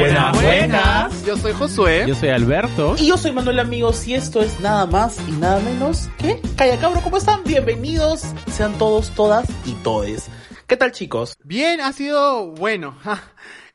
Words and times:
Buenas, 0.00 0.42
buenas. 0.42 1.26
Yo 1.26 1.36
soy 1.36 1.52
Josué. 1.52 2.04
Yo 2.08 2.14
soy 2.14 2.30
Alberto. 2.30 2.94
Y 2.98 3.08
yo 3.08 3.18
soy 3.18 3.32
Manuel 3.32 3.58
Amigos 3.58 4.08
y 4.08 4.14
esto 4.14 4.40
es 4.40 4.58
nada 4.60 4.86
más 4.86 5.18
y 5.28 5.32
nada 5.32 5.60
menos 5.60 6.08
que 6.16 6.40
Calla 6.56 6.78
Cabro. 6.78 7.02
¿Cómo 7.02 7.18
están? 7.18 7.44
Bienvenidos 7.44 8.22
sean 8.50 8.72
todos, 8.78 9.10
todas 9.10 9.46
y 9.66 9.72
todes. 9.82 10.30
¿Qué 10.66 10.78
tal 10.78 10.92
chicos? 10.92 11.36
Bien, 11.44 11.82
ha 11.82 11.92
sido 11.92 12.46
bueno. 12.52 12.96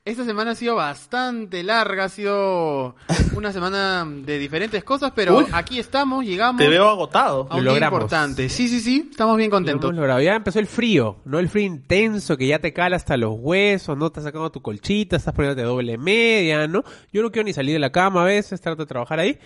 Esta 0.06 0.24
semana 0.24 0.52
ha 0.52 0.56
sido 0.56 0.76
bastante 0.76 1.64
larga, 1.64 2.04
ha 2.04 2.10
sido 2.10 2.96
una 3.36 3.52
semana 3.52 4.05
de 4.08 4.38
diferentes 4.38 4.84
cosas, 4.84 5.12
pero 5.16 5.44
aquí 5.52 5.80
estamos, 5.80 6.24
llegamos 6.24 6.62
Te 6.62 6.70
veo 6.70 6.88
agotado. 6.88 7.48
a 7.50 7.55
un 7.55 7.66
Lo 7.66 7.74
día 7.74 7.86
importante. 7.86 8.48
Sí, 8.50 8.68
sí, 8.68 8.82
sí, 8.82 9.08
estamos 9.10 9.36
bien 9.36 9.50
Lo 9.50 9.55
contentos. 9.55 9.86
hemos 9.90 9.96
logrado. 9.99 10.22
Ya 10.22 10.36
empezó 10.36 10.60
el 10.60 10.68
frío, 10.68 11.18
no 11.26 11.40
el 11.40 11.49
frío 11.49 11.66
intenso 11.66 12.38
que 12.38 12.46
ya 12.46 12.60
te 12.60 12.72
cala 12.72 12.98
hasta 12.98 13.18
los 13.18 13.34
huesos, 13.36 13.98
no 13.98 14.05
estás 14.05 14.26
sacando 14.26 14.52
tu 14.52 14.62
colchita, 14.62 15.16
estás 15.16 15.34
poniéndote 15.34 15.63
doble 15.66 15.98
media, 15.98 16.68
¿no? 16.68 16.84
Yo 17.12 17.24
no 17.24 17.32
quiero 17.32 17.48
ni 17.48 17.54
salir 17.54 17.74
de 17.74 17.80
la 17.80 17.91
cama 17.91 18.22
a 18.22 18.26
veces, 18.26 18.62
trato 18.62 18.84
de 18.84 18.88
trabajar 18.88 19.20
ahí, 19.20 19.40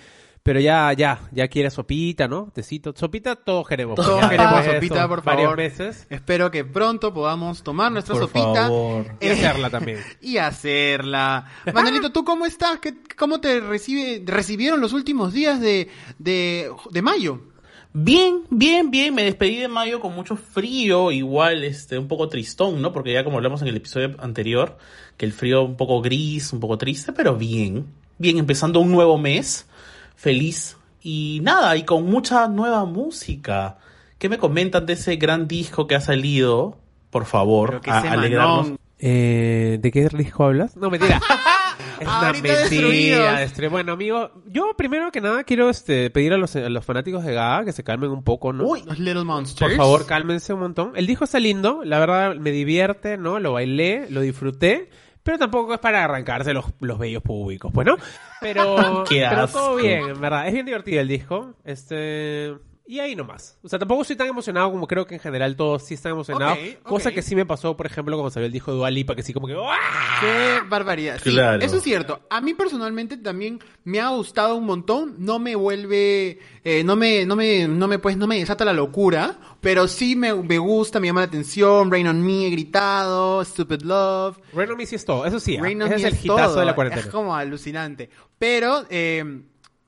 pero 0.49 0.59
ya, 0.61 0.91
ya, 0.93 1.19
ya 1.31 1.47
quieres 1.47 1.73
sopita, 1.73 2.27
¿no? 2.27 2.49
Tecito, 2.51 2.91
sopita, 2.97 3.35
todos 3.35 3.67
queremos. 3.67 3.93
Todos 3.97 4.19
Ya 4.19 4.29
queremos 4.29 4.65
sopita, 4.65 5.07
por 5.07 5.23
Varias 5.23 5.43
favor. 5.45 5.57
veces. 5.57 6.07
Espero 6.09 6.49
que 6.49 6.65
pronto 6.65 7.13
podamos 7.13 7.61
tomar 7.61 7.91
nuestra 7.91 8.15
Por 8.15 8.23
sopita 8.23 8.63
favor. 8.63 9.05
Y 9.21 9.27
hacerla 9.27 9.69
también. 9.69 9.99
y 10.23 10.37
hacerla. 10.37 11.45
Manuelito, 11.71 12.11
¿tú 12.11 12.23
cómo 12.23 12.47
estás? 12.47 12.79
¿Qué- 12.79 12.95
¿Cómo 13.15 13.39
te 13.39 13.59
recibe, 13.59 14.23
recibieron 14.25 14.81
los 14.81 14.91
últimos 14.93 15.33
días 15.33 15.61
de, 15.61 15.87
de, 16.17 16.71
de 16.89 17.01
mayo? 17.03 17.41
Bien, 17.93 18.41
bien, 18.49 18.89
bien. 18.89 19.13
Me 19.13 19.23
despedí 19.23 19.57
de 19.57 19.67
mayo 19.67 19.99
con 19.99 20.15
mucho 20.15 20.35
frío, 20.35 21.11
igual, 21.11 21.63
este, 21.63 21.99
un 21.99 22.07
poco 22.07 22.27
tristón, 22.27 22.81
¿no? 22.81 22.91
Porque 22.91 23.13
ya 23.13 23.23
como 23.23 23.37
hablamos 23.37 23.61
en 23.61 23.67
el 23.67 23.75
episodio 23.77 24.15
anterior, 24.17 24.79
que 25.15 25.27
el 25.27 25.31
frío 25.31 25.61
un 25.61 25.77
poco 25.77 26.01
gris, 26.01 26.51
un 26.53 26.59
poco 26.59 26.79
triste, 26.79 27.13
pero 27.13 27.35
bien. 27.35 27.85
Bien, 28.17 28.39
empezando 28.39 28.79
un 28.79 28.91
nuevo 28.91 29.15
mes. 29.19 29.67
Feliz. 30.19 30.75
Y 31.01 31.39
nada, 31.43 31.77
y 31.77 31.83
con 31.83 32.03
mucha 32.03 32.49
nueva 32.49 32.83
música. 32.83 33.77
¿Qué 34.17 34.27
me 34.27 34.37
comentan 34.37 34.85
de 34.85 34.93
ese 34.93 35.15
gran 35.15 35.47
disco 35.47 35.87
que 35.87 35.95
ha 35.95 36.01
salido? 36.01 36.77
Por 37.09 37.25
favor, 37.25 37.79
a 37.87 37.99
alegrarnos. 38.01 38.73
Eh, 38.99 39.79
¿De 39.81 39.91
qué 39.91 40.09
disco 40.09 40.43
hablas? 40.43 40.75
No, 40.75 40.89
mentira. 40.89 41.21
Es 42.01 42.07
una 42.07 42.33
mentira. 42.33 42.59
destruidos. 43.39 43.71
Bueno, 43.71 43.93
amigo, 43.93 44.31
yo 44.45 44.73
primero 44.77 45.09
que 45.11 45.21
nada 45.21 45.43
quiero 45.45 45.69
este, 45.69 46.09
pedir 46.09 46.33
a 46.33 46.37
los, 46.37 46.53
a 46.55 46.67
los 46.67 46.83
fanáticos 46.83 47.23
de 47.23 47.33
Gaga 47.33 47.63
que 47.63 47.71
se 47.71 47.85
calmen 47.85 48.11
un 48.11 48.23
poco, 48.23 48.51
¿no? 48.51 48.65
Uy, 48.65 48.83
Los 48.85 48.99
Little 48.99 49.23
Monsters. 49.23 49.71
Por 49.71 49.77
favor, 49.77 50.05
cálmense 50.05 50.53
un 50.53 50.59
montón. 50.59 50.91
El 50.95 51.07
disco 51.07 51.23
está 51.23 51.39
lindo, 51.39 51.81
la 51.85 51.99
verdad 51.99 52.35
me 52.35 52.51
divierte, 52.51 53.17
¿no? 53.17 53.39
Lo 53.39 53.53
bailé, 53.53 54.07
lo 54.09 54.19
disfruté, 54.21 54.89
pero 55.23 55.37
tampoco 55.37 55.73
es 55.73 55.79
para 55.79 56.03
arrancarse 56.03 56.53
los, 56.53 56.65
los 56.79 56.97
bellos 56.97 57.21
públicos, 57.23 57.71
pues, 57.73 57.85
¿no? 57.85 57.97
Pero, 58.41 59.03
pero 59.09 59.47
todo 59.49 59.75
bien, 59.75 60.07
en 60.07 60.21
verdad. 60.21 60.47
Es 60.47 60.53
bien 60.53 60.65
divertido 60.65 61.01
el 61.01 61.09
disco. 61.09 61.55
Este. 61.65 62.55
Y 62.89 62.99
ahí 62.99 63.15
nomás. 63.15 63.55
O 63.61 63.69
sea, 63.69 63.77
tampoco 63.77 64.01
estoy 64.01 64.15
tan 64.15 64.25
emocionado 64.25 64.71
como 64.71 64.87
creo 64.87 65.05
que 65.05 65.13
en 65.13 65.21
general 65.21 65.55
todos 65.55 65.83
sí 65.83 65.93
están 65.93 66.13
emocionados. 66.13 66.57
Cosa 66.81 67.11
que 67.11 67.21
sí 67.21 67.35
me 67.35 67.45
pasó, 67.45 67.77
por 67.77 67.85
ejemplo, 67.85 68.15
cuando 68.17 68.31
salió 68.31 68.47
el 68.47 68.51
disco 68.51 68.71
de 68.71 68.77
Dua 68.77 68.89
Lipa, 68.89 69.15
que 69.15 69.21
sí 69.21 69.31
como 69.31 69.45
que 69.45 69.53
¡ah! 69.53 70.17
Qué 70.19 70.67
barbaridad. 70.67 71.19
Sí, 71.23 71.29
Claro. 71.29 71.63
eso 71.63 71.77
es 71.77 71.83
cierto. 71.83 72.21
A 72.31 72.41
mí 72.41 72.55
personalmente 72.55 73.15
también 73.17 73.59
me 73.83 73.99
ha 73.99 74.09
gustado 74.09 74.55
un 74.55 74.65
montón. 74.65 75.17
No 75.19 75.37
me 75.37 75.55
vuelve, 75.55 76.39
eh, 76.63 76.83
no 76.83 76.95
me, 76.95 77.27
no 77.27 77.35
me, 77.35 77.67
no 77.67 77.87
me, 77.87 77.99
pues, 77.99 78.17
no 78.17 78.25
me 78.25 78.39
desata 78.39 78.65
la 78.65 78.73
locura. 78.73 79.37
Pero 79.61 79.87
sí 79.87 80.15
me, 80.15 80.33
me 80.33 80.57
gusta, 80.57 80.99
me 80.99 81.05
llama 81.05 81.21
la 81.21 81.27
atención. 81.27 81.91
Rain 81.91 82.07
on 82.07 82.25
Me 82.25 82.47
he 82.47 82.49
gritado. 82.49 83.45
Stupid 83.45 83.83
Love. 83.83 84.39
Rain 84.53 84.71
on 84.71 84.77
Me 84.77 84.87
sí 84.87 84.95
es 84.95 85.05
todo, 85.05 85.27
eso 85.27 85.39
sí. 85.39 85.57
¿ah? 85.57 85.61
Rain 85.61 85.79
on 85.83 85.89
Ese 85.89 85.95
Me 85.95 86.01
es 86.01 86.07
el 86.07 86.13
es 86.17 86.25
hitazo 86.25 86.47
todo. 86.53 86.59
de 86.61 86.65
la 86.65 86.73
cuarentena. 86.73 87.05
Es 87.05 87.11
como 87.11 87.35
alucinante. 87.35 88.09
Pero, 88.39 88.85
eh, 88.89 89.41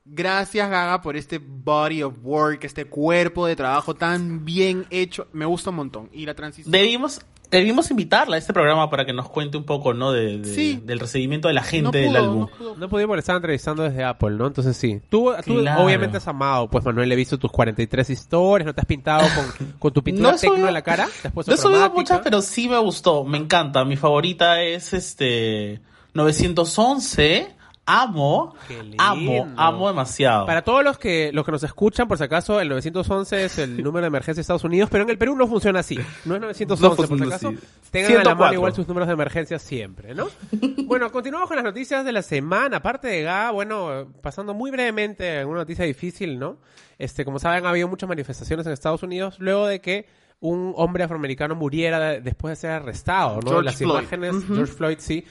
gracias 0.04 0.68
Gaga 0.70 1.00
por 1.02 1.16
este 1.16 1.38
body 1.38 2.02
of 2.02 2.14
work, 2.22 2.64
este 2.64 2.84
cuerpo 2.86 3.46
de 3.46 3.56
trabajo 3.56 3.94
tan 3.94 4.44
bien 4.44 4.86
hecho. 4.90 5.28
Me 5.32 5.44
gusta 5.46 5.70
un 5.70 5.76
montón. 5.76 6.08
Y 6.12 6.26
la 6.26 6.34
transición. 6.34 6.72
debimos, 6.72 7.20
debimos 7.50 7.90
invitarla 7.90 8.36
a 8.36 8.38
este 8.38 8.52
programa 8.52 8.88
para 8.90 9.04
que 9.04 9.12
nos 9.12 9.28
cuente 9.28 9.56
un 9.58 9.64
poco, 9.64 9.92
¿no? 9.94 10.10
De, 10.12 10.38
de- 10.38 10.54
Sí. 10.54 10.80
del 10.84 10.98
recibimiento 11.00 11.48
de 11.48 11.54
la 11.54 11.60
No 11.60 11.66
gente 11.66 11.98
del 11.98 12.16
álbum. 12.16 12.48
no. 12.60 12.74
No 12.76 12.88
porque 12.88 13.18
estaba 13.18 13.36
entrevistando 13.36 13.82
desde 13.82 14.02
Apple, 14.04 14.30
¿no? 14.30 14.46
Entonces 14.46 14.76
sí. 14.76 15.00
Tú, 15.08 15.32
tú 15.44 15.60
Claro. 15.60 15.84
obviamente 15.84 16.16
has 16.16 16.26
amado, 16.28 16.68
pues 16.68 16.84
Manuel, 16.84 17.12
he 17.12 17.16
visto 17.16 17.38
tus 17.38 17.52
43 17.52 18.08
historias, 18.10 18.66
¿no 18.66 18.74
te 18.74 18.80
has 18.80 18.86
pintado 18.86 19.26
con, 19.34 19.72
con 19.78 19.92
tu 19.92 20.02
pintura 20.02 20.30
he 20.30 20.38
tecno 20.38 20.54
subido- 20.56 20.68
en 20.68 20.74
la 20.74 20.82
cara? 20.82 21.08
¿Te 21.20 21.28
has 21.28 21.34
puesto 21.34 21.52
No 21.52 21.56
he 21.56 21.58
subido 21.60 21.90
muchas, 21.90 22.20
pero 22.20 22.40
sí 22.42 22.68
me 22.68 22.78
gustó. 22.78 23.24
Me 23.24 23.38
encanta. 23.38 23.84
Mi 23.84 23.96
favorita 23.96 24.60
es 24.62 24.92
este 24.94 25.80
911. 26.14 27.54
Amo, 27.84 28.54
amo, 28.98 29.52
amo 29.56 29.88
demasiado. 29.88 30.46
Para 30.46 30.62
todos 30.62 30.84
los 30.84 30.98
que 30.98 31.30
los 31.32 31.44
que 31.44 31.50
nos 31.50 31.64
escuchan, 31.64 32.06
por 32.06 32.16
si 32.16 32.22
acaso, 32.22 32.60
el 32.60 32.68
911 32.68 33.44
es 33.44 33.58
el 33.58 33.76
número 33.82 34.02
de 34.02 34.06
emergencia 34.06 34.36
de 34.36 34.42
Estados 34.42 34.62
Unidos, 34.62 34.88
pero 34.90 35.02
en 35.02 35.10
el 35.10 35.18
Perú 35.18 35.34
no 35.34 35.48
funciona 35.48 35.80
así. 35.80 35.96
No 36.24 36.36
es 36.36 36.40
911, 36.40 36.82
No 36.82 36.94
por 36.96 37.06
si 37.18 37.24
acaso. 37.24 37.48
así. 37.48 37.58
Tengan 37.90 38.12
a 38.12 38.14
la 38.14 38.20
104. 38.22 38.36
mano 38.36 38.54
igual 38.54 38.72
sus 38.72 38.86
números 38.86 39.08
de 39.08 39.14
emergencia 39.14 39.58
siempre, 39.58 40.14
¿no? 40.14 40.28
bueno, 40.86 41.10
continuamos 41.10 41.48
con 41.48 41.56
las 41.56 41.64
noticias 41.64 42.04
de 42.04 42.12
la 42.12 42.22
semana. 42.22 42.76
Aparte 42.76 43.08
de 43.08 43.22
GA, 43.24 43.50
bueno, 43.50 44.06
pasando 44.22 44.54
muy 44.54 44.70
brevemente 44.70 45.40
en 45.40 45.48
una 45.48 45.58
noticia 45.60 45.84
difícil, 45.84 46.38
¿no? 46.38 46.58
Este, 46.98 47.24
como 47.24 47.40
saben, 47.40 47.66
ha 47.66 47.70
habido 47.70 47.88
muchas 47.88 48.08
manifestaciones 48.08 48.64
en 48.64 48.72
Estados 48.72 49.02
Unidos 49.02 49.36
luego 49.40 49.66
de 49.66 49.80
que 49.80 50.06
un 50.38 50.72
hombre 50.76 51.02
afroamericano 51.04 51.54
muriera 51.56 51.98
de- 52.00 52.20
después 52.20 52.52
de 52.52 52.56
ser 52.56 52.70
arrestado, 52.70 53.40
¿no? 53.42 53.50
George 53.50 53.64
las 53.64 53.76
Floyd. 53.76 53.90
imágenes. 53.90 54.34
George 54.46 54.72
Floyd, 54.72 54.96
sí. 55.00 55.24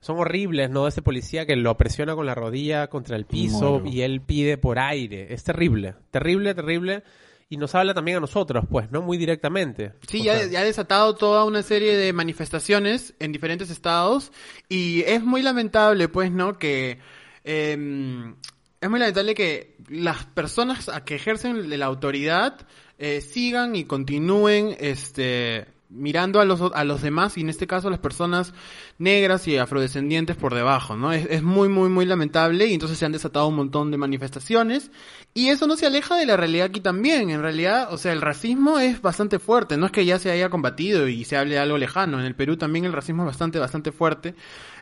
Son 0.00 0.18
horribles, 0.18 0.70
¿no? 0.70 0.86
Ese 0.86 1.02
policía 1.02 1.44
que 1.44 1.56
lo 1.56 1.76
presiona 1.76 2.14
con 2.14 2.26
la 2.26 2.34
rodilla 2.34 2.88
contra 2.88 3.16
el 3.16 3.24
piso 3.24 3.80
Muero. 3.80 3.86
y 3.86 4.02
él 4.02 4.20
pide 4.20 4.56
por 4.56 4.78
aire. 4.78 5.32
Es 5.32 5.44
terrible, 5.44 5.94
terrible, 6.10 6.54
terrible. 6.54 7.02
Y 7.50 7.56
nos 7.56 7.74
habla 7.74 7.94
también 7.94 8.18
a 8.18 8.20
nosotros, 8.20 8.64
pues, 8.70 8.90
¿no? 8.90 9.00
Muy 9.00 9.16
directamente. 9.16 9.94
Sí, 10.06 10.22
ya, 10.22 10.38
sea, 10.38 10.48
ya 10.48 10.60
ha 10.60 10.64
desatado 10.64 11.14
toda 11.14 11.44
una 11.44 11.62
serie 11.62 11.96
de 11.96 12.12
manifestaciones 12.12 13.14
en 13.18 13.32
diferentes 13.32 13.70
estados 13.70 14.32
y 14.68 15.00
es 15.02 15.22
muy 15.24 15.42
lamentable, 15.42 16.08
pues, 16.08 16.30
¿no? 16.30 16.58
Que 16.58 16.98
eh, 17.44 18.34
es 18.80 18.90
muy 18.90 19.00
lamentable 19.00 19.34
que 19.34 19.76
las 19.88 20.26
personas 20.26 20.88
a 20.88 21.04
que 21.04 21.16
ejercen 21.16 21.76
la 21.78 21.86
autoridad 21.86 22.66
eh, 22.98 23.20
sigan 23.20 23.74
y 23.76 23.84
continúen, 23.84 24.76
este, 24.78 25.66
mirando 25.90 26.40
a 26.40 26.44
los 26.44 26.60
a 26.74 26.84
los 26.84 27.00
demás 27.00 27.38
y 27.38 27.40
en 27.40 27.48
este 27.48 27.66
caso 27.66 27.88
a 27.88 27.90
las 27.90 28.00
personas 28.00 28.52
negras 28.98 29.48
y 29.48 29.56
afrodescendientes 29.56 30.36
por 30.36 30.54
debajo, 30.54 30.96
¿no? 30.96 31.12
Es, 31.12 31.42
muy, 31.42 31.68
muy, 31.68 31.88
muy 31.88 32.04
lamentable 32.04 32.66
y 32.66 32.74
entonces 32.74 32.98
se 32.98 33.06
han 33.06 33.12
desatado 33.12 33.48
un 33.48 33.56
montón 33.56 33.90
de 33.90 33.96
manifestaciones 33.96 34.90
y 35.34 35.48
eso 35.48 35.66
no 35.66 35.76
se 35.76 35.86
aleja 35.86 36.16
de 36.16 36.26
la 36.26 36.36
realidad 36.36 36.66
aquí 36.66 36.80
también. 36.80 37.30
En 37.30 37.42
realidad, 37.42 37.92
o 37.92 37.98
sea, 37.98 38.12
el 38.12 38.20
racismo 38.20 38.78
es 38.78 39.00
bastante 39.00 39.38
fuerte. 39.38 39.76
No 39.76 39.86
es 39.86 39.92
que 39.92 40.04
ya 40.04 40.18
se 40.18 40.30
haya 40.30 40.50
combatido 40.50 41.08
y 41.08 41.24
se 41.24 41.36
hable 41.36 41.54
de 41.54 41.60
algo 41.60 41.78
lejano. 41.78 42.18
En 42.18 42.26
el 42.26 42.34
Perú 42.34 42.56
también 42.56 42.84
el 42.84 42.92
racismo 42.92 43.22
es 43.22 43.28
bastante, 43.28 43.58
bastante 43.58 43.92
fuerte. 43.92 44.34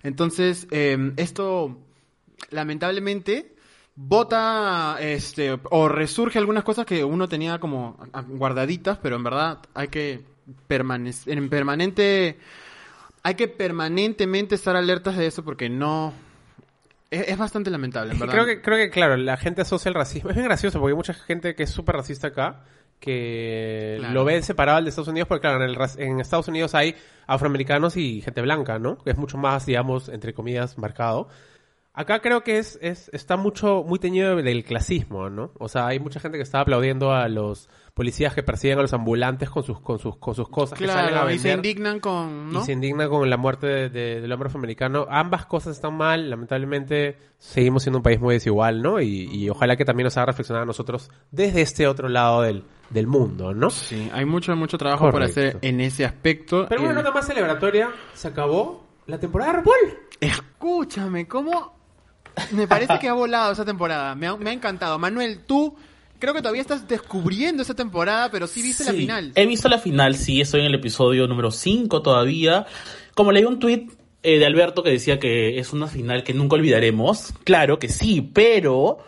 Entonces, 0.02 0.66
eh, 0.70 1.12
esto, 1.16 1.78
lamentablemente, 2.50 3.54
bota, 3.94 4.96
este, 5.00 5.58
o 5.70 5.88
resurge 5.88 6.38
algunas 6.38 6.64
cosas 6.64 6.86
que 6.86 7.04
uno 7.04 7.28
tenía 7.28 7.58
como 7.58 7.98
guardaditas, 8.28 8.98
pero 8.98 9.16
en 9.16 9.24
verdad 9.24 9.58
hay 9.74 9.88
que 9.88 10.35
permanecer, 10.66 11.36
en 11.36 11.48
permanente, 11.48 12.38
hay 13.22 13.34
que 13.34 13.48
permanentemente 13.48 14.54
estar 14.54 14.76
alertas 14.76 15.16
de 15.16 15.26
eso 15.26 15.44
porque 15.44 15.68
no, 15.68 16.12
es, 17.10 17.28
es 17.28 17.38
bastante 17.38 17.70
lamentable, 17.70 18.12
en 18.12 18.18
verdad. 18.18 18.34
creo 18.34 18.46
que, 18.46 18.62
creo 18.62 18.78
que, 18.78 18.90
claro, 18.90 19.16
la 19.16 19.36
gente 19.36 19.62
asocia 19.62 19.88
el 19.88 19.94
racismo. 19.94 20.30
Es 20.30 20.36
bien 20.36 20.46
gracioso 20.46 20.80
porque 20.80 20.92
hay 20.92 20.96
mucha 20.96 21.14
gente 21.14 21.54
que 21.54 21.62
es 21.64 21.70
súper 21.70 21.96
racista 21.96 22.28
acá 22.28 22.64
que 23.00 23.96
Claro. 23.98 24.14
lo 24.14 24.24
ve 24.24 24.40
separado 24.42 24.76
del 24.76 24.84
de 24.86 24.88
Estados 24.90 25.08
Unidos 25.08 25.28
porque, 25.28 25.42
claro, 25.42 25.62
en, 25.62 25.70
el 25.70 25.78
en 25.98 26.20
Estados 26.20 26.48
Unidos 26.48 26.74
hay 26.74 26.94
afroamericanos 27.26 27.96
y 27.96 28.22
gente 28.22 28.40
blanca, 28.42 28.78
¿no? 28.78 28.98
Es 29.04 29.16
mucho 29.16 29.36
más, 29.38 29.66
digamos, 29.66 30.08
entre 30.08 30.32
comillas, 30.32 30.78
marcado. 30.78 31.28
Acá 31.92 32.20
creo 32.20 32.42
que 32.42 32.58
es, 32.58 32.78
es 32.82 33.08
está 33.12 33.36
mucho 33.36 33.82
muy 33.86 33.98
teñido 33.98 34.36
del 34.36 34.64
clasismo, 34.64 35.30
¿no? 35.30 35.52
O 35.58 35.68
sea, 35.68 35.86
hay 35.86 35.98
mucha 35.98 36.20
gente 36.20 36.36
que 36.38 36.42
está 36.42 36.60
aplaudiendo 36.60 37.12
a 37.12 37.28
los 37.28 37.68
policías 37.96 38.34
que 38.34 38.42
persiguen 38.42 38.78
a 38.78 38.82
los 38.82 38.92
ambulantes 38.92 39.48
con 39.48 39.62
sus 39.62 39.80
con 39.80 39.98
sus 39.98 40.18
con 40.18 40.34
sus 40.34 40.50
cosas 40.50 40.78
que 40.78 40.86
salen 40.86 41.06
a 41.06 41.08
Claro, 41.08 41.30
y 41.30 41.38
se 41.38 41.48
vender 41.48 41.64
indignan 41.72 41.98
con, 41.98 42.52
¿no? 42.52 42.60
y 42.60 42.62
se 42.62 42.72
indigna 42.72 43.08
con 43.08 43.30
la 43.30 43.38
muerte 43.38 43.66
de- 43.66 43.88
de- 43.88 44.20
del 44.20 44.30
hombre 44.32 44.48
afroamericano. 44.48 45.06
Ambas 45.08 45.46
cosas 45.46 45.76
están 45.76 45.94
mal, 45.96 46.28
lamentablemente 46.28 47.16
seguimos 47.38 47.84
siendo 47.84 48.00
un 48.00 48.02
país 48.02 48.20
muy 48.20 48.34
desigual, 48.34 48.82
¿no? 48.82 49.00
Y, 49.00 49.30
y 49.34 49.48
ojalá 49.48 49.76
que 49.76 49.86
también 49.86 50.04
nos 50.04 50.16
haga 50.18 50.26
reflexionar 50.26 50.64
a 50.64 50.66
nosotros 50.66 51.10
desde 51.30 51.62
este 51.62 51.86
otro 51.86 52.10
lado 52.10 52.42
del, 52.42 52.64
del 52.90 53.06
mundo, 53.06 53.54
¿no? 53.54 53.70
Sí, 53.70 54.10
hay 54.12 54.26
mucho, 54.26 54.54
mucho 54.56 54.76
trabajo 54.76 55.04
por 55.06 55.12
Correcto. 55.12 55.40
hacer 55.40 55.58
en 55.62 55.80
ese 55.80 56.04
aspecto. 56.04 56.66
Pero 56.68 56.82
una 56.82 56.90
Eh, 56.90 56.94
nota 56.96 57.12
más 57.12 57.26
celebratoria, 57.26 57.88
se 58.12 58.28
acabó 58.28 58.84
la 59.06 59.18
temporada 59.18 59.52
de 59.52 59.58
RuPaul. 59.58 59.98
Escúchame, 60.20 61.26
¿cómo? 61.26 61.74
Me 62.52 62.68
parece 62.68 62.98
que 62.98 63.08
ha 63.08 63.14
volado 63.14 63.52
esa 63.52 63.64
temporada. 63.64 64.14
Me 64.14 64.26
ha, 64.26 64.36
me 64.36 64.50
ha 64.50 64.52
encantado. 64.52 64.98
Manuel, 64.98 65.40
tú 65.46 65.74
creo 66.18 66.34
que 66.34 66.40
todavía 66.40 66.62
estás 66.62 66.88
descubriendo 66.88 67.62
esa 67.62 67.74
temporada, 67.74 68.30
pero 68.30 68.46
sí 68.46 68.62
viste 68.62 68.84
la 68.84 68.92
final. 68.92 69.32
He 69.34 69.46
visto 69.46 69.68
la 69.68 69.78
final, 69.78 70.16
sí, 70.16 70.40
estoy 70.40 70.60
en 70.60 70.66
el 70.66 70.74
episodio 70.74 71.26
número 71.26 71.50
5 71.50 72.02
todavía. 72.02 72.66
Como 73.14 73.32
leí 73.32 73.44
un 73.44 73.58
tweet 73.58 73.88
eh, 74.22 74.38
de 74.38 74.46
Alberto 74.46 74.82
que 74.82 74.90
decía 74.90 75.18
que 75.18 75.58
es 75.58 75.72
una 75.72 75.86
final 75.86 76.24
que 76.24 76.34
nunca 76.34 76.56
olvidaremos. 76.56 77.32
Claro 77.44 77.78
que 77.78 77.88
sí, 77.88 78.20
pero 78.20 78.98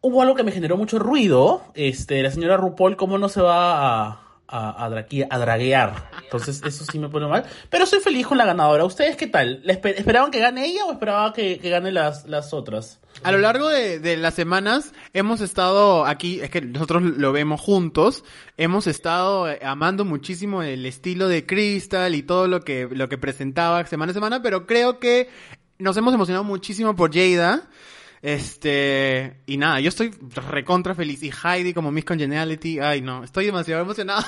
hubo 0.00 0.22
algo 0.22 0.34
que 0.34 0.42
me 0.42 0.52
generó 0.52 0.76
mucho 0.76 0.98
ruido. 0.98 1.62
Este, 1.74 2.22
la 2.22 2.30
señora 2.30 2.56
RuPaul, 2.56 2.96
¿cómo 2.96 3.18
no 3.18 3.28
se 3.28 3.42
va 3.42 4.06
a, 4.06 4.25
a, 4.48 4.84
a, 4.84 5.38
draguear? 5.38 6.10
Entonces, 6.24 6.62
eso 6.64 6.84
sí 6.90 6.98
me 6.98 7.08
pone 7.08 7.26
mal. 7.26 7.44
Pero 7.70 7.86
soy 7.86 8.00
feliz 8.00 8.26
con 8.26 8.38
la 8.38 8.44
ganadora. 8.44 8.84
¿Ustedes 8.84 9.16
qué 9.16 9.26
tal? 9.26 9.60
¿Le 9.64 9.80
esper- 9.80 9.94
¿Esperaban 9.96 10.30
que 10.30 10.40
gane 10.40 10.66
ella 10.66 10.84
o 10.84 10.92
esperaban 10.92 11.32
que, 11.32 11.58
que 11.58 11.70
gane 11.70 11.92
las, 11.92 12.26
las 12.26 12.52
otras? 12.52 13.00
A 13.22 13.32
lo 13.32 13.38
largo 13.38 13.68
de, 13.68 13.98
de 13.98 14.16
las 14.18 14.34
semanas 14.34 14.92
hemos 15.14 15.40
estado 15.40 16.04
aquí, 16.04 16.40
es 16.40 16.50
que 16.50 16.60
nosotros 16.60 17.02
lo 17.02 17.32
vemos 17.32 17.60
juntos, 17.60 18.24
hemos 18.58 18.86
estado 18.86 19.48
eh, 19.50 19.58
amando 19.64 20.04
muchísimo 20.04 20.62
el 20.62 20.84
estilo 20.84 21.26
de 21.26 21.46
Crystal 21.46 22.14
y 22.14 22.22
todo 22.22 22.46
lo 22.46 22.60
que, 22.60 22.86
lo 22.90 23.08
que 23.08 23.16
presentaba 23.16 23.84
semana 23.86 24.10
a 24.10 24.14
semana, 24.14 24.42
pero 24.42 24.66
creo 24.66 24.98
que 24.98 25.30
nos 25.78 25.96
hemos 25.96 26.12
emocionado 26.14 26.44
muchísimo 26.44 26.94
por 26.94 27.12
Jada. 27.14 27.62
Este, 28.26 29.36
y 29.46 29.56
nada, 29.56 29.78
yo 29.80 29.88
estoy 29.88 30.10
recontra 30.50 30.94
feliz. 30.94 31.22
Y 31.22 31.30
Heidi 31.30 31.72
como 31.72 31.90
Miss 31.92 32.04
Congeniality, 32.04 32.80
ay 32.80 33.00
no, 33.00 33.22
estoy 33.22 33.46
demasiado 33.46 33.82
emocionado. 33.82 34.24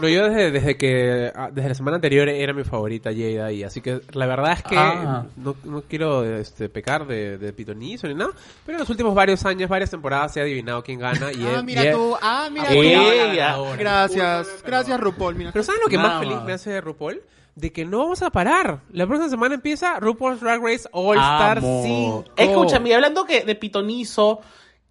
No, 0.00 0.08
yo 0.08 0.28
desde, 0.28 0.50
desde 0.50 0.76
que 0.76 1.30
ah, 1.36 1.50
desde 1.52 1.68
la 1.68 1.74
semana 1.74 1.96
anterior 1.96 2.28
era 2.28 2.52
mi 2.52 2.64
favorita 2.64 3.10
Jada 3.14 3.52
y 3.52 3.62
así 3.62 3.80
que 3.80 4.00
la 4.12 4.26
verdad 4.26 4.52
es 4.54 4.62
que 4.64 4.76
Ah. 4.76 5.26
no, 5.36 5.54
no 5.64 5.82
quiero 5.82 6.24
este, 6.24 6.68
pecar 6.68 7.06
de, 7.06 7.38
de 7.38 7.52
pitonizo 7.52 8.08
ni 8.08 8.14
nada, 8.14 8.30
pero 8.66 8.76
en 8.76 8.80
los 8.80 8.90
últimos 8.90 9.14
varios 9.14 9.44
años, 9.46 9.68
varias 9.68 9.90
temporadas 9.90 10.32
se 10.32 10.40
ha 10.40 10.42
adivinado 10.44 10.82
quién 10.82 10.98
gana 10.98 11.30
y 11.32 11.44
ah, 11.46 11.58
he- 11.58 11.62
mira 11.62 11.84
y 11.84 11.92
tú, 11.92 12.16
ah, 12.20 12.48
mira 12.50 12.70
la 12.70 12.74
Ella. 12.74 13.56
Gracias, 13.78 14.48
gracias 14.66 14.98
RuPaul, 15.00 15.34
mira. 15.36 15.52
Pero 15.52 15.62
¿saben 15.62 15.80
lo 15.84 15.88
que 15.88 15.96
Nada 15.96 16.08
más 16.08 16.18
feliz 16.20 16.36
más. 16.36 16.44
me 16.44 16.52
hace 16.54 16.70
de 16.70 16.80
RuPaul? 16.80 17.20
De 17.58 17.72
que 17.72 17.84
no 17.84 17.98
vamos 17.98 18.22
a 18.22 18.30
parar. 18.30 18.80
La 18.92 19.06
próxima 19.06 19.28
semana 19.28 19.54
empieza 19.56 19.98
RuPaul's 19.98 20.40
Drag 20.40 20.62
Race 20.62 20.88
All 20.92 21.16
Star 21.16 21.58
Amo. 21.58 21.82
5. 21.84 22.24
Escúchame, 22.36 22.94
hablando 22.94 23.24
que 23.24 23.42
de 23.42 23.54
pitonizo, 23.56 24.40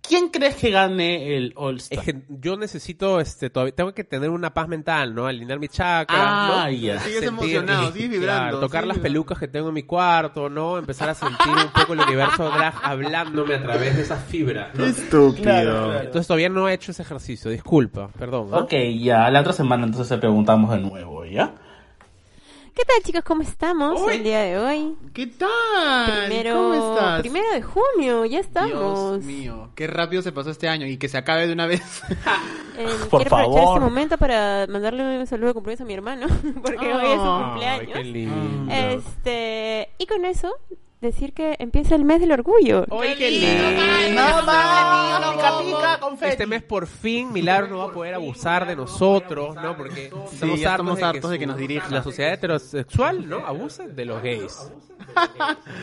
¿quién 0.01 0.27
crees 0.29 0.55
que 0.55 0.69
gane 0.71 1.37
el 1.37 1.53
All 1.55 1.77
Star? 1.77 1.99
Es 1.99 2.05
que 2.05 2.21
yo 2.27 2.57
necesito, 2.57 3.21
este, 3.21 3.49
todavía 3.49 3.73
tengo 3.73 3.93
que 3.93 4.03
tener 4.03 4.29
una 4.31 4.53
paz 4.53 4.67
mental, 4.67 5.15
¿no? 5.15 5.27
Alinear 5.27 5.59
mi 5.59 5.69
chakra, 5.69 6.17
Ah, 6.19 6.65
¿no? 6.65 6.71
ya. 6.71 6.99
Sigues 6.99 7.23
emocionado, 7.23 7.91
sigues 7.93 8.09
vibrando, 8.09 8.59
tocar 8.59 8.85
las 8.85 8.97
vibrando. 8.97 9.03
pelucas 9.03 9.39
que 9.39 9.47
tengo 9.47 9.69
en 9.69 9.73
mi 9.73 9.83
cuarto, 9.83 10.49
¿no? 10.49 10.77
Empezar 10.77 11.07
a 11.09 11.13
sentir 11.15 11.47
un 11.47 11.71
poco 11.71 11.93
el 11.93 12.01
universo 12.01 12.49
drag 12.49 12.73
hablándome 12.83 13.55
a 13.55 13.63
través 13.63 13.95
de 13.95 14.01
esas 14.01 14.21
fibras, 14.25 14.75
¿no? 14.75 14.83
Estúpido. 14.85 15.41
Claro, 15.43 15.71
claro. 15.85 15.99
Entonces 16.01 16.27
todavía 16.27 16.49
no 16.49 16.67
he 16.67 16.73
hecho 16.73 16.91
ese 16.91 17.03
ejercicio, 17.03 17.49
disculpa, 17.49 18.09
perdón. 18.09 18.49
¿ah? 18.51 18.57
Ok, 18.57 18.73
ya, 18.99 19.29
la 19.29 19.39
otra 19.39 19.53
semana 19.53 19.85
entonces 19.85 20.09
te 20.09 20.17
preguntamos 20.17 20.69
de 20.71 20.79
nuevo, 20.79 21.23
¿ya? 21.23 21.53
¿Qué 22.77 22.85
tal 22.85 23.01
chicos? 23.03 23.23
¿Cómo 23.25 23.41
estamos 23.41 23.99
el 24.11 24.23
día 24.23 24.39
de 24.41 24.59
hoy? 24.59 24.95
¿Qué 25.11 25.25
tal? 25.25 26.27
Primero, 26.27 26.53
¿Cómo 26.53 26.93
estás? 26.93 27.21
primero 27.21 27.51
de 27.51 27.63
junio, 27.63 28.25
ya 28.25 28.37
estamos. 28.39 29.13
Dios 29.13 29.23
mío, 29.23 29.71
qué 29.73 29.87
rápido 29.87 30.21
se 30.21 30.31
pasó 30.31 30.51
este 30.51 30.69
año 30.69 30.85
y 30.85 30.97
que 30.97 31.09
se 31.09 31.17
acabe 31.17 31.47
de 31.47 31.53
una 31.53 31.65
vez. 31.65 31.81
Eh, 32.79 32.85
Por 33.09 33.23
quiero 33.23 33.35
aprovechar 33.37 33.63
favor. 33.63 33.77
este 33.77 33.89
momento 33.89 34.17
para 34.19 34.67
mandarle 34.67 35.17
un 35.21 35.25
saludo 35.25 35.47
de 35.47 35.53
cumpleaños 35.55 35.81
a 35.81 35.85
mi 35.85 35.95
hermano, 35.95 36.27
porque 36.61 36.93
hoy 36.93 37.05
es 37.07 37.15
su 37.15 37.25
Ay, 37.25 37.41
Ay, 37.41 37.43
cumpleaños. 37.49 37.93
qué 37.93 38.03
lindo. 38.03 38.71
Este, 38.71 39.89
y 39.97 40.05
con 40.05 40.25
eso, 40.25 40.53
decir 41.01 41.33
que 41.33 41.55
empieza 41.59 41.95
el 41.95 42.03
mes 42.05 42.19
del 42.19 42.31
orgullo. 42.31 42.85
¡Ay, 42.91 43.15
qué 43.15 43.31
lindo! 43.31 43.69
¡Pica, 45.31 45.59
pica, 45.61 45.99
confeti! 45.99 46.31
Este 46.31 46.47
mes 46.47 46.63
por 46.63 46.87
fin 46.87 47.31
Milagro 47.31 47.67
no 47.67 47.77
va 47.79 47.85
a 47.85 47.91
poder 47.91 48.13
abusar 48.15 48.65
de 48.67 48.75
nosotros, 48.75 49.55
¿no? 49.55 49.75
Porque 49.77 50.05
estamos, 50.31 50.59
ya 50.59 50.73
hartos, 50.73 50.87
estamos 50.87 51.03
hartos 51.03 51.31
de 51.31 51.39
que 51.39 51.45
su- 51.45 51.51
nos 51.51 51.57
dirija. 51.57 51.89
La 51.89 52.03
sociedad 52.03 52.33
heterosexual, 52.33 53.27
¿no? 53.29 53.37
Abusa 53.45 53.87
de 53.87 54.05
los 54.05 54.21
gays. 54.21 54.71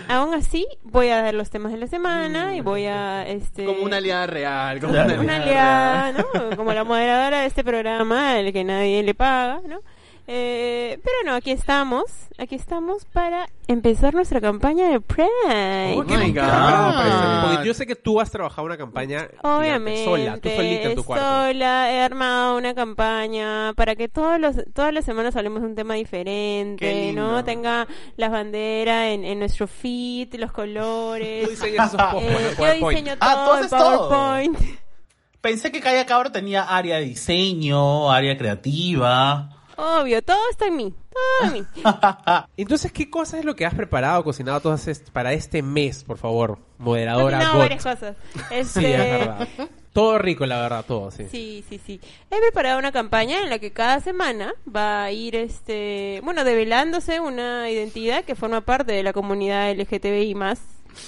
Aún 0.08 0.34
así, 0.34 0.66
voy 0.82 1.08
a 1.08 1.22
dar 1.22 1.34
los 1.34 1.50
temas 1.50 1.72
de 1.72 1.78
la 1.78 1.86
semana 1.86 2.56
y 2.56 2.60
voy 2.60 2.86
a, 2.86 3.26
este... 3.28 3.64
Como 3.64 3.82
una 3.82 3.96
aliada 3.98 4.26
real. 4.26 4.80
Como 4.80 4.92
una 4.92 5.36
aliada, 5.36 6.12
¿no? 6.12 6.56
Como 6.56 6.72
la 6.72 6.84
moderadora 6.84 7.40
de 7.40 7.46
este 7.46 7.64
programa, 7.64 8.38
el 8.38 8.52
que 8.52 8.64
nadie 8.64 9.02
le 9.02 9.14
paga, 9.14 9.60
¿no? 9.66 9.80
Eh, 10.26 10.98
pero 11.04 11.16
no, 11.26 11.34
aquí 11.34 11.50
estamos, 11.50 12.04
aquí 12.38 12.54
estamos 12.54 13.04
para 13.04 13.46
empezar 13.66 14.14
nuestra 14.14 14.40
campaña 14.40 14.88
de 14.88 14.98
Pride. 14.98 15.94
Oh, 15.98 16.02
qué 16.06 16.16
my. 16.16 16.32
God. 16.32 16.42
Ah, 16.42 17.48
Porque 17.52 17.66
yo 17.68 17.74
sé 17.74 17.86
que 17.86 17.94
tú 17.94 18.18
has 18.20 18.30
trabajado 18.30 18.64
una 18.64 18.78
campaña 18.78 19.28
Obviamente, 19.42 20.02
sola, 20.06 20.38
tú 20.38 20.48
solita 20.48 20.88
en 20.88 20.94
tu 20.94 21.04
cuarto. 21.04 21.24
sola, 21.26 21.92
he 21.92 22.00
armado 22.00 22.56
una 22.56 22.74
campaña 22.74 23.74
para 23.76 23.96
que 23.96 24.08
todos 24.08 24.40
los, 24.40 24.56
todas 24.72 24.94
las 24.94 25.04
semanas 25.04 25.36
hablemos 25.36 25.60
de 25.60 25.68
un 25.68 25.74
tema 25.74 25.92
Qué 25.92 25.98
diferente, 25.98 26.94
lindo. 27.06 27.22
¿no? 27.32 27.44
Tenga 27.44 27.86
las 28.16 28.30
banderas 28.30 29.08
en, 29.08 29.24
en 29.26 29.38
nuestro 29.38 29.66
feed, 29.66 30.34
los 30.36 30.52
colores. 30.52 31.44
Tú 31.44 31.50
diseñas 31.50 31.92
esos 31.92 32.00
posts 32.12 32.28
Eh, 32.30 32.54
en 32.58 32.80
yo 32.80 32.88
diseño 32.88 33.12
Ah, 33.20 33.42
todo 33.44 33.52
en 33.58 33.64
haces 33.64 33.70
todo. 33.78 34.08
PowerPoint. 34.08 34.58
Pensé 35.42 35.70
que 35.70 35.80
Calla 35.82 36.06
Cabro 36.06 36.32
tenía 36.32 36.62
área 36.62 36.96
de 36.96 37.04
diseño, 37.04 38.10
área 38.10 38.38
creativa. 38.38 39.50
Obvio, 39.76 40.22
todo 40.22 40.38
está 40.50 40.66
en 40.66 40.76
mí, 40.76 40.94
todo 41.10 41.48
en 41.48 41.52
mí. 41.54 41.64
Entonces, 42.56 42.92
¿qué 42.92 43.10
cosa 43.10 43.38
es 43.38 43.44
lo 43.44 43.54
que 43.56 43.66
has 43.66 43.74
preparado, 43.74 44.22
cocinado 44.24 44.60
todas 44.60 44.86
est- 44.88 45.10
para 45.10 45.32
este 45.32 45.62
mes, 45.62 46.04
por 46.04 46.18
favor? 46.18 46.58
Moderadora 46.78 47.48
Got. 47.50 47.58
varias 47.58 47.82
cosas. 47.82 48.16
Este, 48.50 48.80
Sí, 48.80 48.86
es 48.86 48.98
verdad. 48.98 49.48
Todo 49.92 50.18
rico, 50.18 50.44
la 50.44 50.60
verdad, 50.60 50.84
todo, 50.86 51.10
sí. 51.12 51.26
Sí, 51.30 51.64
sí, 51.68 51.80
sí. 51.86 52.00
He 52.30 52.40
preparado 52.40 52.80
una 52.80 52.90
campaña 52.90 53.40
en 53.42 53.48
la 53.48 53.60
que 53.60 53.72
cada 53.72 54.00
semana 54.00 54.52
va 54.68 55.04
a 55.04 55.12
ir, 55.12 55.36
este, 55.36 56.20
bueno, 56.24 56.42
develándose 56.42 57.20
una 57.20 57.70
identidad 57.70 58.24
que 58.24 58.34
forma 58.34 58.62
parte 58.62 58.90
de 58.92 59.04
la 59.04 59.12
comunidad 59.12 59.70
LGTBI 59.72 60.34
más. 60.34 60.60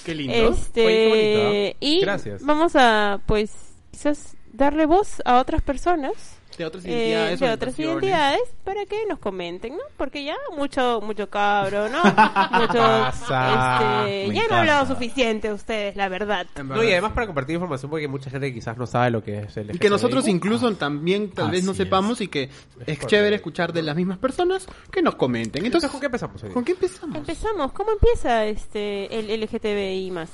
Qué 0.04 0.14
lindo. 0.14 0.34
Este, 0.50 0.86
Oye, 0.86 0.94
qué 0.96 1.08
bonito, 1.08 1.52
¿eh? 1.52 1.76
y 1.80 2.00
Gracias. 2.00 2.44
vamos 2.44 2.76
a, 2.76 3.20
pues, 3.26 3.52
quizás 3.90 4.36
darle 4.52 4.86
voz 4.86 5.20
a 5.24 5.38
otras 5.40 5.62
personas. 5.62 6.12
De 6.56 6.64
otras 6.64 6.84
eh, 6.84 6.88
identidades. 6.88 7.40
de 7.40 7.50
otras 7.50 7.78
identidades 7.78 8.40
para 8.64 8.84
que 8.86 9.04
nos 9.06 9.18
comenten, 9.18 9.76
¿no? 9.76 9.82
Porque 9.96 10.24
ya 10.24 10.36
mucho 10.56 11.00
mucho 11.02 11.28
cabro, 11.28 11.88
¿no? 11.88 12.02
Mucho 12.56 13.06
este, 13.08 14.34
ya 14.34 14.48
no 14.48 14.56
he 14.56 14.58
hablado 14.58 14.86
suficiente 14.86 15.52
ustedes, 15.52 15.96
la 15.96 16.08
verdad. 16.08 16.46
No, 16.64 16.82
y 16.82 16.92
además 16.92 17.12
para 17.12 17.26
compartir 17.26 17.54
información 17.54 17.90
porque 17.90 18.08
mucha 18.08 18.30
gente 18.30 18.52
quizás 18.52 18.76
no 18.76 18.86
sabe 18.86 19.10
lo 19.10 19.22
que 19.22 19.40
es 19.40 19.56
el 19.56 19.74
Y 19.74 19.78
que 19.78 19.90
nosotros 19.90 20.26
incluso 20.28 20.72
también 20.74 21.30
tal 21.30 21.50
vez 21.50 21.64
no 21.64 21.72
Así 21.72 21.82
es. 21.82 21.86
sepamos 21.86 22.20
y 22.20 22.28
que 22.28 22.48
es 22.86 23.06
chévere 23.06 23.36
escuchar 23.36 23.72
de 23.72 23.82
las 23.82 23.96
mismas 23.96 24.18
personas 24.18 24.66
que 24.90 25.02
nos 25.02 25.16
comenten. 25.16 25.64
Entonces, 25.64 25.90
¿con 25.90 26.00
qué 26.00 26.06
empezamos 26.06 26.42
hoy? 26.42 26.50
¿con 26.50 26.64
qué 26.64 26.72
empezamos? 26.72 27.16
Empezamos. 27.16 27.72
¿Cómo 27.72 27.92
empieza 27.92 28.46
este 28.46 29.18
el 29.18 29.40
LGTBI 29.40 30.10
más? 30.10 30.30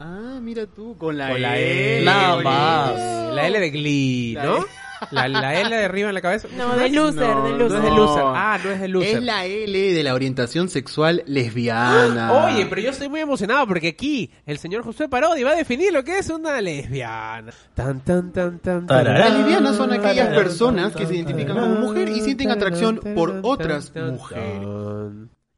Ah, 0.00 0.38
mira 0.42 0.66
tú, 0.66 0.96
con 0.98 1.16
la, 1.16 1.28
Con 1.28 1.40
la 1.42 1.56
L. 1.58 1.98
L. 1.98 2.04
Nada 2.04 2.42
más. 2.42 3.34
La 3.34 3.46
L 3.46 3.60
de 3.60 3.70
Glee, 3.70 4.34
La 4.34 4.44
¿no? 4.44 4.64
La, 5.10 5.28
la 5.28 5.60
L 5.60 5.76
de 5.76 5.84
arriba 5.84 6.08
en 6.08 6.14
la 6.14 6.20
cabeza. 6.20 6.48
No, 6.56 6.76
de 6.76 6.88
loser, 6.90 7.28
No, 7.36 7.44
de 7.44 7.50
No 7.52 7.56
loser. 7.58 7.78
es 7.78 7.84
de 7.84 7.90
loser. 7.90 8.22
Ah, 8.26 8.58
no 8.62 8.70
es 8.70 8.80
de 8.80 8.88
loser. 8.88 9.16
Es 9.16 9.22
la 9.22 9.44
L 9.46 9.92
de 9.94 10.02
la 10.02 10.14
orientación 10.14 10.68
sexual 10.68 11.22
lesbiana. 11.26 12.32
Oye, 12.46 12.66
pero 12.66 12.80
yo 12.80 12.90
estoy 12.90 13.08
muy 13.08 13.20
emocionado 13.20 13.66
porque 13.66 13.88
aquí 13.88 14.30
el 14.46 14.58
señor 14.58 14.82
José 14.84 15.08
Parodi 15.08 15.42
va 15.42 15.50
a 15.52 15.56
definir 15.56 15.92
lo 15.92 16.04
que 16.04 16.18
es 16.18 16.28
una 16.30 16.60
lesbiana. 16.60 17.52
Tan, 17.74 18.00
tan, 18.00 18.32
tan, 18.32 18.58
tan. 18.58 18.86
Tararán. 18.86 19.18
Las 19.20 19.38
lesbianas 19.38 19.76
son 19.76 19.92
aquellas 19.92 20.16
Tararán. 20.28 20.34
personas 20.42 20.96
que 20.96 21.06
se 21.06 21.14
identifican 21.16 21.58
como 21.58 21.74
mujer 21.76 22.08
y 22.08 22.20
sienten 22.20 22.50
atracción 22.50 23.00
por 23.14 23.40
otras 23.42 23.92
mujeres. 23.94 24.62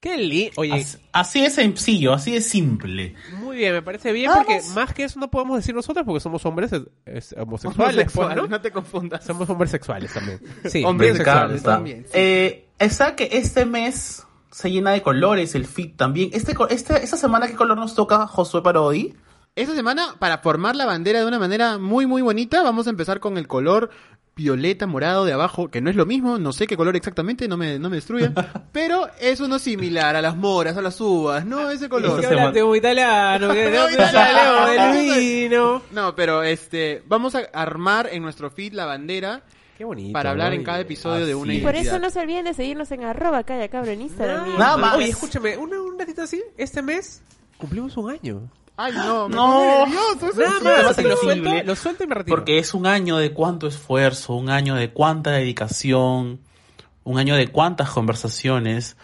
Qué 0.04 0.18
lindo. 0.18 0.52
Oye, 0.56 0.74
Así, 0.74 0.98
así 1.12 1.44
es 1.46 1.54
sencillo, 1.54 2.12
así 2.12 2.32
de 2.32 2.42
simple. 2.42 3.14
muy 3.38 3.56
bien, 3.56 3.72
me 3.72 3.80
parece 3.80 4.12
bien 4.12 4.30
porque 4.36 4.60
más. 4.74 4.92
que 4.92 5.04
eso 5.04 5.18
no 5.18 5.30
podemos 5.30 5.56
decir 5.56 5.74
nosotros 5.74 6.04
porque 6.04 6.20
somos 6.20 6.44
hombres 6.44 6.70
es- 6.74 6.82
es- 7.06 7.34
homosexuales, 7.38 8.04
pues, 8.12 8.16
Homosexual, 8.18 8.36
¿no? 8.36 8.46
no 8.48 8.60
te 8.60 8.70
confundas. 8.70 9.24
Somos 9.24 9.48
hombres 9.48 9.70
sexuales 9.70 10.12
también. 10.12 10.40
Sí, 10.66 10.84
Hombres 10.84 11.16
sexuales 11.16 11.62
también, 11.62 12.04
sí. 12.04 12.10
Eh, 12.12 12.66
está 12.78 13.16
que 13.16 13.30
este 13.32 13.64
mes 13.64 14.26
se 14.50 14.70
llena 14.70 14.90
de 14.90 15.00
colores, 15.00 15.54
el 15.54 15.64
fit 15.66 15.96
también. 15.96 16.28
Este, 16.34 16.54
este, 16.68 17.02
esta 17.02 17.16
semana, 17.16 17.46
¿qué 17.48 17.54
color 17.54 17.78
nos 17.78 17.94
toca 17.94 18.26
Josué 18.26 18.62
Parodi? 18.62 19.14
Esta 19.56 19.74
semana, 19.74 20.16
para 20.18 20.38
formar 20.38 20.76
la 20.76 20.84
bandera 20.84 21.20
de 21.20 21.26
una 21.26 21.38
manera 21.38 21.78
muy, 21.78 22.06
muy 22.06 22.20
bonita, 22.22 22.62
vamos 22.62 22.88
a 22.88 22.90
empezar 22.90 23.20
con 23.20 23.38
el 23.38 23.46
color 23.46 23.88
violeta 24.36 24.86
morado 24.86 25.24
de 25.24 25.32
abajo, 25.32 25.70
que 25.70 25.80
no 25.80 25.90
es 25.90 25.96
lo 25.96 26.06
mismo, 26.06 26.38
no 26.38 26.52
sé 26.52 26.66
qué 26.66 26.76
color 26.76 26.96
exactamente, 26.96 27.46
no 27.46 27.56
me, 27.56 27.78
no 27.78 27.88
me 27.88 27.96
destruyan, 27.96 28.34
pero 28.72 29.08
es 29.20 29.38
uno 29.40 29.58
similar 29.58 30.16
a 30.16 30.22
las 30.22 30.36
moras, 30.36 30.76
a 30.76 30.82
las 30.82 31.00
uvas, 31.00 31.46
no 31.46 31.70
ese 31.70 31.88
color. 31.88 32.16
Que 32.16 32.22
Esta 32.26 32.34
hablaste 32.34 32.60
como 32.60 32.74
italiano, 32.76 33.52
que 33.52 33.70
No, 33.70 33.84
no 33.84 33.90
italiano. 33.90 34.66
salió 34.66 34.92
del 34.92 35.18
vino. 35.18 35.82
No, 35.92 36.14
pero 36.16 36.42
este, 36.42 37.02
vamos 37.06 37.34
a 37.34 37.40
armar 37.52 38.08
en 38.12 38.22
nuestro 38.22 38.50
feed 38.50 38.72
la 38.72 38.86
bandera 38.86 39.42
Qué 39.78 39.84
bonito. 39.84 40.12
para 40.12 40.30
hablar 40.30 40.52
en 40.52 40.64
cada 40.64 40.80
episodio 40.80 41.26
de 41.26 41.34
una 41.34 41.52
es. 41.52 41.58
Y 41.60 41.62
por 41.62 41.76
eso 41.76 41.98
no 41.98 42.10
se 42.10 42.20
olviden 42.20 42.44
de 42.44 42.54
seguirnos 42.54 42.90
en 42.90 43.04
arroba 43.04 43.44
calla 43.44 43.68
cabro 43.68 43.90
en 43.92 44.02
Instagram. 44.02 44.50
en 44.50 44.58
Nada 44.58 44.76
más. 44.76 44.96
Oye, 44.96 45.10
escúchame, 45.10 45.56
un 45.56 45.98
ratito 45.98 46.22
así, 46.22 46.42
este 46.56 46.82
mes 46.82 47.22
cumplimos 47.56 47.96
un 47.96 48.10
año. 48.10 48.50
Ay, 48.76 48.92
no, 48.92 49.28
me 49.28 49.36
No. 49.36 49.86
nervioso, 49.86 50.26
eso 50.30 50.40
Nada 50.40 50.58
sí. 50.58 50.64
más, 50.64 50.76
más 50.76 50.84
lo 50.84 50.94
sensible. 50.94 51.16
suelto, 51.50 51.66
lo 51.66 51.76
suelto 51.76 52.04
y 52.04 52.06
me 52.08 52.14
retiro. 52.16 52.36
Porque 52.36 52.58
es 52.58 52.74
un 52.74 52.86
año 52.86 53.16
de 53.18 53.32
cuánto 53.32 53.66
esfuerzo, 53.68 54.34
un 54.34 54.50
año 54.50 54.74
de 54.74 54.90
cuánta 54.90 55.30
dedicación, 55.30 56.40
un 57.04 57.18
año 57.18 57.36
de 57.36 57.48
cuántas 57.48 57.90
conversaciones. 57.90 58.96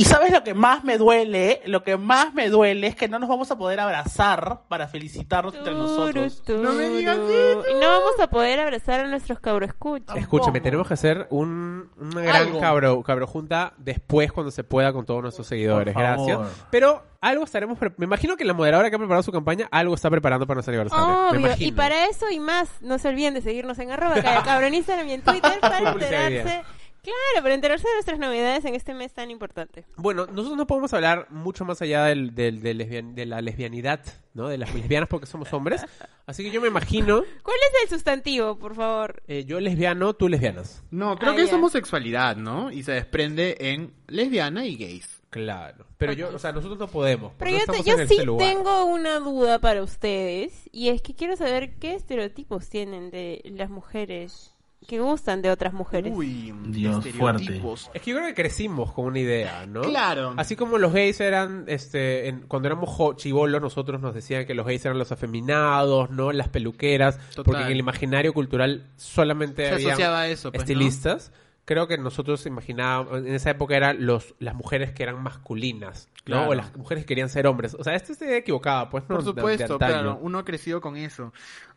Y 0.00 0.04
sabes 0.04 0.32
lo 0.32 0.42
que 0.42 0.54
más 0.54 0.82
me 0.82 0.96
duele, 0.96 1.60
lo 1.66 1.82
que 1.82 1.98
más 1.98 2.32
me 2.32 2.48
duele 2.48 2.86
es 2.86 2.96
que 2.96 3.06
no 3.06 3.18
nos 3.18 3.28
vamos 3.28 3.50
a 3.50 3.58
poder 3.58 3.80
abrazar 3.80 4.60
para 4.68 4.88
felicitarnos 4.88 5.54
entre 5.54 5.74
nosotros. 5.74 6.42
Turu, 6.42 6.62
No 6.62 6.72
me 6.72 6.88
digas 6.88 7.16
turu. 7.16 7.64
Y 7.70 7.74
no 7.74 7.86
vamos 7.88 8.18
a 8.18 8.26
poder 8.28 8.60
abrazar 8.60 9.00
a 9.00 9.06
nuestros 9.08 9.40
cabroescuchas. 9.40 10.16
Escúchame, 10.16 10.60
tenemos 10.62 10.88
que 10.88 10.94
hacer 10.94 11.26
un, 11.28 11.90
una 11.98 12.22
gran 12.22 12.36
Algo. 12.36 12.60
cabro, 12.60 13.02
cabro 13.02 13.26
junta 13.26 13.74
después 13.76 14.32
cuando 14.32 14.50
se 14.50 14.64
pueda 14.64 14.90
con 14.92 15.04
todos 15.04 15.20
nuestros 15.22 15.46
seguidores. 15.46 15.92
Por 15.92 16.02
favor. 16.02 16.26
Gracias. 16.28 16.66
Pero 16.70 17.02
algo 17.20 17.44
estaremos... 17.44 17.78
pre- 17.78 17.92
Me 17.98 18.06
imagino 18.06 18.38
que 18.38 18.46
la 18.46 18.54
moderadora 18.54 18.88
que 18.88 18.96
ha 18.96 18.98
preparado 18.98 19.22
su 19.22 19.32
campaña 19.32 19.68
algo 19.70 19.94
está 19.94 20.08
preparando 20.08 20.46
para 20.46 20.54
nuestro 20.56 20.72
aniversario. 20.72 21.06
Me 21.06 21.28
Obvio, 21.28 21.40
imagino. 21.40 21.68
y 21.68 21.72
para 21.72 22.06
eso 22.06 22.30
y 22.30 22.40
más, 22.40 22.70
no 22.80 22.98
se 22.98 23.08
olviden 23.08 23.34
de 23.34 23.42
seguirnos 23.42 23.78
en 23.78 23.90
arroba 23.90 24.14
cada 24.22 24.42
cabrón 24.44 24.68
en 24.68 24.74
Instagram 24.76 25.08
y 25.08 25.12
en 25.12 25.22
Twitter 25.22 25.60
para 25.60 25.78
enterarse, 25.92 26.62
claro, 27.02 27.42
para 27.42 27.54
enterarse 27.54 27.86
de 27.88 27.94
nuestras 27.94 28.18
novedades 28.18 28.64
en 28.64 28.74
este 28.74 28.94
mes 28.94 29.12
tan 29.12 29.30
importante. 29.30 29.84
Bueno, 29.96 30.26
nosotros 30.26 30.56
no 30.56 30.66
podemos 30.66 30.92
hablar 30.92 31.26
mucho 31.30 31.64
más 31.64 31.80
allá 31.82 32.04
del, 32.04 32.34
del- 32.34 32.60
del 32.62 32.78
lesbian- 32.78 33.14
de 33.14 33.26
la 33.26 33.40
lesbianidad, 33.40 34.00
¿no? 34.34 34.48
De 34.48 34.58
las 34.58 34.74
lesbianas 34.74 35.08
porque 35.08 35.26
somos 35.26 35.52
hombres. 35.52 35.84
Así 36.26 36.44
que 36.44 36.50
yo 36.50 36.60
me 36.60 36.68
imagino, 36.68 37.22
¿Cuál 37.42 37.56
es 37.72 37.82
el 37.84 37.88
sustantivo, 37.90 38.58
por 38.58 38.74
favor? 38.74 39.22
eh, 39.28 39.44
yo 39.44 39.58
lesbiano, 39.60 40.14
tú 40.14 40.28
lesbianas. 40.28 40.82
No, 40.90 41.16
creo 41.18 41.32
Ah, 41.32 41.36
que 41.36 41.42
es 41.42 41.52
homosexualidad, 41.52 42.36
¿no? 42.36 42.70
Y 42.70 42.82
se 42.82 42.92
desprende 42.92 43.56
en 43.60 43.92
lesbiana 44.06 44.64
y 44.66 44.76
gays. 44.76 45.20
Claro. 45.30 45.86
Pero 45.96 46.12
yo, 46.12 46.28
o 46.34 46.38
sea, 46.40 46.50
nosotros 46.50 46.76
no 46.78 46.88
podemos. 46.88 47.32
Pero 47.38 47.52
yo, 47.52 47.58
te- 47.72 47.84
yo 47.84 47.96
sí 48.08 48.24
lugar. 48.24 48.48
tengo 48.48 48.84
una 48.86 49.20
duda 49.20 49.60
para 49.60 49.80
ustedes 49.80 50.68
y 50.72 50.88
es 50.88 51.02
que 51.02 51.14
quiero 51.14 51.36
saber 51.36 51.76
qué 51.78 51.94
estereotipos 51.94 52.68
tienen 52.68 53.10
de 53.12 53.40
las 53.44 53.70
mujeres 53.70 54.49
que 54.86 54.98
gustan 54.98 55.40
de 55.42 55.50
otras 55.50 55.72
mujeres. 55.72 56.12
Uy, 56.16 56.52
Dios, 56.66 57.04
estereotipos. 57.06 57.90
Es 57.94 58.02
que 58.02 58.10
yo 58.10 58.16
creo 58.16 58.28
que 58.28 58.34
crecimos 58.34 58.92
con 58.92 59.04
una 59.06 59.18
idea, 59.20 59.66
¿no? 59.66 59.82
Claro. 59.82 60.34
Así 60.36 60.56
como 60.56 60.78
los 60.78 60.92
gays 60.92 61.20
eran, 61.20 61.64
este, 61.68 62.28
en- 62.28 62.40
cuando 62.48 62.66
éramos 62.66 63.16
chibolos, 63.16 63.60
nosotros 63.62 64.00
nos 64.00 64.14
decían 64.14 64.46
que 64.46 64.54
los 64.54 64.66
gays 64.66 64.84
eran 64.84 64.98
los 64.98 65.12
afeminados, 65.12 66.10
¿no? 66.10 66.32
Las 66.32 66.48
peluqueras, 66.48 67.18
Total. 67.28 67.44
porque 67.44 67.62
en 67.62 67.68
el 67.72 67.78
imaginario 67.78 68.32
cultural 68.32 68.86
solamente 68.96 69.66
Se 69.66 69.74
había 69.74 69.88
asociaba 69.88 70.20
a 70.22 70.28
eso, 70.28 70.50
pues, 70.50 70.60
¿no? 70.60 70.62
estilistas. 70.64 71.32
Creo 71.66 71.86
que 71.86 71.98
nosotros 71.98 72.44
imaginábamos, 72.46 73.18
en 73.18 73.32
esa 73.32 73.50
época 73.50 73.76
eran 73.76 74.04
los, 74.04 74.34
las 74.40 74.56
mujeres 74.56 74.90
que 74.90 75.04
eran 75.04 75.22
masculinas, 75.22 76.08
¿no? 76.26 76.36
Claro. 76.36 76.50
O 76.50 76.54
las 76.54 76.74
mujeres 76.76 77.04
que 77.04 77.08
querían 77.08 77.28
ser 77.28 77.46
hombres. 77.46 77.76
O 77.78 77.84
sea, 77.84 77.94
esta 77.94 78.12
es 78.12 78.20
idea 78.22 78.38
equivocada, 78.38 78.90
pues, 78.90 79.04
¿no? 79.08 79.16
Por 79.16 79.18
De- 79.24 79.32
de 79.32 79.40
supuesto, 79.40 79.78
claro, 79.78 80.18
uno 80.20 80.38
ha 80.40 80.44
crecido 80.44 80.80
con 80.80 80.96
eso. 80.96 81.32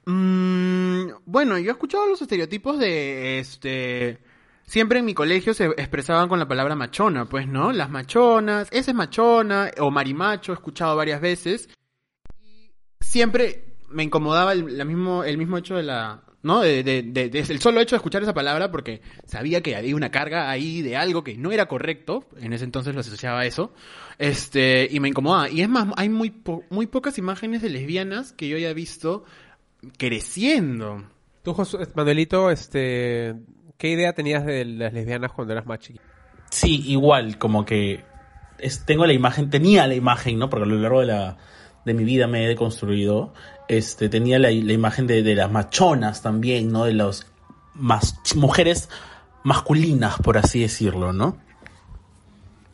Mm, 0.05 1.07
bueno, 1.25 1.57
yo 1.57 1.69
he 1.69 1.71
escuchado 1.71 2.07
los 2.07 2.21
estereotipos 2.21 2.77
de, 2.77 3.39
este, 3.39 4.19
siempre 4.65 4.99
en 4.99 5.05
mi 5.05 5.13
colegio 5.13 5.53
se 5.53 5.65
expresaban 5.65 6.27
con 6.27 6.39
la 6.39 6.47
palabra 6.47 6.75
machona, 6.75 7.25
pues, 7.25 7.47
¿no? 7.47 7.71
Las 7.71 7.89
machonas, 7.89 8.67
esa 8.71 8.91
es 8.91 8.95
machona, 8.95 9.71
o 9.79 9.91
marimacho, 9.91 10.51
he 10.51 10.55
escuchado 10.55 10.95
varias 10.95 11.21
veces. 11.21 11.69
Y 12.43 12.71
siempre 12.99 13.75
me 13.89 14.03
incomodaba 14.03 14.53
el, 14.53 14.85
mismo, 14.85 15.23
el 15.23 15.37
mismo 15.37 15.57
hecho 15.57 15.75
de 15.75 15.83
la, 15.83 16.23
¿no? 16.41 16.59
De, 16.61 16.83
de- 16.83 17.03
de- 17.03 17.39
el 17.39 17.61
solo 17.61 17.79
hecho 17.79 17.95
de 17.95 17.97
escuchar 17.97 18.23
esa 18.23 18.33
palabra 18.33 18.71
porque 18.71 19.01
sabía 19.25 19.61
que 19.61 19.75
había 19.77 19.95
una 19.95 20.11
carga 20.11 20.49
ahí 20.49 20.81
de 20.81 20.97
algo 20.97 21.23
que 21.23 21.37
no 21.37 21.51
era 21.53 21.67
correcto, 21.67 22.27
en 22.41 22.51
ese 22.51 22.65
entonces 22.65 22.93
lo 22.93 23.01
asociaba 23.01 23.41
a 23.41 23.45
eso, 23.45 23.73
este, 24.17 24.87
y 24.91 24.99
me 24.99 25.07
incomodaba. 25.09 25.49
Y 25.49 25.61
es 25.61 25.69
más, 25.69 25.87
hay 25.95 26.09
muy, 26.09 26.33
muy 26.69 26.87
pocas 26.87 27.17
imágenes 27.17 27.61
de 27.61 27.69
lesbianas 27.69 28.33
que 28.33 28.49
yo 28.49 28.57
haya 28.57 28.73
visto 28.73 29.23
creciendo. 29.97 31.03
Tú, 31.43 31.53
Josu- 31.53 31.87
Manuelito, 31.95 32.49
este, 32.51 33.35
¿qué 33.77 33.89
idea 33.89 34.13
tenías 34.13 34.45
de 34.45 34.65
las 34.65 34.93
lesbianas 34.93 35.31
cuando 35.31 35.53
eras 35.53 35.65
más 35.65 35.79
chiquito? 35.79 36.03
Sí, 36.49 36.83
igual, 36.87 37.37
como 37.37 37.65
que 37.65 38.03
es- 38.59 38.85
tengo 38.85 39.05
la 39.05 39.13
imagen, 39.13 39.49
tenía 39.49 39.87
la 39.87 39.95
imagen, 39.95 40.37
¿no? 40.39 40.49
Porque 40.49 40.63
a 40.65 40.67
lo 40.67 40.75
largo 40.77 41.01
de 41.01 41.07
la 41.07 41.37
de 41.85 41.93
mi 41.93 42.05
vida 42.05 42.27
me 42.27 42.45
he 42.45 42.47
deconstruido. 42.47 43.33
Este, 43.67 44.07
tenía 44.07 44.39
la, 44.39 44.49
la 44.51 44.73
imagen 44.73 45.05
de, 45.05 45.21
de 45.21 45.35
las 45.35 45.51
machonas 45.51 46.21
también, 46.21 46.71
¿no? 46.71 46.85
De 46.85 46.93
las 46.93 47.27
mas- 47.73 48.15
mujeres 48.35 48.87
masculinas, 49.43 50.15
por 50.21 50.37
así 50.37 50.61
decirlo, 50.61 51.11
¿no? 51.11 51.37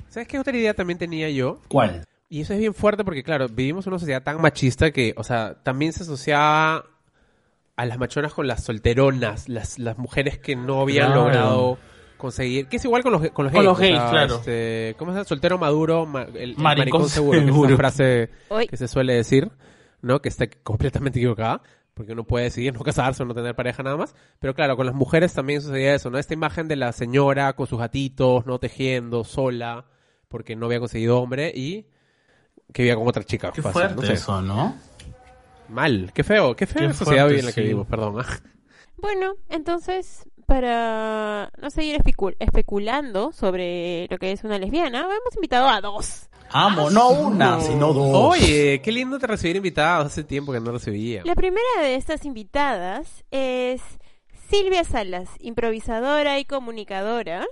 ¿Sabes 0.09 0.27
qué 0.27 0.39
otra 0.39 0.55
idea 0.55 0.73
también 0.73 0.99
tenía 0.99 1.29
yo? 1.29 1.59
¿Cuál? 1.67 2.03
Y 2.29 2.41
eso 2.41 2.53
es 2.53 2.59
bien 2.59 2.73
fuerte 2.75 3.03
porque, 3.03 3.23
claro, 3.23 3.47
vivimos 3.47 3.87
en 3.87 3.93
una 3.93 3.99
sociedad 3.99 4.21
tan 4.23 4.39
machista 4.41 4.91
que, 4.91 5.13
o 5.17 5.23
sea, 5.23 5.55
también 5.63 5.93
se 5.93 6.03
asociaba 6.03 6.85
a 7.81 7.85
las 7.85 7.97
machonas 7.97 8.33
con 8.33 8.45
las 8.47 8.63
solteronas, 8.63 9.47
las, 9.49 9.79
las 9.79 9.97
mujeres 9.97 10.37
que 10.39 10.55
no 10.55 10.81
habían 10.81 11.07
Claro. 11.07 11.21
logrado 11.23 11.77
conseguir. 12.17 12.67
Que 12.67 12.77
es 12.77 12.85
igual 12.85 13.03
con 13.03 13.11
los, 13.13 13.21
con 13.31 13.45
los 13.45 13.53
Con 13.53 13.63
gays. 13.63 13.65
los 13.65 13.77
o 13.77 13.81
gays, 13.81 13.95
sea, 13.97 14.09
claro. 14.09 14.35
este, 14.35 14.95
¿Cómo 14.99 15.11
se 15.11 15.15
llama? 15.17 15.25
Soltero 15.25 15.57
maduro, 15.57 16.05
ma- 16.05 16.23
el, 16.23 16.35
el 16.37 16.57
Maricón 16.57 17.01
maricón, 17.01 17.09
seguro, 17.09 17.39
que 17.39 17.45
es 17.49 17.55
esa 17.69 17.77
frase 17.77 18.29
Hoy- 18.49 18.67
que 18.67 18.77
se 18.77 18.87
suele 18.87 19.13
decir, 19.13 19.49
¿no? 20.01 20.21
Que 20.21 20.29
está 20.29 20.47
completamente 20.63 21.19
equivocada. 21.19 21.61
Porque 21.93 22.13
uno 22.13 22.23
puede 22.23 22.45
decidir 22.45 22.73
no 22.73 22.79
casarse 22.81 23.23
o 23.23 23.25
no 23.25 23.33
tener 23.33 23.55
pareja 23.55 23.83
nada 23.83 23.97
más. 23.97 24.15
Pero 24.39 24.53
claro, 24.53 24.77
con 24.77 24.85
las 24.85 24.95
mujeres 24.95 25.33
también 25.33 25.61
sucedía 25.61 25.93
eso, 25.95 26.09
¿no? 26.09 26.17
Esta 26.17 26.33
imagen 26.33 26.69
de 26.69 26.77
la 26.77 26.93
señora 26.93 27.51
con 27.53 27.67
sus 27.67 27.77
gatitos, 27.77 28.45
no 28.45 28.57
tejiendo, 28.57 29.25
sola, 29.25 29.83
porque 30.29 30.55
no 30.55 30.67
había 30.67 30.79
conseguido 30.79 31.19
hombre 31.19 31.51
y 31.53 31.87
que 32.73 32.83
vivía 32.83 32.95
con 32.95 33.05
otra 33.07 33.23
chica. 33.23 33.51
Qué 33.51 33.61
fácil, 33.61 33.73
fuerte 33.81 33.95
no 33.95 34.01
sé. 34.03 34.13
eso, 34.13 34.41
¿no? 34.41 34.75
Mal, 35.69 36.11
qué 36.13 36.23
feo, 36.23 36.55
qué 36.55 36.65
feo 36.65 36.81
Qué 36.81 36.87
la 36.87 36.93
sociedad 36.93 37.23
fuerte, 37.25 37.39
en 37.39 37.45
la 37.45 37.51
que 37.51 37.61
sí. 37.61 37.61
vivimos, 37.61 37.87
perdón. 37.87 38.15
ah. 38.19 38.39
Bueno, 38.97 39.35
entonces, 39.49 40.23
para 40.45 41.51
no 41.57 41.69
seguir 41.69 41.97
especu- 42.01 42.35
especulando 42.39 43.31
sobre 43.31 44.07
lo 44.09 44.17
que 44.17 44.31
es 44.31 44.43
una 44.43 44.57
lesbiana, 44.57 44.99
hemos 45.01 45.35
invitado 45.35 45.69
a 45.69 45.79
dos. 45.79 46.27
Amo, 46.51 46.89
no 46.89 47.09
una, 47.11 47.61
sino 47.61 47.93
dos. 47.93 48.11
Oye, 48.13 48.81
qué 48.81 48.91
lindo 48.91 49.19
te 49.19 49.27
recibir 49.27 49.55
invitados, 49.55 50.07
hace 50.07 50.23
tiempo 50.23 50.51
que 50.51 50.59
no 50.59 50.71
recibía. 50.71 51.21
La 51.23 51.35
primera 51.35 51.61
de 51.81 51.95
estas 51.95 52.25
invitadas 52.25 53.23
es 53.31 53.81
Silvia 54.49 54.83
Salas, 54.83 55.29
improvisadora 55.39 56.39
y 56.39 56.45
comunicadora. 56.45 57.45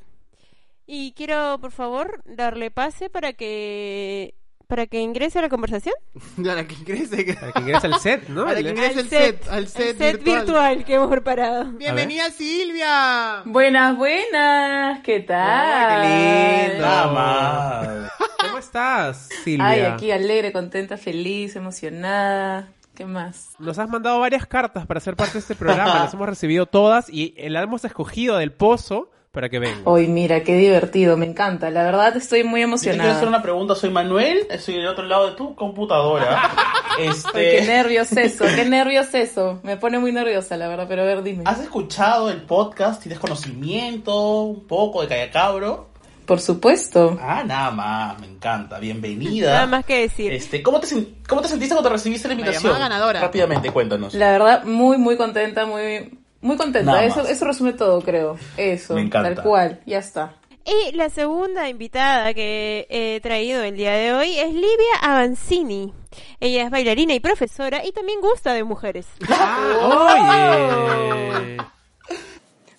Y 0.87 1.11
quiero, 1.13 1.59
por 1.61 1.71
favor, 1.71 2.23
darle 2.25 2.71
pase 2.71 3.09
para 3.09 3.33
que 3.33 4.33
para 4.67 4.85
que 4.85 4.99
ingrese 4.99 5.39
a 5.39 5.41
la 5.41 5.49
conversación. 5.49 5.95
Para 6.43 6.67
que 6.67 6.75
ingrese, 6.75 7.35
Para 7.39 7.51
que 7.53 7.59
ingrese 7.61 7.87
al 7.87 7.99
set, 7.99 8.27
¿no? 8.27 8.45
Para 8.45 8.61
que 8.61 8.69
ingrese 8.69 8.99
el 8.99 9.09
set, 9.09 9.47
al 9.47 9.67
set, 9.67 9.99
el 10.01 10.17
virtual. 10.17 10.83
que 10.83 10.95
hemos 10.95 11.09
preparado. 11.09 11.71
Bienvenida 11.71 12.29
Silvia. 12.31 13.43
Buenas, 13.45 13.97
buenas, 13.97 14.99
¿qué 15.03 15.21
tal? 15.21 16.01
qué 16.01 16.73
lindo. 16.73 18.09
¿Cómo 18.41 18.57
estás, 18.57 19.29
Silvia? 19.43 19.67
Ay, 19.67 19.81
aquí 19.81 20.11
alegre, 20.11 20.51
contenta, 20.51 20.97
feliz, 20.97 21.55
emocionada. 21.55 22.67
¿Qué 22.93 23.05
más? 23.05 23.53
Nos 23.59 23.77
has 23.79 23.89
mandado 23.89 24.19
varias 24.19 24.45
cartas 24.47 24.85
para 24.85 24.99
ser 24.99 25.15
parte 25.15 25.33
de 25.33 25.39
este 25.39 25.55
programa, 25.55 25.95
las 25.99 26.13
hemos 26.13 26.27
recibido 26.27 26.65
todas 26.65 27.09
y 27.09 27.33
eh, 27.37 27.49
la 27.49 27.61
hemos 27.61 27.85
escogido 27.85 28.37
del 28.37 28.51
pozo 28.51 29.11
para 29.37 29.49
que 29.49 29.59
venga. 29.59 29.81
Hoy, 29.83 30.07
mira, 30.07 30.41
qué 30.41 30.55
divertido, 30.55 31.15
me 31.15 31.27
encanta. 31.27 31.69
La 31.69 31.83
verdad 31.83 32.17
estoy 32.17 32.43
muy 32.43 32.61
Yo 32.61 32.71
te 32.71 32.79
quiero 32.79 32.93
hacer 32.95 33.05
emocionada. 33.05 33.27
una 33.27 33.41
pregunta. 33.43 33.75
Soy 33.75 33.91
Manuel, 33.91 34.47
estoy 34.49 34.77
del 34.77 34.87
otro 34.87 35.05
lado 35.05 35.29
de 35.29 35.35
tu 35.35 35.53
computadora. 35.53 36.41
Ay, 36.97 37.05
Este, 37.09 37.57
qué 37.57 37.61
nervios 37.67 38.11
eso, 38.17 38.45
qué 38.55 38.65
nervios 38.65 39.13
eso. 39.13 39.59
Me 39.61 39.77
pone 39.77 39.99
muy 39.99 40.11
nerviosa, 40.11 40.57
la 40.57 40.67
verdad, 40.67 40.87
pero 40.89 41.03
a 41.03 41.05
ver, 41.05 41.21
dime. 41.21 41.43
¿Has 41.45 41.59
escuchado 41.59 42.31
el 42.31 42.41
podcast? 42.41 42.99
¿Tienes 43.03 43.19
conocimiento? 43.19 44.41
Un 44.41 44.65
poco 44.65 45.03
de 45.03 45.07
Callacabro. 45.07 45.89
Por 46.25 46.41
supuesto. 46.41 47.17
Ah, 47.21 47.43
nada 47.45 47.69
más, 47.69 48.19
me 48.19 48.25
encanta. 48.25 48.79
Bienvenida. 48.79 49.53
Nada 49.53 49.67
más 49.67 49.85
que 49.85 50.01
decir. 50.01 50.33
Este, 50.33 50.63
¿cómo, 50.63 50.79
te, 50.79 50.87
¿Cómo 51.29 51.41
te 51.41 51.47
sentiste 51.47 51.75
cuando 51.75 51.91
recibiste 51.91 52.27
la 52.27 52.33
invitación? 52.33 52.77
ganadora. 52.77 53.21
Rápidamente, 53.21 53.71
cuéntanos. 53.71 54.15
La 54.15 54.31
verdad, 54.31 54.63
muy, 54.63 54.97
muy 54.97 55.15
contenta, 55.15 55.67
muy, 55.67 56.16
muy 56.41 56.57
contenta. 56.57 57.03
Eso, 57.03 57.27
eso 57.27 57.45
resume 57.45 57.73
todo, 57.73 58.01
creo. 58.01 58.37
Eso, 58.57 58.95
Me 58.95 59.01
encanta. 59.01 59.35
tal 59.35 59.43
cual, 59.43 59.81
ya 59.85 59.99
está. 59.99 60.33
Y 60.65 60.91
la 60.95 61.09
segunda 61.09 61.69
invitada 61.69 62.33
que 62.33 62.87
he 62.89 63.21
traído 63.21 63.63
el 63.63 63.77
día 63.77 63.93
de 63.93 64.13
hoy 64.13 64.37
es 64.37 64.53
Livia 64.53 64.97
Avanzini. 65.01 65.93
Ella 66.41 66.63
es 66.63 66.69
bailarina 66.69 67.13
y 67.13 67.19
profesora 67.21 67.85
y 67.85 67.93
también 67.93 68.19
gusta 68.19 68.53
de 68.53 68.65
mujeres. 68.65 69.07
Oye. 69.81 71.57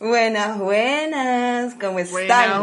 Buenas, 0.01 0.59
buenas, 0.59 1.75
¿cómo 1.75 1.99
están? 1.99 2.63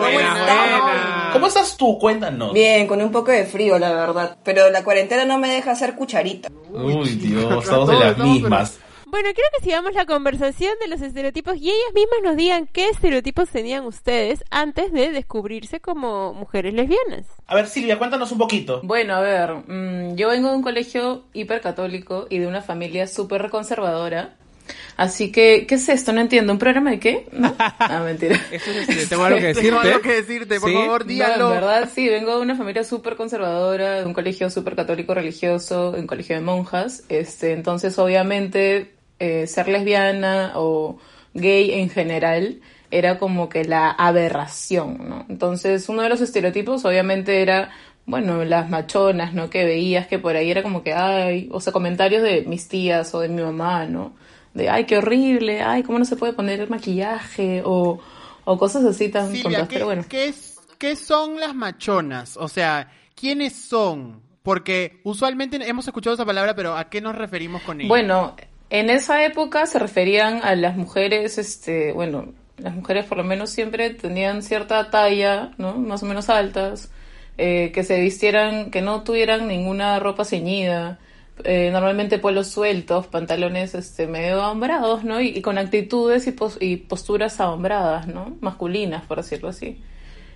¿Cómo 1.34 1.48
estás 1.48 1.76
tú? 1.76 2.00
Cuéntanos. 2.00 2.54
Bien, 2.54 2.88
con 2.88 3.02
un 3.02 3.12
poco 3.12 3.32
de 3.32 3.44
frío, 3.46 3.78
la 3.78 3.92
verdad. 3.94 4.38
Pero 4.44 4.70
la 4.70 4.86
cuarentena 4.86 5.26
no 5.26 5.38
me 5.38 5.50
deja 5.50 5.72
hacer 5.72 5.96
cucharita. 5.96 6.50
Uy, 6.72 7.10
Dios, 7.16 7.64
estamos 7.64 7.90
de 7.90 8.00
las 8.00 8.18
mismas. 8.18 8.80
Bueno, 9.16 9.30
quiero 9.34 9.48
que 9.58 9.64
sigamos 9.64 9.94
la 9.94 10.06
conversación 10.06 10.74
de 10.82 10.90
los 10.90 11.02
estereotipos 11.02 11.56
y 11.56 11.70
ellas 11.70 11.94
mismas 11.94 12.20
nos 12.22 12.36
digan 12.36 12.68
qué 12.68 12.90
estereotipos 12.90 13.48
tenían 13.48 13.86
ustedes 13.86 14.44
antes 14.52 14.92
de 14.92 15.10
descubrirse 15.12 15.80
como 15.80 16.34
mujeres 16.34 16.74
lesbianas. 16.74 17.26
A 17.48 17.56
ver, 17.56 17.68
Silvia, 17.68 17.98
cuéntanos 17.98 18.34
un 18.34 18.40
poquito. 18.40 18.82
Bueno, 18.84 19.16
a 19.16 19.22
ver, 19.22 19.54
mm, 19.68 20.16
yo 20.18 20.28
vengo 20.28 20.50
de 20.50 20.56
un 20.58 20.62
colegio 20.64 21.24
hipercatólico 21.32 22.28
y 22.30 22.40
de 22.40 22.48
una 22.48 22.62
familia 22.62 23.08
súper 23.08 23.50
conservadora. 23.50 24.36
Así 24.98 25.32
que, 25.32 25.66
¿qué 25.66 25.76
es 25.76 25.88
esto? 25.88 26.12
No 26.12 26.20
entiendo. 26.20 26.52
¿Un 26.52 26.60
programa 26.60 26.90
de 26.92 27.00
qué? 27.00 27.28
¿No? 27.32 27.56
Ah, 27.80 28.02
mentira. 28.04 28.36
Eso 28.52 28.70
es, 28.72 29.08
tengo 29.08 29.24
algo 29.24 29.38
que 29.40 29.46
decirte. 29.48 29.70
Tengo 29.70 29.80
algo 29.80 30.02
que 30.02 30.14
decirte, 30.14 30.60
por 30.60 30.70
Sí. 30.70 30.76
favor, 30.76 31.02
No, 31.04 31.08
dígalo. 31.08 31.48
en 31.54 31.54
verdad, 31.62 31.90
sí, 31.94 32.10
vengo 32.10 32.36
de 32.36 32.42
una 32.42 32.56
familia 32.58 32.84
súper 32.84 33.16
conservadora, 33.16 34.00
de 34.02 34.06
un 34.06 34.14
colegio 34.14 34.50
súper 34.50 34.76
católico 34.76 35.14
religioso, 35.14 35.94
de 35.94 36.02
un 36.02 36.08
colegio 36.08 36.36
de 36.36 36.42
monjas. 36.42 37.04
Este, 37.08 37.54
entonces, 37.54 37.98
obviamente, 38.00 38.95
eh, 39.20 39.48
ser 39.48 39.68
lesbiana 39.68 40.54
o 40.56 40.98
gay 41.34 41.72
en 41.72 41.90
general 41.90 42.62
era 42.92 43.18
como 43.20 43.50
que 43.50 43.66
la 43.66 43.92
aberración, 43.92 45.10
¿no? 45.10 45.26
Entonces, 45.30 45.90
uno 45.90 46.02
de 46.04 46.10
los 46.10 46.22
estereotipos, 46.22 46.86
obviamente, 46.86 47.42
era, 47.42 47.72
bueno, 48.06 48.44
las 48.46 48.70
machonas, 48.70 49.34
¿no? 49.34 49.50
Que 49.50 49.66
veías 49.66 50.08
que 50.08 50.20
por 50.20 50.36
ahí 50.36 50.52
era 50.52 50.64
como 50.64 50.84
que, 50.84 50.94
ay, 50.94 51.50
o 51.52 51.60
sea, 51.60 51.74
comentarios 51.74 52.22
de 52.24 52.44
mis 52.44 52.68
tías 52.68 53.14
o 53.16 53.20
de 53.22 53.30
mi 53.30 53.42
mamá, 53.42 53.86
¿no? 53.86 54.14
De, 54.54 54.70
ay, 54.70 54.86
qué 54.86 54.98
horrible, 54.98 55.62
ay, 55.62 55.84
¿cómo 55.84 56.00
no 56.00 56.06
se 56.06 56.16
puede 56.16 56.34
poner 56.34 56.62
el 56.62 56.70
maquillaje? 56.70 57.62
O, 57.66 58.00
o 58.46 58.58
cosas 58.58 58.86
así 58.86 59.10
tan 59.10 59.28
Silvia, 59.32 59.44
tontas, 59.44 59.68
¿qué, 59.68 59.74
pero 59.76 59.86
bueno. 59.88 60.06
qué 60.08 60.26
es- 60.26 60.60
qué 60.78 60.96
son 60.96 61.40
las 61.40 61.54
machonas? 61.56 62.38
O 62.38 62.48
sea, 62.48 62.90
¿quiénes 63.16 63.54
son? 63.56 64.22
Porque 64.44 65.00
usualmente 65.04 65.58
hemos 65.68 65.88
escuchado 65.88 66.14
esa 66.14 66.26
palabra, 66.26 66.56
pero 66.56 66.78
¿a 66.78 66.90
qué 66.90 67.02
nos 67.02 67.16
referimos 67.16 67.62
con 67.64 67.82
ella? 67.82 67.90
Bueno, 67.90 68.36
en 68.80 68.90
esa 68.90 69.24
época 69.26 69.66
se 69.66 69.80
referían 69.80 70.42
a 70.44 70.56
las 70.56 70.76
mujeres, 70.78 71.38
este, 71.38 71.92
bueno, 71.94 72.34
las 72.58 72.74
mujeres 72.76 73.06
por 73.06 73.18
lo 73.18 73.24
menos 73.24 73.50
siempre 73.50 73.90
tenían 73.92 74.42
cierta 74.44 74.90
talla, 74.90 75.52
¿no? 75.58 75.76
Más 75.78 76.04
o 76.04 76.06
menos 76.06 76.30
altas, 76.30 76.92
eh, 77.38 77.72
que 77.74 77.84
se 77.84 78.00
vistieran, 78.00 78.72
que 78.72 78.82
no 78.82 79.04
tuvieran 79.04 79.48
ninguna 79.48 80.00
ropa 80.00 80.26
ceñida, 80.26 81.00
eh, 81.44 81.70
normalmente 81.72 82.18
polos 82.20 82.48
sueltos, 82.48 83.08
pantalones, 83.08 83.76
este, 83.76 84.08
medio 84.08 84.42
ahombrados, 84.42 85.04
¿no? 85.04 85.20
Y, 85.22 85.28
y 85.30 85.42
con 85.42 85.58
actitudes 85.58 86.28
y, 86.28 86.32
pos- 86.32 86.58
y 86.62 86.78
posturas 86.78 87.40
ahombradas, 87.42 88.08
¿no? 88.08 88.38
Masculinas, 88.40 89.04
por 89.06 89.18
decirlo 89.18 89.50
así. 89.50 89.82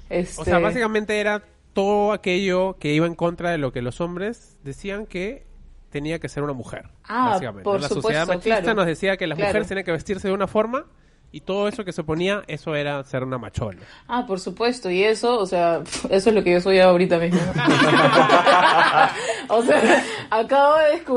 Este, 0.10 0.42
O 0.42 0.46
sea, 0.46 0.60
básicamente 0.60 1.20
era 1.20 1.44
todo 1.74 2.12
aquello 2.12 2.78
que 2.80 2.94
iba 2.94 3.06
en 3.08 3.16
contra 3.16 3.52
de 3.52 3.58
lo 3.60 3.72
que 3.72 3.82
los 3.82 4.02
hombres 4.02 4.58
decían 4.64 5.06
que 5.06 5.46
tenía 5.90 6.20
que 6.20 6.30
ser 6.30 6.44
una 6.44 6.54
mujer. 6.54 6.88
Ah, 7.08 7.30
básicamente. 7.32 7.64
por 7.64 7.82
la 7.82 7.88
supuesto, 7.88 8.02
sociedad 8.08 8.28
machista 8.28 8.62
claro. 8.62 8.76
nos 8.76 8.86
decía 8.86 9.18
que 9.18 9.28
las 9.28 9.38
Claro. 9.38 9.50
mujeres 9.50 9.68
tenían 9.68 9.86
que 9.86 9.92
vestirse 9.92 10.28
de 10.28 10.34
una 10.34 10.48
forma 10.48 10.86
y 11.32 11.42
todo 11.42 11.68
eso 11.68 11.86
que 11.86 11.92
se 11.94 12.04
ponía, 12.04 12.44
eso 12.48 12.76
era 12.76 13.04
ser 13.04 13.24
una 13.24 13.38
machona. 13.38 13.80
Ah, 14.08 14.26
por 14.28 14.40
supuesto, 14.40 14.90
y 14.90 15.04
eso, 15.04 15.38
o 15.40 15.46
sea, 15.46 15.82
eso 16.10 16.30
es 16.30 16.36
lo 16.36 16.44
que 16.44 16.54
yo 16.54 16.62
soy 16.62 16.80
ahorita 16.80 17.20
mismo. 17.20 17.40
o 19.50 19.62
sea, 19.62 20.04
acabo 20.32 20.76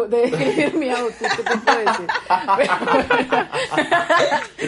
de, 0.08 0.30
de 0.30 0.72
mi 0.78 0.90
outfit, 0.90 1.28
¿qué 1.36 1.42
te 1.42 1.56
puedo 1.58 1.78
decir? 1.78 2.06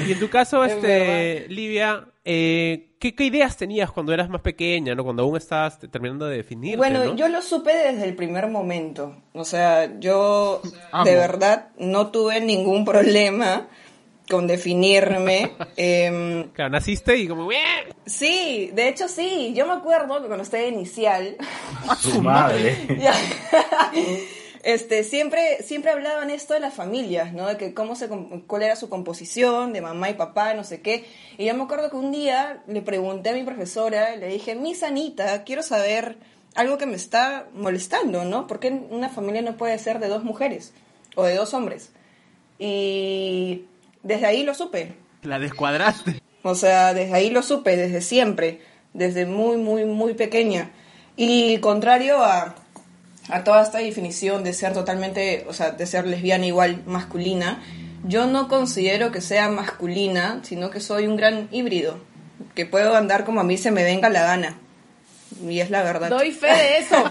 Y 0.09 0.13
en 0.13 0.19
tu 0.19 0.29
caso, 0.29 0.65
Es 0.65 0.73
este, 0.73 1.47
Livia, 1.49 2.05
eh, 2.25 2.89
¿qué, 2.99 3.15
qué 3.15 3.25
ideas 3.25 3.57
tenías 3.57 3.91
cuando 3.91 4.13
eras 4.15 4.29
más 4.31 4.41
pequeña, 4.41 4.95
no? 4.95 5.05
Cuando 5.05 5.23
aún 5.25 5.37
estabas 5.37 5.79
te- 5.79 5.89
terminando 5.89 6.27
de 6.27 6.39
definirte, 6.39 6.77
Bueno, 6.79 7.05
¿no? 7.05 7.17
yo 7.17 7.29
lo 7.29 7.43
supe 7.43 7.75
desde 7.75 8.05
el 8.05 8.15
primer 8.17 8.49
momento. 8.49 9.17
O 9.35 9.45
sea, 9.45 9.99
yo 10.01 10.63
Amo. 10.93 11.05
de 11.05 11.15
verdad 11.17 11.69
no 11.79 12.11
tuve 12.11 12.41
ningún 12.41 12.85
problema 12.85 13.67
con 14.31 14.47
definirme. 14.47 15.53
Em, 15.77 16.49
Claro, 16.53 16.71
naciste 16.71 17.17
y 17.19 17.29
como... 17.29 17.49
Sí, 18.07 18.71
de 18.73 18.89
hecho 18.89 19.07
sí. 19.09 19.53
Yo 19.55 19.67
me 19.67 19.73
acuerdo 19.75 20.21
que 20.23 20.27
cuando 20.27 20.43
estaba 20.45 20.63
de 20.63 20.71
inicial, 20.71 21.37
Su 22.01 22.23
madre. 22.23 22.75
Este, 24.65 25.05
siempre, 25.05 25.63
siempre 25.63 25.91
hablaban 25.91 26.31
esto 26.31 26.55
de 26.55 26.61
las 26.61 26.73
familias, 26.73 27.35
¿no? 27.35 27.47
De 27.47 27.59
que 27.59 27.75
cómo 27.75 27.95
se, 27.95 28.09
cuál 28.47 28.63
era 28.63 28.77
su 28.77 28.89
composición, 28.89 29.75
de 29.75 29.83
mamá 29.83 30.09
y 30.09 30.15
papá, 30.15 30.55
no 30.55 30.65
sé 30.65 30.81
qué. 30.81 31.05
Y 31.37 31.45
yo 31.45 31.55
me 31.55 31.65
acuerdo 31.65 31.91
que 31.91 31.97
un 31.97 32.11
día 32.11 32.63
le 32.67 32.81
pregunté 32.81 33.29
a 33.29 33.35
mi 33.35 33.43
profesora, 33.43 34.17
le 34.17 34.27
dije, 34.29 34.55
Miss 34.55 34.83
Anita, 34.83 35.45
quiero 35.45 35.63
saber 35.63 36.17
algo 36.55 36.79
que 36.79 36.87
me 36.87 36.97
está 36.97 37.47
molestando, 37.53 38.25
¿no? 38.25 38.47
¿Por 38.47 38.59
qué 38.59 38.71
una 38.71 39.11
familia 39.11 39.43
no 39.43 39.59
puede 39.59 39.79
ser 39.79 39.99
de 39.99 40.09
dos 40.09 40.25
mujeres 40.25 40.73
o 41.15 41.25
de 41.25 41.35
dos 41.35 41.53
hombres? 41.53 41.91
Y 42.59 43.67
desde 44.03 44.25
ahí 44.25 44.45
lo 44.45 44.55
supe. 44.55 44.95
La 45.23 45.39
descuadraste. 45.39 46.23
O 46.43 46.55
sea, 46.55 46.95
desde 46.95 47.13
ahí 47.13 47.29
lo 47.29 47.43
supe, 47.43 47.77
desde 47.77 48.01
siempre, 48.01 48.63
desde 48.95 49.27
muy, 49.27 49.59
muy, 49.59 49.85
muy 49.85 50.15
pequeña. 50.15 50.71
Y 51.17 51.59
contrario 51.59 52.25
a, 52.25 52.55
a 53.29 53.45
toda 53.45 53.63
esta 53.63 53.79
definición 53.79 54.45
de 54.45 54.53
ser 54.53 54.73
totalmente, 54.73 55.45
o 55.49 55.53
sea, 55.53 55.71
de 55.71 55.87
ser 55.87 56.07
lesbiana 56.07 56.47
igual 56.47 56.83
masculina, 56.87 57.63
yo 58.05 58.27
no 58.27 58.49
considero 58.49 59.11
que 59.11 59.21
sea 59.21 59.49
masculina, 59.49 60.41
sino 60.43 60.71
que 60.71 60.81
soy 60.81 61.07
un 61.07 61.17
gran 61.17 61.49
híbrido, 61.51 61.99
que 62.55 62.67
puedo 62.67 62.95
andar 62.95 63.25
como 63.25 63.41
a 63.41 63.45
mí 63.45 63.57
se 63.57 63.71
me 63.71 63.83
venga 63.83 64.11
la 64.11 64.25
gana. 64.25 64.59
Y 65.43 65.61
es 65.61 65.71
la 65.71 65.83
verdad. 65.83 66.11
Doy 66.11 66.31
fe 66.31 66.47
de 66.47 66.79
eso. 66.79 66.97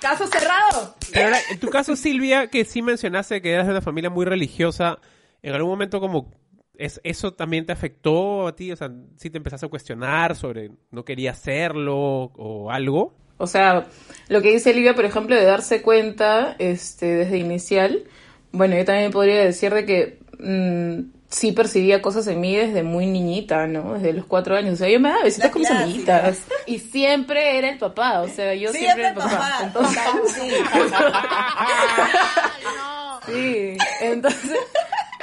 Caso 0.00 0.26
cerrado. 0.26 0.96
Pero 1.12 1.26
ahora, 1.26 1.38
en 1.50 1.58
tu 1.58 1.70
caso, 1.70 1.96
Silvia, 1.96 2.48
que 2.48 2.66
sí 2.66 2.82
mencionaste 2.82 3.40
que 3.40 3.52
eras 3.52 3.66
de 3.66 3.72
una 3.72 3.80
familia 3.80 4.10
muy 4.10 4.26
religiosa, 4.26 4.98
¿en 5.42 5.54
algún 5.54 5.70
momento 5.70 6.00
como 6.00 6.30
es, 6.76 7.00
eso 7.04 7.32
también 7.32 7.64
te 7.64 7.72
afectó 7.72 8.48
a 8.48 8.54
ti? 8.54 8.70
O 8.72 8.76
sea, 8.76 8.90
¿sí 9.16 9.30
te 9.30 9.38
empezaste 9.38 9.64
a 9.64 9.70
cuestionar 9.70 10.36
sobre 10.36 10.72
no 10.90 11.04
quería 11.06 11.30
hacerlo 11.30 11.96
o 11.96 12.70
algo? 12.70 13.16
O 13.36 13.46
sea, 13.46 13.86
lo 14.28 14.42
que 14.42 14.52
dice 14.52 14.72
Livia, 14.72 14.94
por 14.94 15.04
ejemplo, 15.04 15.36
de 15.36 15.44
darse 15.44 15.82
cuenta 15.82 16.56
este, 16.58 17.06
desde 17.06 17.38
inicial, 17.38 18.04
bueno, 18.52 18.76
yo 18.76 18.84
también 18.84 19.10
podría 19.10 19.44
decir 19.44 19.74
de 19.74 19.84
que 19.84 20.18
mm, 20.38 21.10
sí 21.28 21.52
percibía 21.52 22.00
cosas 22.00 22.26
en 22.28 22.40
mí 22.40 22.56
desde 22.56 22.82
muy 22.82 23.06
niñita, 23.06 23.66
¿no? 23.66 23.94
Desde 23.94 24.12
los 24.12 24.26
cuatro 24.26 24.56
años. 24.56 24.74
O 24.74 24.76
sea, 24.76 24.88
yo 24.88 25.00
me 25.00 25.08
daba 25.08 25.24
besitos 25.24 25.50
con 25.50 25.62
mis 25.62 25.70
amiguitas. 25.70 26.42
Y 26.66 26.78
siempre 26.78 27.58
era 27.58 27.70
el 27.70 27.78
papá, 27.78 28.22
o 28.22 28.28
sea, 28.28 28.54
yo 28.54 28.72
siempre 28.72 29.02
era 29.02 29.10
el 29.10 29.16
papá. 29.16 29.60
Entonces, 29.64 30.02
Sí, 33.26 33.76
entonces, 34.02 34.58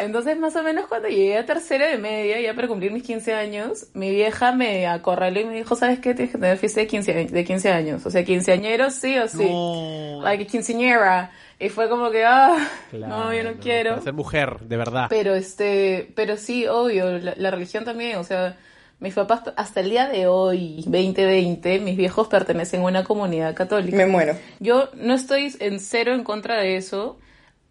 entonces 0.04 0.38
más 0.38 0.56
o 0.56 0.64
menos 0.64 0.86
cuando 0.88 1.08
llegué 1.08 1.38
a 1.38 1.46
tercera 1.46 1.88
de 1.88 1.98
media, 1.98 2.40
ya 2.42 2.54
para 2.54 2.68
cumplir 2.68 2.92
mis 2.92 3.04
15 3.04 3.34
años, 3.34 3.88
mi 3.94 4.10
vieja 4.12 4.52
me 4.52 4.88
acorraló 4.88 5.40
y 5.40 5.46
me 5.46 5.56
dijo, 5.56 5.76
¿sabes 5.76 6.00
qué? 6.00 6.14
Tienes 6.14 6.34
que 6.34 6.38
tener 6.40 6.58
fiesta 6.58 6.82
de 6.82 6.88
15, 6.88 7.12
a- 7.12 7.32
de 7.32 7.44
15 7.44 7.70
años. 7.72 8.06
O 8.06 8.12
sea, 8.12 8.24
quinceañero 8.24 8.90
sí 8.92 9.18
o 9.18 9.28
sí. 9.28 9.46
No. 9.50 10.22
Like 10.24 10.48
quinceañera. 10.48 11.32
Y 11.60 11.70
fue 11.70 11.88
como 11.90 12.10
que, 12.10 12.26
ah, 12.26 12.58
no, 12.92 13.34
yo 13.34 13.44
no 13.44 13.54
quiero. 13.60 13.92
Para 13.92 14.02
ser 14.02 14.14
mujer, 14.14 14.60
de 14.62 14.78
verdad. 14.78 15.08
Pero 15.10 15.36
este, 15.36 16.12
pero 16.16 16.36
sí, 16.38 16.66
obvio, 16.68 17.20
la, 17.20 17.34
la 17.38 17.52
religión 17.52 17.86
también, 17.86 18.18
o 18.18 18.24
sea, 18.24 18.58
mis 19.00 19.14
papás 19.14 19.42
hasta 19.56 19.80
el 19.82 19.90
día 19.92 20.08
de 20.08 20.26
hoy, 20.28 20.84
2020, 20.88 21.80
mis 21.80 21.98
viejos 21.98 22.28
pertenecen 22.28 22.82
a 22.82 22.86
una 22.86 23.04
comunidad 23.04 23.54
católica. 23.56 23.96
Me 23.98 24.06
muero. 24.06 24.36
Yo 24.60 24.90
no 24.96 25.14
estoy 25.14 25.56
en 25.60 25.80
cero 25.80 26.14
en 26.14 26.24
contra 26.24 26.58
de 26.60 26.78
eso. 26.78 27.20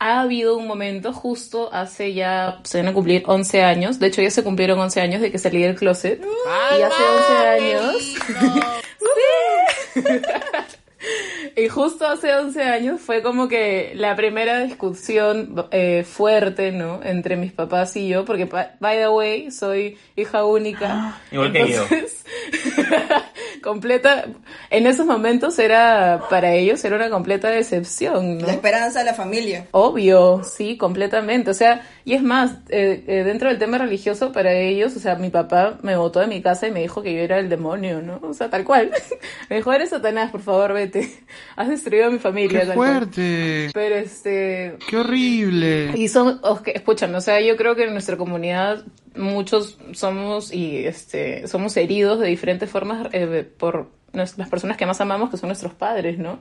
Ha 0.02 0.22
habido 0.22 0.56
un 0.56 0.66
momento 0.66 1.12
justo 1.12 1.68
hace 1.72 2.14
ya, 2.14 2.58
se 2.64 2.78
van 2.78 2.88
a 2.88 2.92
cumplir 2.94 3.22
11 3.26 3.62
años, 3.62 3.98
de 3.98 4.06
hecho 4.06 4.22
ya 4.22 4.30
se 4.30 4.42
cumplieron 4.42 4.78
11 4.80 5.00
años 5.00 5.20
de 5.20 5.30
que 5.30 5.38
salí 5.38 5.62
del 5.62 5.76
closet. 5.76 6.20
y 6.78 6.82
hace 6.82 7.02
11 7.04 7.46
años... 7.46 8.14
Y 11.56 11.68
justo 11.68 12.06
hace 12.06 12.32
11 12.34 12.62
años 12.62 13.00
fue 13.00 13.22
como 13.22 13.48
que 13.48 13.92
la 13.96 14.14
primera 14.16 14.60
discusión 14.60 15.66
eh, 15.72 16.04
fuerte, 16.08 16.72
¿no? 16.72 17.00
Entre 17.02 17.36
mis 17.36 17.52
papás 17.52 17.96
y 17.96 18.06
yo, 18.08 18.24
porque, 18.26 18.46
pa- 18.46 18.72
by 18.80 18.98
the 18.98 19.08
way, 19.08 19.50
soy 19.50 19.98
hija 20.14 20.44
única. 20.44 21.18
Igual 21.32 21.52
que 21.52 21.72
yo. 21.72 21.84
Completa, 23.62 24.26
en 24.70 24.86
esos 24.86 25.06
momentos 25.06 25.58
era, 25.58 26.22
para 26.30 26.52
ellos 26.52 26.84
era 26.84 26.96
una 26.96 27.10
completa 27.10 27.48
decepción, 27.48 28.38
¿no? 28.38 28.46
La 28.46 28.52
esperanza 28.52 29.00
de 29.00 29.04
la 29.06 29.14
familia. 29.14 29.66
Obvio, 29.72 30.42
sí, 30.44 30.76
completamente. 30.76 31.50
O 31.50 31.54
sea, 31.54 31.82
y 32.04 32.14
es 32.14 32.22
más, 32.22 32.52
eh, 32.68 33.04
eh, 33.06 33.24
dentro 33.24 33.48
del 33.48 33.58
tema 33.58 33.78
religioso 33.78 34.32
para 34.32 34.52
ellos, 34.52 34.96
o 34.96 35.00
sea, 35.00 35.16
mi 35.16 35.30
papá 35.30 35.78
me 35.82 35.96
botó 35.96 36.20
de 36.20 36.26
mi 36.26 36.40
casa 36.40 36.66
y 36.66 36.70
me 36.70 36.80
dijo 36.80 37.02
que 37.02 37.12
yo 37.14 37.20
era 37.20 37.38
el 37.38 37.48
demonio, 37.48 38.00
¿no? 38.00 38.20
O 38.22 38.32
sea, 38.32 38.48
tal 38.48 38.64
cual. 38.64 38.90
me 39.50 39.56
dijo, 39.56 39.72
eres 39.72 39.90
Satanás, 39.90 40.30
por 40.30 40.40
favor, 40.40 40.72
vete. 40.72 41.10
Has 41.56 41.68
destruido 41.68 42.06
a 42.06 42.10
mi 42.10 42.18
familia. 42.18 42.60
¡Qué 42.60 42.66
tal 42.66 42.76
cual. 42.76 42.92
fuerte! 42.92 43.70
Pero 43.74 43.94
este, 43.96 44.76
¡Qué 44.88 44.96
horrible! 44.96 45.92
y 45.94 46.08
son, 46.08 46.40
ok, 46.42 46.68
escuchan, 46.68 47.14
o 47.14 47.20
sea, 47.20 47.40
yo 47.40 47.56
creo 47.56 47.76
que 47.76 47.84
en 47.84 47.92
nuestra 47.92 48.16
comunidad 48.16 48.84
muchos 49.16 49.78
somos 49.92 50.52
y 50.52 50.86
este 50.86 51.48
somos 51.48 51.76
heridos 51.76 52.20
de 52.20 52.28
diferentes 52.28 52.70
formas 52.70 53.08
eh, 53.12 53.48
por 53.58 53.88
las 54.12 54.32
personas 54.48 54.76
que 54.76 54.86
más 54.86 55.00
amamos, 55.00 55.30
que 55.30 55.36
son 55.36 55.48
nuestros 55.48 55.74
padres, 55.74 56.18
¿no? 56.18 56.40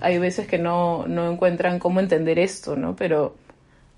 Hay 0.00 0.18
veces 0.18 0.46
que 0.46 0.58
no, 0.58 1.06
no 1.06 1.30
encuentran 1.30 1.78
cómo 1.78 2.00
entender 2.00 2.38
esto, 2.38 2.76
¿no? 2.76 2.96
Pero 2.96 3.36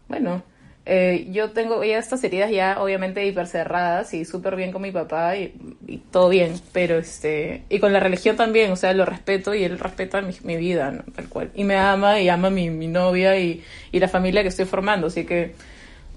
bueno, 0.09 0.43
eh, 0.87 1.29
yo 1.31 1.51
tengo 1.53 1.83
ya 1.83 1.99
estas 1.99 2.23
heridas 2.25 2.51
ya 2.51 2.83
obviamente 2.83 3.27
hipercerradas 3.27 4.13
y 4.13 4.27
súper 4.27 4.55
bien 4.55 4.71
con 4.71 4.83
mi 4.83 4.93
papá 4.93 5.37
y, 5.37 5.55
y 5.87 5.99
todo 5.99 6.29
bien, 6.29 6.55
pero 6.73 6.99
este, 6.99 7.63
y 7.71 7.79
con 7.79 7.93
la 7.93 8.01
religión 8.01 8.37
también, 8.37 8.71
o 8.71 8.77
sea, 8.77 8.93
lo 8.93 9.07
respeto 9.07 9.55
y 9.55 9.65
él 9.65 9.79
respeta 9.79 10.21
mi, 10.21 10.35
mi 10.43 10.57
vida, 10.57 10.91
¿no? 10.91 11.03
tal 11.15 11.29
cual. 11.29 11.51
Y 11.55 11.65
me 11.65 11.77
ama 11.77 12.21
y 12.21 12.29
ama 12.29 12.51
mi, 12.51 12.69
mi 12.69 12.87
novia 12.87 13.39
y, 13.39 13.63
y 13.93 13.99
la 13.99 14.09
familia 14.09 14.43
que 14.43 14.49
estoy 14.49 14.67
formando, 14.67 15.07
así 15.07 15.25
que 15.25 15.55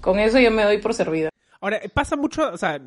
con 0.02 0.18
eso 0.18 0.38
yo 0.38 0.50
me 0.50 0.64
doy 0.64 0.78
por 0.78 0.92
servida. 0.92 1.30
Ahora, 1.60 1.80
pasa 1.92 2.16
mucho, 2.16 2.52
o 2.52 2.56
sea, 2.56 2.80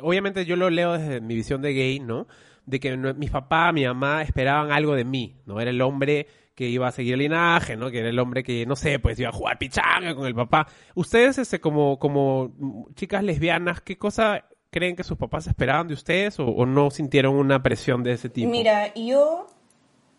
obviamente 0.00 0.44
yo 0.44 0.56
lo 0.56 0.70
leo 0.70 0.94
desde 0.94 1.20
mi 1.20 1.34
visión 1.34 1.62
de 1.62 1.74
gay, 1.74 2.00
¿no? 2.00 2.26
De 2.66 2.80
que 2.80 2.96
mis 2.96 3.30
papás, 3.30 3.72
mi 3.72 3.84
mamá 3.84 4.22
esperaban 4.22 4.72
algo 4.72 4.94
de 4.94 5.04
mí, 5.04 5.36
¿no? 5.46 5.60
Era 5.60 5.70
el 5.70 5.80
hombre 5.80 6.26
que 6.60 6.68
iba 6.68 6.88
a 6.88 6.92
seguir 6.92 7.14
el 7.14 7.20
linaje, 7.20 7.74
¿no? 7.74 7.90
Que 7.90 8.00
era 8.00 8.10
el 8.10 8.18
hombre 8.18 8.44
que, 8.44 8.66
no 8.66 8.76
sé, 8.76 8.98
pues 8.98 9.18
iba 9.18 9.30
a 9.30 9.32
jugar 9.32 9.56
pichanga 9.56 10.14
con 10.14 10.26
el 10.26 10.34
papá. 10.34 10.66
Ustedes, 10.94 11.38
este, 11.38 11.58
como, 11.58 11.98
como 11.98 12.52
chicas 12.94 13.24
lesbianas, 13.24 13.80
¿qué 13.80 13.96
cosa 13.96 14.44
creen 14.70 14.94
que 14.94 15.02
sus 15.02 15.16
papás 15.16 15.46
esperaban 15.46 15.88
de 15.88 15.94
ustedes 15.94 16.38
o, 16.38 16.44
o 16.44 16.66
no 16.66 16.90
sintieron 16.90 17.34
una 17.34 17.62
presión 17.62 18.02
de 18.02 18.12
ese 18.12 18.28
tipo? 18.28 18.50
Mira, 18.50 18.92
yo. 18.92 19.46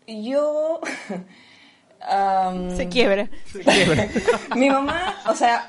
Yo. 0.08 0.80
am, 2.00 2.76
Se 2.76 2.88
quiebra. 2.88 3.30
mi 4.56 4.68
mamá, 4.68 5.22
o 5.28 5.36
sea, 5.36 5.68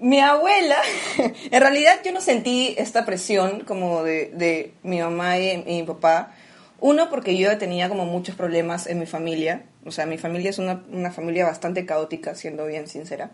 mi 0.00 0.18
abuela, 0.18 0.78
en 1.52 1.60
realidad 1.60 2.00
yo 2.04 2.10
no 2.10 2.20
sentí 2.20 2.74
esta 2.78 3.06
presión 3.06 3.60
como 3.60 4.02
de, 4.02 4.32
de 4.34 4.74
mi 4.82 4.98
mamá 5.00 5.38
y, 5.38 5.50
y 5.50 5.82
mi 5.82 5.82
papá. 5.84 6.32
Uno, 6.80 7.10
porque 7.10 7.36
yo 7.36 7.56
tenía 7.58 7.88
como 7.88 8.06
muchos 8.06 8.34
problemas 8.34 8.88
en 8.88 8.98
mi 8.98 9.06
familia. 9.06 9.66
O 9.84 9.90
sea, 9.90 10.06
mi 10.06 10.18
familia 10.18 10.50
es 10.50 10.58
una, 10.58 10.84
una 10.92 11.10
familia 11.10 11.46
bastante 11.46 11.86
caótica, 11.86 12.34
siendo 12.34 12.66
bien 12.66 12.86
sincera. 12.86 13.30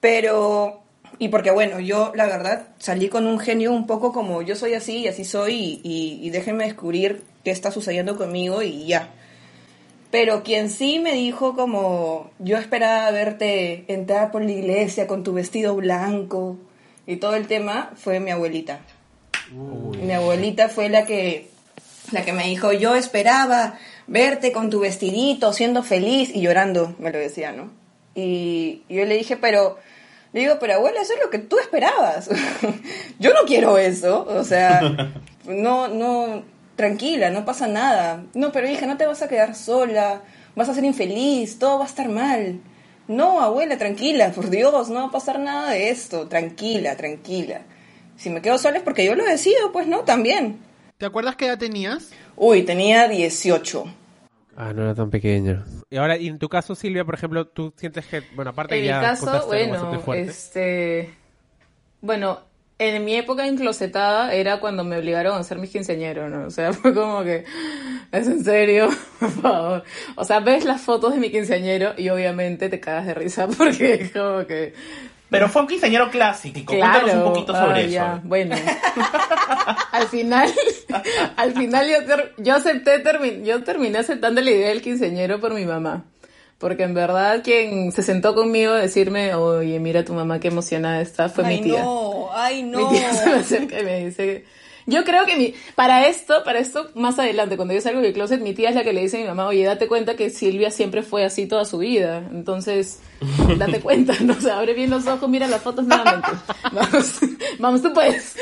Pero, 0.00 0.82
y 1.18 1.28
porque 1.28 1.50
bueno, 1.50 1.80
yo 1.80 2.12
la 2.14 2.26
verdad 2.26 2.68
salí 2.78 3.08
con 3.08 3.26
un 3.26 3.38
genio 3.38 3.72
un 3.72 3.86
poco 3.86 4.12
como 4.12 4.42
yo 4.42 4.56
soy 4.56 4.74
así 4.74 4.98
y 4.98 5.08
así 5.08 5.24
soy 5.24 5.54
y, 5.54 5.80
y, 5.84 6.26
y 6.26 6.30
déjenme 6.30 6.64
descubrir 6.64 7.22
qué 7.44 7.50
está 7.50 7.70
sucediendo 7.70 8.16
conmigo 8.16 8.62
y 8.62 8.86
ya. 8.86 9.10
Pero 10.10 10.42
quien 10.42 10.70
sí 10.70 10.98
me 10.98 11.12
dijo 11.12 11.54
como 11.54 12.30
yo 12.38 12.58
esperaba 12.58 13.10
verte 13.12 13.84
entrar 13.86 14.32
por 14.32 14.42
la 14.42 14.50
iglesia 14.50 15.06
con 15.06 15.22
tu 15.22 15.32
vestido 15.32 15.76
blanco 15.76 16.56
y 17.06 17.16
todo 17.16 17.36
el 17.36 17.46
tema 17.46 17.92
fue 17.94 18.18
mi 18.18 18.32
abuelita. 18.32 18.80
Mi 19.52 20.12
abuelita 20.12 20.68
fue 20.68 20.88
la 20.88 21.06
que 21.06 21.48
la 22.10 22.24
que 22.24 22.32
me 22.32 22.44
dijo, 22.44 22.72
"Yo 22.72 22.96
esperaba 22.96 23.78
verte 24.10 24.52
con 24.52 24.68
tu 24.68 24.80
vestidito 24.80 25.54
siendo 25.54 25.82
feliz 25.82 26.30
y 26.34 26.42
llorando", 26.42 26.94
me 26.98 27.10
lo 27.10 27.18
decía, 27.18 27.52
¿no? 27.52 27.70
Y, 28.14 28.82
yo 28.90 29.06
le 29.06 29.16
dije, 29.16 29.38
"Pero 29.38 29.78
le 30.32 30.40
digo, 30.40 30.58
pero 30.60 30.74
abuela, 30.74 31.00
eso 31.00 31.14
es 31.14 31.20
lo 31.20 31.30
que 31.30 31.38
tú 31.38 31.58
esperabas. 31.58 32.28
yo 33.18 33.32
no 33.34 33.40
quiero 33.46 33.78
eso, 33.78 34.24
o 34.28 34.44
sea, 34.44 34.80
no 35.46 35.88
no 35.88 36.44
tranquila, 36.76 37.30
no 37.30 37.44
pasa 37.44 37.66
nada. 37.66 38.24
No, 38.34 38.52
pero 38.52 38.68
hija, 38.68 38.86
no 38.86 38.96
te 38.96 39.06
vas 39.06 39.22
a 39.22 39.28
quedar 39.28 39.54
sola, 39.54 40.22
vas 40.54 40.68
a 40.68 40.74
ser 40.74 40.84
infeliz, 40.84 41.58
todo 41.58 41.78
va 41.78 41.84
a 41.84 41.88
estar 41.88 42.08
mal. 42.08 42.60
No, 43.08 43.40
abuela, 43.40 43.76
tranquila, 43.76 44.30
por 44.30 44.50
Dios, 44.50 44.88
no 44.88 45.00
va 45.00 45.06
a 45.06 45.10
pasar 45.10 45.40
nada 45.40 45.72
de 45.72 45.90
esto, 45.90 46.28
tranquila, 46.28 46.96
tranquila. 46.96 47.62
Si 48.16 48.30
me 48.30 48.40
quedo 48.40 48.56
sola 48.56 48.78
es 48.78 48.84
porque 48.84 49.04
yo 49.04 49.16
lo 49.16 49.24
decido, 49.24 49.72
pues 49.72 49.88
no, 49.88 50.00
también. 50.00 50.60
¿Te 50.96 51.06
acuerdas 51.06 51.34
qué 51.34 51.46
edad 51.46 51.58
tenías? 51.58 52.10
Uy, 52.36 52.62
tenía 52.62 53.08
18. 53.08 53.84
Ah, 54.62 54.74
no 54.74 54.82
era 54.82 54.94
tan 54.94 55.08
pequeño. 55.08 55.64
Y 55.88 55.96
ahora, 55.96 56.18
y 56.18 56.28
en 56.28 56.38
tu 56.38 56.50
caso, 56.50 56.74
Silvia, 56.74 57.02
por 57.02 57.14
ejemplo, 57.14 57.46
tú 57.46 57.72
sientes 57.78 58.04
que, 58.06 58.22
bueno, 58.34 58.50
aparte 58.50 58.76
En 58.76 58.82
mi 58.82 58.88
caso, 58.88 59.46
bueno, 59.46 60.02
este, 60.12 61.14
bueno, 62.02 62.40
en 62.78 63.02
mi 63.02 63.14
época 63.14 63.46
enclosetada 63.46 64.34
era 64.34 64.60
cuando 64.60 64.84
me 64.84 64.98
obligaron 64.98 65.34
a 65.34 65.42
ser 65.44 65.56
mis 65.56 65.70
quinceañero, 65.70 66.28
¿no? 66.28 66.46
O 66.46 66.50
sea, 66.50 66.72
fue 66.74 66.92
como 66.92 67.24
que, 67.24 67.46
¿es 68.12 68.26
en 68.26 68.44
serio? 68.44 68.90
Por 69.18 69.30
favor. 69.30 69.84
O 70.16 70.26
sea, 70.26 70.40
ves 70.40 70.66
las 70.66 70.82
fotos 70.82 71.14
de 71.14 71.20
mi 71.20 71.30
quinceañero 71.30 71.94
y 71.96 72.10
obviamente 72.10 72.68
te 72.68 72.80
cagas 72.80 73.06
de 73.06 73.14
risa 73.14 73.48
porque 73.56 73.94
es 73.94 74.12
como 74.12 74.46
que, 74.46 74.74
Pero 75.30 75.48
fue 75.48 75.62
un 75.62 75.68
quinceañero 75.68 76.10
clásico. 76.10 76.60
Cuéntanos 76.66 77.02
claro, 77.04 77.18
un 77.26 77.32
poquito 77.32 77.54
sobre 77.54 77.98
ah, 77.98 78.14
eso. 78.16 78.20
bueno. 78.24 78.56
al 79.92 80.06
final, 80.08 80.52
al 81.36 81.52
final 81.54 81.88
yo, 81.88 82.04
ter- 82.04 82.34
yo 82.38 82.54
acepté, 82.56 83.02
termi- 83.04 83.42
yo 83.44 83.62
terminé 83.62 83.98
aceptando 83.98 84.40
la 84.40 84.50
idea 84.50 84.68
del 84.68 84.82
quinceañero 84.82 85.40
por 85.40 85.54
mi 85.54 85.64
mamá. 85.64 86.04
Porque 86.58 86.82
en 86.82 86.92
verdad 86.92 87.40
quien 87.42 87.90
se 87.92 88.02
sentó 88.02 88.34
conmigo 88.34 88.72
a 88.72 88.78
decirme, 88.80 89.34
oye, 89.34 89.78
mira 89.80 90.04
tu 90.04 90.12
mamá 90.12 90.40
qué 90.40 90.48
emocionada 90.48 91.00
está, 91.00 91.28
fue 91.30 91.46
ay, 91.46 91.56
mi 91.56 91.62
tía. 91.70 91.82
no, 91.82 92.28
ay, 92.34 92.62
no. 92.64 92.90
Mi 92.90 92.98
tía 92.98 93.12
se 93.14 93.26
me 93.30 93.36
acerca 93.36 93.80
y 93.80 93.84
me 93.84 94.04
dice, 94.04 94.44
yo 94.86 95.04
creo 95.04 95.26
que 95.26 95.36
mi, 95.36 95.54
para 95.74 96.06
esto, 96.06 96.42
para 96.44 96.58
esto, 96.58 96.90
más 96.94 97.18
adelante, 97.18 97.56
cuando 97.56 97.74
yo 97.74 97.80
salgo 97.80 98.00
del 98.00 98.12
closet, 98.12 98.40
mi 98.40 98.54
tía 98.54 98.70
es 98.70 98.74
la 98.74 98.84
que 98.84 98.92
le 98.92 99.02
dice 99.02 99.18
a 99.18 99.20
mi 99.20 99.26
mamá, 99.26 99.46
oye, 99.46 99.64
date 99.64 99.88
cuenta 99.88 100.16
que 100.16 100.30
Silvia 100.30 100.70
siempre 100.70 101.02
fue 101.02 101.24
así 101.24 101.46
toda 101.46 101.64
su 101.64 101.78
vida. 101.78 102.26
Entonces, 102.30 103.00
date 103.58 103.80
cuenta, 103.82 104.14
¿no? 104.20 104.34
O 104.34 104.40
sea, 104.40 104.58
abre 104.58 104.74
bien 104.74 104.90
los 104.90 105.06
ojos, 105.06 105.28
mira 105.28 105.46
las 105.46 105.62
fotos 105.62 105.84
nuevamente. 105.86 106.28
Vamos, 106.72 107.20
vamos, 107.58 107.82
tú 107.82 107.92
puedes. 107.92 108.36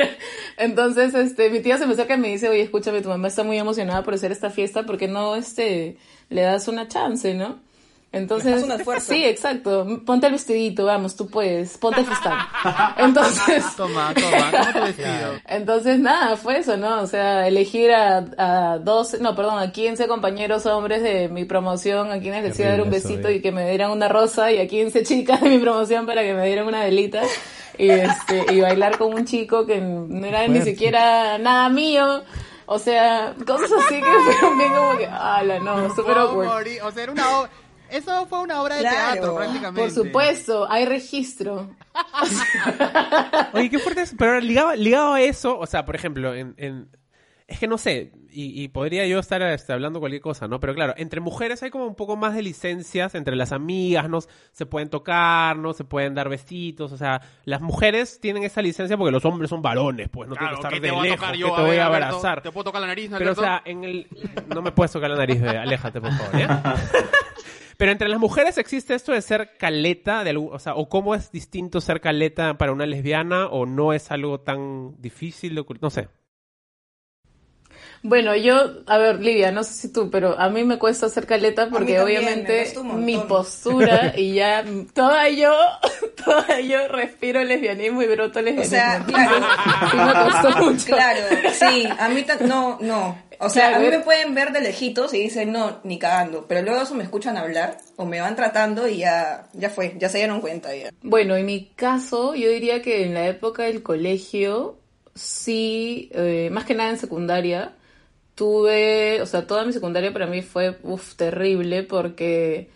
Entonces, 0.56 1.14
este, 1.14 1.50
mi 1.50 1.60
tía 1.60 1.78
se 1.78 1.86
me 1.86 1.94
acerca 1.94 2.14
y 2.14 2.18
me 2.18 2.28
dice, 2.28 2.48
oye, 2.48 2.62
escúchame, 2.62 3.00
tu 3.00 3.08
mamá 3.08 3.28
está 3.28 3.42
muy 3.42 3.58
emocionada 3.58 4.02
por 4.02 4.14
hacer 4.14 4.32
esta 4.32 4.50
fiesta, 4.50 4.84
¿por 4.84 4.98
qué 4.98 5.08
no, 5.08 5.34
este, 5.34 5.96
le 6.28 6.42
das 6.42 6.68
una 6.68 6.88
chance, 6.88 7.34
no? 7.34 7.58
Entonces, 8.12 8.56
das 8.56 8.64
un 8.64 8.72
esfuerzo. 8.72 9.12
sí, 9.12 9.24
exacto. 9.24 9.86
Ponte 10.04 10.26
el 10.26 10.32
vestidito, 10.32 10.84
vamos, 10.84 11.14
tú 11.14 11.28
puedes. 11.28 11.78
Ponte 11.78 12.00
el 12.00 12.06
fustán. 12.06 12.38
Entonces, 12.96 13.64
Toma, 13.76 14.12
toma, 14.14 14.50
toma 14.50 14.72
tu 14.72 14.80
vestido. 14.80 15.40
entonces, 15.46 15.98
nada, 16.00 16.36
fue 16.36 16.58
eso, 16.58 16.76
¿no? 16.76 17.02
O 17.02 17.06
sea, 17.06 17.46
elegir 17.46 17.92
a, 17.92 18.24
a 18.36 18.78
12, 18.78 19.20
no, 19.20 19.36
perdón, 19.36 19.60
a 19.60 19.70
15 19.70 20.08
compañeros 20.08 20.66
hombres 20.66 21.02
de 21.04 21.28
mi 21.28 21.44
promoción, 21.44 22.10
a 22.10 22.18
quienes 22.18 22.42
les 22.42 22.58
iba 22.58 22.68
a 22.68 22.72
dar 22.72 22.82
un 22.82 22.90
besito 22.90 23.30
y 23.30 23.40
que 23.40 23.52
me 23.52 23.68
dieran 23.68 23.92
una 23.92 24.08
rosa, 24.08 24.50
y 24.50 24.58
a 24.58 24.66
15 24.66 25.04
chicas 25.04 25.40
de 25.40 25.48
mi 25.48 25.58
promoción 25.58 26.04
para 26.04 26.22
que 26.22 26.34
me 26.34 26.44
dieran 26.46 26.66
una 26.66 26.82
velita, 26.82 27.22
y, 27.78 27.90
este, 27.90 28.44
y 28.52 28.60
bailar 28.60 28.98
con 28.98 29.14
un 29.14 29.24
chico 29.24 29.64
que 29.66 29.80
no 29.80 30.26
era 30.26 30.48
ni 30.48 30.62
siquiera 30.62 31.38
nada 31.38 31.68
mío. 31.68 32.22
O 32.72 32.78
sea, 32.78 33.34
cosas 33.46 33.70
así 33.72 33.96
que 33.96 34.32
fueron 34.32 34.58
bien 34.58 34.72
como 34.72 34.96
que, 34.98 35.06
ala, 35.06 35.58
no, 35.58 35.92
super 35.94 36.18
Oh, 36.18 36.20
awkward. 36.30 36.68
O 36.84 36.90
sea, 36.92 37.02
era 37.04 37.12
una 37.12 37.38
obra... 37.38 37.50
Eso 37.90 38.26
fue 38.26 38.40
una 38.40 38.62
obra 38.62 38.76
de 38.76 38.82
Claro, 38.82 39.12
teatro, 39.12 39.36
prácticamente. 39.36 39.80
Por 39.80 39.90
supuesto, 39.90 40.70
hay 40.70 40.84
registro. 40.86 41.70
Oye, 43.52 43.70
qué 43.70 43.78
fuerte 43.78 44.02
es. 44.02 44.14
Pero 44.16 44.40
ligado, 44.40 44.74
ligado 44.76 45.14
a 45.14 45.20
eso, 45.20 45.58
o 45.58 45.66
sea, 45.66 45.84
por 45.84 45.94
ejemplo, 45.96 46.34
en, 46.34 46.54
en- 46.56 46.88
es 47.46 47.58
que 47.58 47.66
no 47.66 47.78
sé, 47.78 48.12
y, 48.30 48.62
y 48.62 48.68
podría 48.68 49.04
yo 49.08 49.18
estar 49.18 49.42
este, 49.42 49.72
hablando 49.72 49.98
cualquier 49.98 50.22
cosa, 50.22 50.46
¿no? 50.46 50.60
Pero 50.60 50.72
claro, 50.72 50.94
entre 50.96 51.20
mujeres 51.20 51.60
hay 51.64 51.70
como 51.70 51.84
un 51.84 51.96
poco 51.96 52.14
más 52.14 52.32
de 52.32 52.42
licencias, 52.42 53.16
entre 53.16 53.34
las 53.34 53.50
amigas, 53.50 54.08
¿no? 54.08 54.20
Se 54.52 54.66
pueden 54.66 54.88
tocar, 54.88 55.56
¿no? 55.56 55.72
Se 55.72 55.82
pueden 55.82 56.14
dar 56.14 56.28
besitos, 56.28 56.92
o 56.92 56.96
sea, 56.96 57.20
las 57.44 57.60
mujeres 57.60 58.20
tienen 58.20 58.44
esa 58.44 58.62
licencia 58.62 58.96
porque 58.96 59.10
los 59.10 59.24
hombres 59.24 59.50
son 59.50 59.62
varones, 59.62 60.08
pues 60.10 60.28
no 60.28 60.36
tienen 60.36 60.54
Claro, 60.54 60.60
que 60.60 60.60
estar 60.60 60.72
¿qué 60.74 60.80
de 60.80 60.88
a 60.96 61.02
lejos, 61.02 61.30
que 61.32 61.38
te 61.38 61.44
A 61.44 61.60
voy 61.62 61.70
ver, 61.70 61.80
a 61.80 61.86
Alberto, 61.86 62.06
abrazar. 62.06 62.40
¿Te 62.42 62.52
puedo 62.52 62.64
tocar 62.66 62.82
la 62.82 62.86
nariz, 62.86 63.10
Pero, 63.18 63.32
o 63.32 63.34
sea, 63.34 63.62
en 63.64 63.82
el... 63.82 64.06
No 64.46 64.62
me 64.62 64.70
puedes 64.70 64.92
tocar 64.92 65.10
la 65.10 65.16
nariz, 65.16 65.40
bebé. 65.40 65.58
Aléjate, 65.58 66.00
por 66.00 66.12
favor, 66.12 66.38
¿ya? 66.38 66.76
Pero 67.80 67.92
entre 67.92 68.10
las 68.10 68.20
mujeres 68.20 68.58
existe 68.58 68.94
esto 68.94 69.12
de 69.12 69.22
ser 69.22 69.56
caleta, 69.56 70.22
de 70.22 70.36
o 70.36 70.58
sea, 70.58 70.74
o 70.74 70.90
cómo 70.90 71.14
es 71.14 71.32
distinto 71.32 71.80
ser 71.80 72.02
caleta 72.02 72.58
para 72.58 72.72
una 72.72 72.84
lesbiana, 72.84 73.46
o 73.46 73.64
no 73.64 73.94
es 73.94 74.10
algo 74.10 74.40
tan 74.40 75.00
difícil 75.00 75.58
No 75.80 75.88
sé. 75.88 76.08
Bueno, 78.02 78.34
yo, 78.34 78.54
a 78.86 78.96
ver, 78.96 79.20
Lidia, 79.20 79.52
no 79.52 79.62
sé 79.62 79.74
si 79.74 79.92
tú, 79.92 80.10
pero 80.10 80.38
a 80.38 80.48
mí 80.48 80.64
me 80.64 80.78
cuesta 80.78 81.06
hacer 81.06 81.26
caleta 81.26 81.68
porque 81.68 81.96
también, 81.96 82.22
obviamente 82.22 82.72
mi 82.94 83.18
postura 83.18 84.14
y 84.16 84.34
ya 84.34 84.64
toda 84.94 85.28
yo, 85.28 85.54
toda 86.24 86.60
yo 86.60 86.88
respiro 86.88 87.44
lesbianismo 87.44 88.02
y 88.02 88.06
broto 88.06 88.38
O 88.38 88.42
lesbianismo. 88.42 88.70
sea, 88.70 88.96
Entonces, 88.96 89.28
claro. 89.94 90.24
me 90.24 90.30
costó 90.32 90.64
mucho. 90.64 90.86
Claro, 90.86 91.20
sí, 91.52 91.88
a 91.98 92.08
mí 92.08 92.24
no, 92.46 92.78
no. 92.80 93.18
O 93.38 93.48
sea, 93.48 93.68
Claro, 93.68 93.76
a 93.76 93.84
mí 93.90 93.96
me 93.96 94.00
pueden 94.00 94.34
ver 94.34 94.52
de 94.52 94.60
lejitos 94.60 95.12
y 95.14 95.18
dicen 95.18 95.52
no, 95.52 95.80
ni 95.84 95.98
cagando. 95.98 96.46
Pero 96.46 96.62
luego 96.62 96.82
eso 96.82 96.94
me 96.94 97.04
escuchan 97.04 97.36
hablar 97.36 97.78
o 97.96 98.06
me 98.06 98.20
van 98.20 98.36
tratando 98.36 98.88
y 98.88 98.98
ya, 98.98 99.46
ya 99.52 99.68
fue, 99.68 99.94
ya 99.98 100.08
se 100.08 100.18
dieron 100.18 100.40
cuenta 100.40 100.74
ya. 100.74 100.90
Bueno, 101.02 101.36
en 101.36 101.44
mi 101.46 101.66
caso, 101.76 102.34
yo 102.34 102.50
diría 102.50 102.80
que 102.82 103.04
en 103.04 103.14
la 103.14 103.26
época 103.26 103.64
del 103.64 103.82
colegio, 103.82 104.78
sí, 105.14 106.10
eh, 106.14 106.48
más 106.52 106.64
que 106.64 106.74
nada 106.74 106.90
en 106.90 106.98
secundaria, 106.98 107.72
tuve, 108.40 109.20
o 109.20 109.26
sea, 109.26 109.46
toda 109.46 109.66
mi 109.66 109.72
secundaria 109.74 110.14
para 110.14 110.26
mí 110.26 110.40
fue, 110.40 110.78
uf, 110.82 111.14
terrible 111.14 111.82
porque 111.82 112.70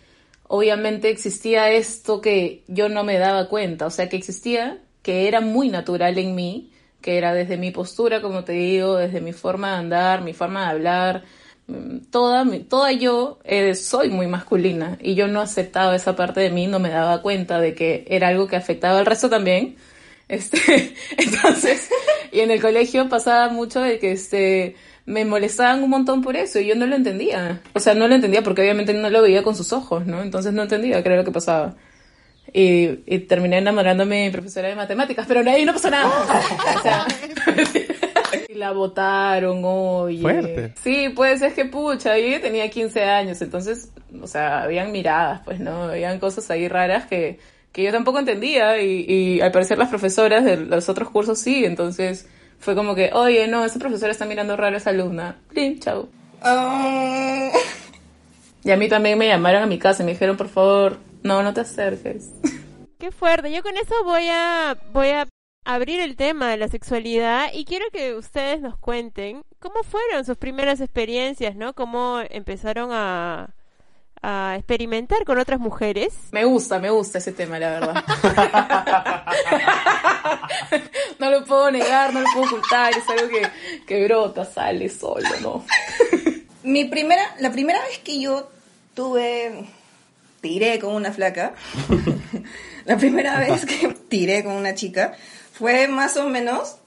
obviamente 0.47 1.09
existía 1.09 1.71
esto 1.71 2.21
que 2.21 2.63
yo 2.67 2.87
no 2.87 3.03
me 3.03 3.17
daba 3.17 3.49
cuenta, 3.49 3.87
o 3.87 3.89
sea, 3.89 4.07
que 4.07 4.15
existía, 4.15 4.77
que 5.01 5.27
era 5.27 5.41
muy 5.41 5.69
natural 5.69 6.19
en 6.19 6.35
mí, 6.35 6.69
que 7.01 7.17
era 7.17 7.33
desde 7.33 7.57
mi 7.57 7.71
postura, 7.71 8.21
como 8.21 8.43
te 8.43 8.53
digo, 8.53 8.97
desde 8.97 9.21
mi 9.21 9.33
forma 9.33 9.71
de 9.71 9.77
andar, 9.77 10.21
mi 10.21 10.33
forma 10.33 10.65
de 10.65 10.69
hablar, 10.69 11.23
mm, 11.65 11.97
toda, 12.11 12.45
toda 12.69 12.91
yo 12.91 13.39
eh, 13.43 13.73
soy 13.73 14.09
muy 14.09 14.27
masculina 14.27 14.99
y 15.01 15.15
yo 15.15 15.27
no 15.27 15.41
aceptaba 15.41 15.95
esa 15.95 16.15
parte 16.15 16.41
de 16.41 16.51
mí, 16.51 16.67
no 16.67 16.77
me 16.77 16.89
daba 16.89 17.23
cuenta 17.23 17.59
de 17.59 17.73
que 17.73 18.05
era 18.07 18.27
algo 18.27 18.45
que 18.47 18.55
afectaba 18.55 18.99
al 18.99 19.07
resto 19.07 19.31
también. 19.31 19.77
Este, 20.27 20.95
entonces, 21.17 21.89
Y 22.35 22.41
en 22.41 22.51
el 22.51 22.61
colegio 22.61 23.07
pasaba 23.07 23.47
mucho 23.47 23.79
de 23.79 23.97
que 23.97 24.11
este 24.11 24.75
me 25.05 25.23
molestaban 25.23 25.83
un 25.83 25.89
montón 25.89 26.21
por 26.21 26.35
eso 26.35 26.59
y 26.59 26.67
yo 26.67 26.75
no 26.75 26.87
lo 26.87 26.95
entendía. 26.95 27.61
O 27.73 27.79
sea, 27.79 27.93
no 27.93 28.07
lo 28.07 28.15
entendía 28.15 28.41
porque 28.41 28.61
obviamente 28.61 28.93
no 28.93 29.09
lo 29.09 29.21
veía 29.21 29.43
con 29.43 29.55
sus 29.55 29.71
ojos, 29.71 30.05
¿no? 30.05 30.21
Entonces 30.21 30.53
no 30.53 30.63
entendía 30.63 31.01
qué 31.03 31.09
era 31.09 31.17
lo 31.17 31.23
que 31.23 31.31
pasaba. 31.31 31.75
Y, 32.51 33.01
y 33.05 33.19
terminé 33.19 33.57
enamorándome 33.57 34.17
de 34.17 34.25
mi 34.25 34.31
profesora 34.31 34.69
de 34.69 34.75
matemáticas, 34.75 35.25
pero 35.27 35.47
ahí 35.49 35.65
no 35.65 35.73
pasó 35.73 35.89
nada. 35.89 36.09
O 36.75 36.81
sea, 36.81 37.05
y 38.49 38.53
la 38.55 38.71
votaron, 38.71 39.61
oye. 39.63 40.21
Fuerte. 40.21 40.73
Sí, 40.81 41.09
pues 41.15 41.41
es 41.41 41.53
que 41.53 41.65
pucha, 41.65 42.17
yo 42.17 42.27
ya 42.27 42.41
tenía 42.41 42.69
15 42.69 43.03
años, 43.03 43.41
entonces, 43.41 43.91
o 44.19 44.27
sea, 44.27 44.63
habían 44.63 44.91
miradas, 44.91 45.41
pues, 45.45 45.59
¿no? 45.59 45.83
Habían 45.83 46.19
cosas 46.19 46.49
ahí 46.49 46.67
raras 46.67 47.05
que, 47.05 47.39
que 47.71 47.83
yo 47.83 47.91
tampoco 47.91 48.19
entendía 48.19 48.81
y, 48.81 49.05
y 49.07 49.41
al 49.41 49.51
parecer 49.51 49.77
las 49.77 49.89
profesoras 49.89 50.43
de 50.45 50.57
los 50.57 50.89
otros 50.89 51.09
cursos 51.09 51.39
sí, 51.39 51.65
entonces 51.65 52.27
fue 52.59 52.75
como 52.75 52.95
que, 52.95 53.11
oye, 53.13 53.47
no, 53.47 53.65
esa 53.65 53.79
profesora 53.79 54.11
está 54.11 54.25
mirando 54.25 54.55
raro 54.57 54.75
a 54.75 54.77
esa 54.77 54.89
alumna. 54.89 55.37
Plin, 55.49 55.79
chau. 55.79 56.09
Ah, 56.41 57.51
Y 58.63 58.71
a 58.71 58.77
mí 58.77 58.89
también 58.89 59.17
me 59.17 59.27
llamaron 59.27 59.63
a 59.63 59.67
mi 59.67 59.79
casa 59.79 60.03
y 60.03 60.05
me 60.05 60.13
dijeron, 60.13 60.37
por 60.37 60.49
favor, 60.49 60.97
no, 61.23 61.43
no 61.43 61.53
te 61.53 61.61
acerques. 61.61 62.31
Qué 62.99 63.11
fuerte. 63.11 63.51
Yo 63.51 63.61
con 63.61 63.75
eso 63.77 63.93
voy 64.03 64.27
a 64.29 64.77
voy 64.91 65.09
a 65.09 65.27
abrir 65.65 65.99
el 65.99 66.15
tema 66.15 66.49
de 66.49 66.57
la 66.57 66.67
sexualidad 66.67 67.49
y 67.53 67.65
quiero 67.65 67.85
que 67.91 68.15
ustedes 68.15 68.61
nos 68.61 68.77
cuenten 68.77 69.43
cómo 69.59 69.83
fueron 69.83 70.25
sus 70.25 70.37
primeras 70.37 70.79
experiencias, 70.79 71.55
¿no? 71.55 71.73
Cómo 71.73 72.19
empezaron 72.29 72.91
a 72.93 73.49
a 74.27 74.55
experimentar 74.57 75.23
con 75.23 75.37
otras 75.37 75.59
mujeres. 75.59 76.15
Me 76.31 76.45
gusta, 76.45 76.79
me 76.79 76.89
gusta 76.89 77.19
ese 77.19 77.31
tema, 77.31 77.59
la 77.59 77.69
verdad. 77.69 78.03
lo 81.45 81.47
puedo 81.47 81.71
negar, 81.71 82.13
no 82.13 82.21
lo 82.21 82.27
puedo 82.33 82.47
ocultar, 82.47 82.91
es 82.97 83.07
algo 83.09 83.29
que, 83.29 83.47
que 83.85 84.03
brota, 84.05 84.45
sale 84.45 84.89
solo, 84.89 85.27
¿no? 85.41 85.65
Mi 86.63 86.85
primera, 86.85 87.35
la 87.39 87.51
primera 87.51 87.79
vez 87.83 87.99
que 87.99 88.19
yo 88.19 88.49
tuve, 88.95 89.65
tiré 90.41 90.79
con 90.79 90.93
una 90.95 91.11
flaca, 91.11 91.53
la 92.85 92.97
primera 92.97 93.39
vez 93.39 93.65
que 93.65 93.87
tiré 94.09 94.43
con 94.43 94.53
una 94.53 94.73
chica 94.75 95.13
fue 95.53 95.87
más 95.87 96.17
o 96.17 96.27
menos, 96.27 96.77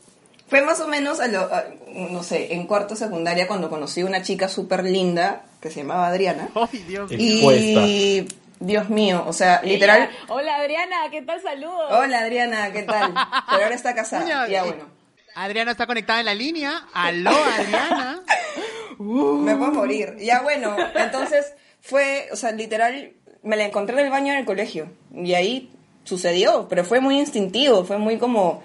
fue 0.48 0.62
más 0.62 0.80
o 0.80 0.88
menos, 0.88 1.20
a 1.20 1.28
lo- 1.28 1.52
a- 1.54 1.64
no 1.94 2.22
sé, 2.22 2.54
en 2.54 2.66
cuarto 2.66 2.96
secundaria 2.96 3.46
cuando 3.46 3.70
conocí 3.70 4.02
una 4.02 4.22
chica 4.22 4.48
súper 4.48 4.84
linda 4.84 5.44
que 5.60 5.70
se 5.70 5.80
llamaba 5.80 6.08
Adriana. 6.08 6.48
Ay, 6.54 6.84
Dios. 6.88 7.10
Y, 7.12 8.26
Dios 8.60 8.88
mío, 8.90 9.24
o 9.26 9.32
sea, 9.32 9.62
literal, 9.62 10.02
Ella, 10.02 10.10
Hola 10.28 10.56
Adriana, 10.56 10.96
¿qué 11.10 11.22
tal? 11.22 11.40
Saludos. 11.40 11.90
hola 11.90 12.20
Adriana, 12.20 12.72
¿qué 12.72 12.82
tal? 12.82 13.14
Pero 13.50 13.62
ahora 13.62 13.74
está 13.74 13.94
casada, 13.94 14.48
ya 14.48 14.64
bueno. 14.64 14.98
Adriana 15.34 15.70
está 15.70 15.86
conectada 15.86 16.18
en 16.18 16.26
la 16.26 16.34
línea. 16.34 16.88
Aló, 16.92 17.30
Adriana. 17.30 18.22
Me 18.98 19.54
puedo 19.56 19.72
morir. 19.72 20.16
Ya 20.18 20.42
bueno, 20.42 20.76
entonces 20.96 21.54
fue, 21.80 22.28
o 22.32 22.36
sea, 22.36 22.50
literal, 22.50 23.12
me 23.44 23.56
la 23.56 23.64
encontré 23.64 23.98
en 23.98 24.06
el 24.06 24.10
baño 24.10 24.32
en 24.32 24.40
el 24.40 24.44
colegio. 24.44 24.90
Y 25.14 25.34
ahí 25.34 25.70
sucedió, 26.02 26.66
pero 26.68 26.84
fue 26.84 27.00
muy 27.00 27.18
instintivo, 27.18 27.84
fue 27.84 27.98
muy 27.98 28.18
como... 28.18 28.62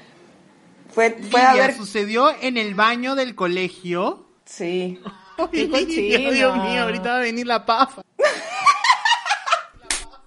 Fue, 0.89 1.12
fue 1.29 1.41
a 1.41 1.51
Lidia, 1.53 1.67
ver... 1.67 1.75
sucedió 1.75 2.34
en 2.41 2.58
el 2.58 2.73
baño 2.73 3.15
del 3.15 3.36
colegio. 3.36 4.25
Sí. 4.45 4.99
Ay. 5.51 5.86
Dios 5.86 6.58
mío, 6.58 6.84
ahorita 6.84 7.10
va 7.10 7.17
a 7.17 7.21
venir 7.21 7.45
la 7.45 7.65
pafa. 7.65 8.01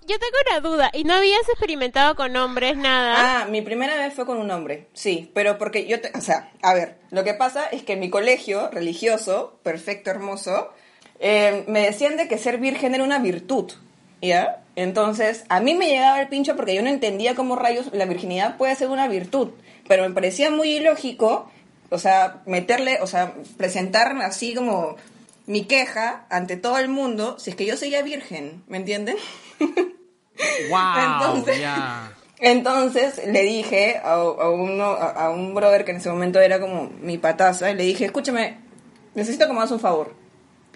Yo 0.09 0.16
tengo 0.21 0.37
una 0.51 0.61
duda, 0.61 0.90
¿y 0.92 1.03
no 1.05 1.14
habías 1.14 1.49
experimentado 1.49 2.14
con 2.14 2.37
hombres 2.37 2.77
nada? 2.77 3.42
Ah, 3.42 3.47
mi 3.47 3.61
primera 3.62 3.97
vez 3.97 4.14
fue 4.14 4.25
con 4.25 4.38
un 4.38 4.51
hombre, 4.53 4.87
sí, 4.95 5.31
pero 5.35 5.59
porque 5.59 5.87
yo, 5.87 6.01
te- 6.01 6.12
o 6.16 6.21
sea, 6.21 6.51
a 6.62 6.75
ver, 6.75 6.97
lo 7.11 7.25
que 7.25 7.35
pasa 7.35 7.66
es 7.66 7.83
que 7.83 7.95
en 7.95 8.01
mi 8.01 8.09
colegio 8.11 8.71
religioso, 8.71 9.59
perfecto, 9.64 10.11
hermoso, 10.11 10.73
eh, 11.19 11.64
me 11.66 11.81
decían 11.81 12.16
de 12.16 12.29
que 12.29 12.38
ser 12.38 12.59
virgen 12.59 12.95
era 12.95 13.03
una 13.03 13.19
virtud, 13.19 13.73
¿ya? 14.23 14.62
Entonces, 14.77 15.45
a 15.49 15.59
mí 15.61 15.75
me 15.75 15.88
llegaba 15.88 16.21
el 16.21 16.29
pincho 16.29 16.55
porque 16.55 16.75
yo 16.75 16.83
no 16.83 16.88
entendía 16.90 17.35
cómo 17.35 17.57
rayos 17.57 17.88
la 17.92 18.05
virginidad 18.05 18.57
puede 18.59 18.77
ser 18.77 18.88
una 18.90 19.09
virtud, 19.09 19.51
pero 19.88 20.05
me 20.09 20.14
parecía 20.14 20.51
muy 20.53 20.69
ilógico, 20.77 21.51
o 21.90 21.99
sea, 21.99 22.42
meterle, 22.47 22.99
o 23.01 23.07
sea, 23.09 23.35
presentar 23.57 24.16
así 24.23 24.55
como 24.55 24.97
mi 25.46 25.64
queja 25.64 26.26
ante 26.30 26.56
todo 26.56 26.78
el 26.78 26.88
mundo 26.88 27.38
si 27.38 27.50
es 27.50 27.56
que 27.56 27.66
yo 27.66 27.76
seguía 27.76 28.02
virgen, 28.02 28.62
¿me 28.68 28.76
entienden? 28.78 29.16
Wow, 30.70 30.78
Entonces- 32.38 33.26
le 33.26 33.42
dije 33.42 33.96
a, 34.04 34.12
a 34.14 34.50
uno, 34.50 34.85
a, 34.85 35.11
a 35.26 35.30
un 35.30 35.54
brother 35.54 35.85
que 35.85 35.92
en 35.92 35.96
ese 35.98 36.11
momento 36.11 36.40
era 36.40 36.61
como 36.61 36.90
mi 37.00 37.16
pataza, 37.16 37.70
y 37.70 37.74
le 37.74 37.85
dije, 37.85 38.04
escúchame, 38.04 38.59
necesito 39.14 39.46
que 39.46 39.52
me 39.52 39.59
hagas 39.61 39.70
un 39.70 39.80
favor. 39.80 40.14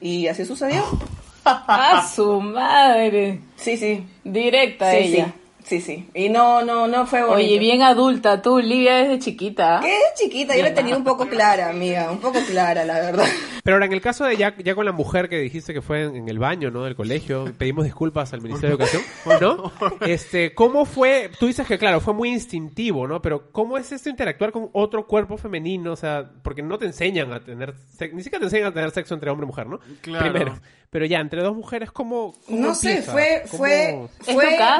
Y 0.00 0.26
así 0.28 0.46
sucedió. 0.46 0.82
¡A 1.44 2.08
su 2.08 2.40
madre! 2.40 3.40
Sí, 3.56 3.76
sí. 3.76 4.06
Directa 4.24 4.90
Sí, 4.92 4.96
ella. 4.98 5.26
sí. 5.26 5.32
Sí, 5.64 5.80
sí. 5.80 6.08
Y 6.14 6.28
no, 6.28 6.64
no, 6.64 6.86
no 6.88 7.06
fue 7.06 7.20
bonito. 7.20 7.36
Oye, 7.36 7.58
bien 7.58 7.82
adulta, 7.82 8.42
tú, 8.42 8.58
Livia, 8.58 8.96
desde 8.96 9.18
chiquita. 9.18 9.80
¿Qué? 9.82 9.96
Chiquita, 10.16 10.56
yo 10.56 10.62
la 10.62 10.74
tenía 10.74 10.96
un 10.96 11.04
poco 11.04 11.28
clara, 11.28 11.68
amiga, 11.70 12.10
un 12.10 12.18
poco 12.18 12.38
clara, 12.48 12.84
la 12.84 12.94
verdad. 12.94 13.26
Pero 13.62 13.76
ahora, 13.76 13.86
en 13.86 13.92
el 13.92 14.00
caso 14.00 14.24
de 14.24 14.36
ya, 14.36 14.54
ya 14.56 14.74
con 14.74 14.84
la 14.86 14.92
mujer 14.92 15.28
que 15.28 15.38
dijiste 15.38 15.72
que 15.74 15.82
fue 15.82 16.04
en, 16.04 16.16
en 16.16 16.28
el 16.28 16.38
baño, 16.38 16.70
¿no? 16.70 16.84
Del 16.84 16.96
colegio, 16.96 17.52
pedimos 17.58 17.84
disculpas 17.84 18.32
al 18.32 18.40
Ministerio 18.40 18.76
de 18.76 18.84
Educación, 18.84 19.02
¿no? 19.40 19.70
Este, 20.06 20.54
¿cómo 20.54 20.84
fue? 20.86 21.30
Tú 21.38 21.46
dices 21.46 21.66
que, 21.66 21.78
claro, 21.78 22.00
fue 22.00 22.14
muy 22.14 22.30
instintivo, 22.30 23.06
¿no? 23.06 23.20
Pero, 23.22 23.50
¿cómo 23.52 23.76
es 23.78 23.92
esto 23.92 24.08
interactuar 24.08 24.52
con 24.52 24.70
otro 24.72 25.06
cuerpo 25.06 25.36
femenino? 25.36 25.92
O 25.92 25.96
sea, 25.96 26.30
porque 26.42 26.62
no 26.62 26.78
te 26.78 26.86
enseñan 26.86 27.32
a 27.32 27.40
tener, 27.40 27.74
ni 28.12 28.22
siquiera 28.22 28.40
te 28.40 28.46
enseñan 28.46 28.68
a 28.68 28.74
tener 28.74 28.90
sexo 28.90 29.14
entre 29.14 29.30
hombre 29.30 29.44
y 29.44 29.48
mujer, 29.48 29.66
¿no? 29.66 29.78
Claro. 30.00 30.30
Primero. 30.30 30.58
Pero 30.90 31.06
ya, 31.06 31.20
entre 31.20 31.40
dos 31.40 31.54
mujeres, 31.54 31.92
¿cómo, 31.92 32.34
cómo 32.46 32.58
No 32.58 32.74
sé, 32.74 33.02
fue, 33.02 33.44
¿Cómo- 33.48 33.58
fue, 33.62 33.90
Es 34.26 34.34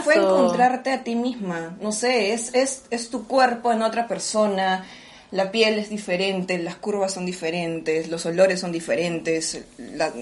fue, 0.04 0.14
tu 0.16 0.52
a 0.72 1.02
ti 1.04 1.14
misma. 1.16 1.76
No 1.80 1.92
sé, 1.92 2.32
es, 2.32 2.54
es, 2.54 2.84
es 2.90 3.10
tu 3.10 3.26
cuerpo 3.26 3.72
en 3.72 3.82
otra 3.82 4.06
persona. 4.08 4.86
La 5.32 5.52
piel 5.52 5.78
es 5.78 5.88
diferente, 5.90 6.58
las 6.58 6.74
curvas 6.74 7.12
son 7.14 7.24
diferentes, 7.24 8.08
los 8.08 8.26
olores 8.26 8.58
son 8.60 8.72
diferentes. 8.72 9.62
la- 9.78 10.12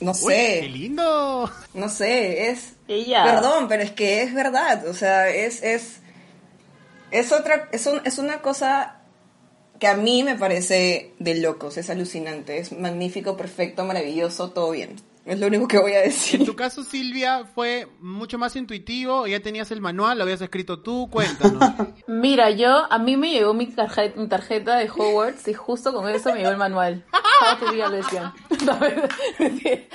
no 0.00 0.10
Uy, 0.22 0.32
qué 0.34 0.60
sé, 0.62 0.68
lindo. 0.68 1.50
no 1.74 1.88
sé, 1.88 2.48
es. 2.50 2.72
Ella. 2.88 3.22
Perdón, 3.24 3.68
pero 3.68 3.82
es 3.84 3.92
que 3.92 4.22
es 4.22 4.34
verdad. 4.34 4.86
O 4.88 4.94
sea, 4.94 5.28
es, 5.28 5.62
es, 5.62 5.98
es 7.10 7.30
otra, 7.32 7.68
es, 7.72 7.86
un- 7.86 8.00
es 8.04 8.18
una 8.18 8.42
cosa 8.42 8.96
que 9.78 9.86
a 9.86 9.94
mí 9.96 10.22
me 10.22 10.36
parece 10.36 11.12
de 11.18 11.34
locos, 11.36 11.76
es 11.76 11.90
alucinante, 11.90 12.58
es 12.58 12.72
magnífico, 12.72 13.36
perfecto, 13.36 13.84
maravilloso, 13.84 14.50
todo 14.50 14.70
bien. 14.70 14.96
Es 15.26 15.40
lo 15.40 15.48
único 15.48 15.66
que 15.66 15.78
voy 15.78 15.92
a 15.92 16.02
decir. 16.02 16.38
En 16.40 16.46
tu 16.46 16.54
caso, 16.54 16.84
Silvia, 16.84 17.44
fue 17.52 17.88
mucho 18.00 18.38
más 18.38 18.54
intuitivo. 18.54 19.26
Ya 19.26 19.40
tenías 19.40 19.72
el 19.72 19.80
manual, 19.80 20.18
lo 20.18 20.22
habías 20.22 20.40
escrito 20.40 20.78
tú. 20.78 21.08
Cuéntanos. 21.10 21.68
Mira, 22.06 22.50
yo, 22.50 22.86
a 22.90 22.98
mí 22.98 23.16
me 23.16 23.30
llegó 23.30 23.52
mi 23.52 23.66
tarjeta, 23.66 24.20
mi 24.20 24.28
tarjeta 24.28 24.76
de 24.76 24.88
Hogwarts 24.88 25.48
y 25.48 25.54
justo 25.54 25.92
con 25.92 26.08
eso 26.08 26.30
me 26.32 26.38
llegó 26.38 26.50
el 26.50 26.56
manual. 26.56 27.04
How 27.12 27.58
to 27.58 27.72
be 27.72 27.82
a 27.82 27.88
lesbian. 27.88 28.32
El 29.38 29.86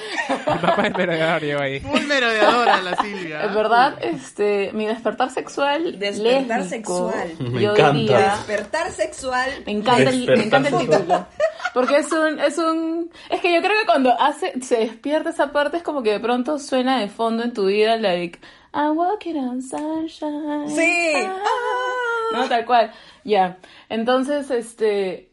mapa 0.62 0.84
de 0.84 0.90
merodeador 0.92 1.42
llegó 1.42 1.62
ahí. 1.62 1.80
Full 1.80 2.02
merodeadora 2.08 2.82
la 2.82 2.96
Silvia. 2.98 3.44
Es 3.52 3.56
verdad, 3.56 3.98
este, 4.02 4.72
mi 4.74 4.86
despertar 4.86 5.32
sexual. 5.32 5.98
Despertar 5.98 6.60
lésbico, 6.62 7.10
sexual. 7.12 7.52
Me 7.52 7.62
yo 7.62 7.72
encanta. 7.72 7.94
diría- 7.94 8.36
Despertar 8.36 8.92
sexual. 8.92 9.50
Me 9.66 9.72
encanta, 9.72 10.10
el, 10.10 10.28
me 10.28 10.44
encanta 10.44 10.70
el 10.70 10.78
título. 10.78 11.26
Porque 11.74 11.98
es 11.98 12.12
un, 12.12 12.40
es 12.40 12.58
un, 12.58 13.10
es 13.30 13.40
que 13.40 13.54
yo 13.54 13.62
creo 13.62 13.80
que 13.80 13.86
cuando 13.86 14.14
hace, 14.20 14.54
se 14.62 14.78
despierta 14.78 15.21
esa 15.30 15.52
parte 15.52 15.78
es 15.78 15.84
como 15.84 16.04
que 16.04 16.12
de 16.12 16.20
pronto 16.20 16.60
suena 16.60 17.00
de 17.00 17.08
fondo 17.08 17.44
en 17.44 17.54
tu 17.54 17.66
vida, 17.66 17.98
like, 17.98 18.40
I'm 18.74 18.98
walking 18.98 19.36
on 19.36 19.62
sunshine. 19.62 20.70
Sí. 20.70 21.14
Ah. 21.16 22.32
No, 22.34 22.48
tal 22.48 22.66
cual. 22.66 22.92
Ya. 23.24 23.58
Entonces, 23.90 24.50
este, 24.52 25.32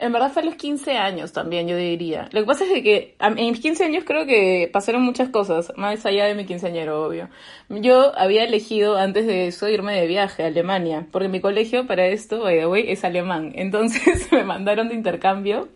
en 0.00 0.12
verdad 0.12 0.32
fue 0.32 0.42
a 0.42 0.44
los 0.46 0.54
15 0.56 0.96
años 0.96 1.32
también, 1.32 1.68
yo 1.68 1.76
diría. 1.76 2.28
Lo 2.32 2.40
que 2.40 2.46
pasa 2.46 2.64
es 2.64 2.82
que 2.82 3.16
en 3.20 3.34
mis 3.34 3.60
15 3.60 3.84
años 3.84 4.04
creo 4.06 4.26
que 4.26 4.68
pasaron 4.72 5.02
muchas 5.02 5.28
cosas, 5.28 5.72
más 5.76 6.04
allá 6.06 6.24
de 6.24 6.34
mi 6.34 6.46
quinceañero, 6.46 7.04
obvio. 7.04 7.28
Yo 7.68 8.18
había 8.18 8.44
elegido 8.44 8.96
antes 8.96 9.26
de 9.26 9.46
eso 9.46 9.68
irme 9.68 10.00
de 10.00 10.06
viaje 10.06 10.42
a 10.42 10.46
Alemania, 10.46 11.06
porque 11.12 11.28
mi 11.28 11.40
colegio 11.40 11.86
para 11.86 12.06
esto, 12.06 12.40
by 12.40 12.58
the 12.58 12.66
way, 12.66 12.90
es 12.90 13.04
alemán. 13.04 13.52
Entonces 13.54 14.26
me 14.32 14.42
mandaron 14.42 14.88
de 14.88 14.94
intercambio 14.94 15.68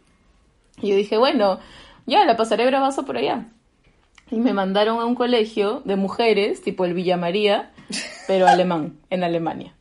y 0.80 0.90
yo 0.90 0.96
dije, 0.96 1.18
bueno, 1.18 1.60
ya 2.06 2.24
la 2.24 2.36
pasaré 2.36 2.66
bravazo 2.66 3.04
por 3.04 3.16
allá. 3.16 3.46
Y 4.34 4.40
me 4.40 4.52
mandaron 4.52 4.98
a 4.98 5.04
un 5.04 5.14
colegio 5.14 5.82
de 5.84 5.94
mujeres, 5.94 6.60
tipo 6.60 6.84
el 6.84 6.92
Villa 6.92 7.16
María, 7.16 7.70
pero 8.26 8.48
alemán, 8.48 8.98
en 9.10 9.22
Alemania. 9.22 9.74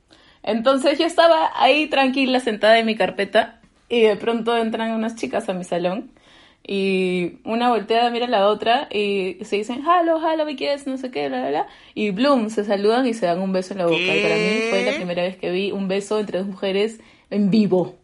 Entonces 0.44 1.00
yo 1.00 1.06
estaba 1.06 1.50
ahí 1.56 1.88
tranquila, 1.88 2.40
sentada 2.40 2.78
en 2.78 2.86
mi 2.86 2.96
carpeta, 2.96 3.62
y 3.90 4.02
de 4.02 4.16
pronto 4.16 4.56
entran 4.56 4.92
unas 4.92 5.16
chicas 5.16 5.50
a 5.50 5.54
mi 5.54 5.64
salón, 5.64 6.12
y 6.66 7.40
una 7.44 7.70
volteada 7.70 8.12
mira 8.12 8.28
a 8.28 8.30
la 8.30 8.48
otra, 8.48 8.88
y 8.92 9.38
se 9.42 9.56
dicen, 9.56 9.82
hello, 9.88 10.22
hello, 10.24 10.46
¿me 10.46 10.56
quieres? 10.56 10.86
No 10.86 10.98
sé 10.98 11.10
qué, 11.10 11.30
bla, 11.30 11.40
bla, 11.40 11.50
bla. 11.50 11.68
Y 11.96 12.12
bloom, 12.12 12.52
se 12.52 12.64
saludan 12.64 13.08
y 13.08 13.16
se 13.16 13.26
dan 13.26 13.42
un 13.42 13.54
beso 13.54 13.74
en 13.74 13.80
la 13.80 13.86
boca. 13.86 13.98
Y 13.98 14.22
para 14.22 14.36
mí 14.36 14.70
fue 14.70 14.86
la 14.86 14.92
¿Qué? 14.92 14.98
primera 14.98 15.24
vez 15.24 15.36
que 15.38 15.50
vi 15.50 15.72
un 15.72 15.88
beso 15.88 16.20
entre 16.20 16.38
dos 16.38 16.48
mujeres 16.48 17.00
en 17.32 17.50
vivo. 17.50 17.96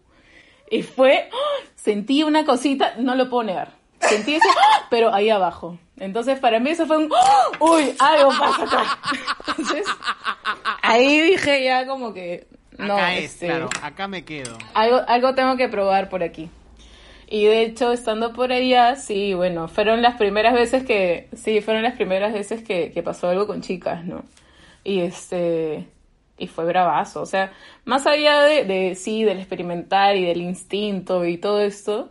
Y 0.71 0.81
fue, 0.81 1.29
¡ah! 1.31 1.65
sentí 1.75 2.23
una 2.23 2.43
cosita, 2.43 2.95
no 2.97 3.13
lo 3.13 3.29
puedo 3.29 3.43
negar. 3.43 3.73
Sentí 3.99 4.33
eso, 4.33 4.47
¡ah! 4.49 4.87
pero 4.89 5.13
ahí 5.13 5.29
abajo. 5.29 5.77
Entonces 5.99 6.39
para 6.39 6.59
mí 6.59 6.69
eso 6.69 6.85
fue 6.87 6.97
un, 6.97 7.09
¡ah! 7.13 7.51
uy, 7.59 7.95
algo 7.99 8.29
pasa 8.39 8.63
acá. 8.63 8.99
Entonces, 9.47 9.85
ahí 10.81 11.19
dije 11.21 11.63
ya 11.63 11.85
como 11.85 12.13
que, 12.13 12.47
no, 12.77 12.93
acá 12.93 13.15
es, 13.15 13.33
este, 13.33 13.47
claro, 13.47 13.69
acá 13.81 14.07
me 14.07 14.23
quedo. 14.23 14.57
algo, 14.73 15.01
algo 15.07 15.35
tengo 15.35 15.57
que 15.57 15.67
probar 15.67 16.09
por 16.09 16.23
aquí. 16.23 16.49
Y 17.31 17.45
de 17.45 17.61
hecho, 17.61 17.91
estando 17.91 18.33
por 18.33 18.51
allá, 18.51 18.95
sí, 18.95 19.35
bueno, 19.35 19.67
fueron 19.67 20.01
las 20.01 20.15
primeras 20.15 20.53
veces 20.53 20.83
que, 20.83 21.27
sí, 21.33 21.61
fueron 21.61 21.83
las 21.83 21.93
primeras 21.93 22.33
veces 22.33 22.63
que, 22.63 22.91
que 22.91 23.03
pasó 23.03 23.29
algo 23.29 23.45
con 23.45 23.61
chicas, 23.61 24.03
¿no? 24.03 24.23
Y 24.83 25.01
este, 25.01 25.85
y 26.39 26.47
fue 26.47 26.65
bravazo, 26.65 27.21
o 27.21 27.25
sea, 27.25 27.51
más 27.85 28.07
allá 28.07 28.41
de, 28.43 28.63
de, 28.63 28.95
sí, 28.95 29.23
del 29.25 29.37
experimentar 29.37 30.15
y 30.15 30.25
del 30.25 30.41
instinto 30.41 31.25
y 31.25 31.37
todo 31.37 31.61
esto, 31.61 32.09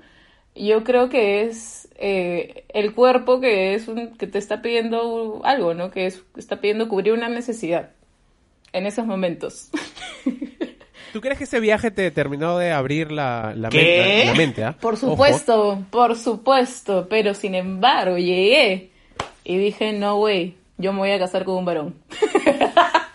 yo 0.66 0.84
creo 0.84 1.08
que 1.08 1.42
es 1.42 1.88
eh, 1.96 2.64
el 2.68 2.94
cuerpo 2.94 3.40
que 3.40 3.74
es 3.74 3.88
un, 3.88 4.16
que 4.16 4.26
te 4.26 4.38
está 4.38 4.62
pidiendo 4.62 5.40
algo, 5.44 5.74
¿no? 5.74 5.90
Que 5.90 6.06
es, 6.06 6.22
está 6.36 6.60
pidiendo 6.60 6.88
cubrir 6.88 7.12
una 7.12 7.28
necesidad 7.28 7.90
en 8.72 8.86
esos 8.86 9.06
momentos. 9.06 9.70
¿Tú 11.12 11.20
crees 11.20 11.38
que 11.38 11.44
ese 11.44 11.60
viaje 11.60 11.90
te 11.90 12.10
terminó 12.10 12.58
de 12.58 12.70
abrir 12.70 13.10
la, 13.10 13.54
la 13.56 13.70
¿Qué? 13.70 13.78
mente? 13.78 14.24
La 14.26 14.34
mente 14.34 14.64
¿ah? 14.64 14.76
Por 14.78 14.94
Ojo. 14.94 15.10
supuesto, 15.10 15.82
por 15.90 16.16
supuesto, 16.16 17.06
pero 17.08 17.32
sin 17.34 17.54
embargo 17.54 18.18
llegué 18.18 18.90
y 19.44 19.56
dije, 19.56 19.92
no, 19.94 20.16
güey, 20.18 20.54
yo 20.76 20.92
me 20.92 20.98
voy 20.98 21.10
a 21.12 21.18
casar 21.18 21.44
con 21.44 21.56
un 21.56 21.64
varón. 21.64 21.94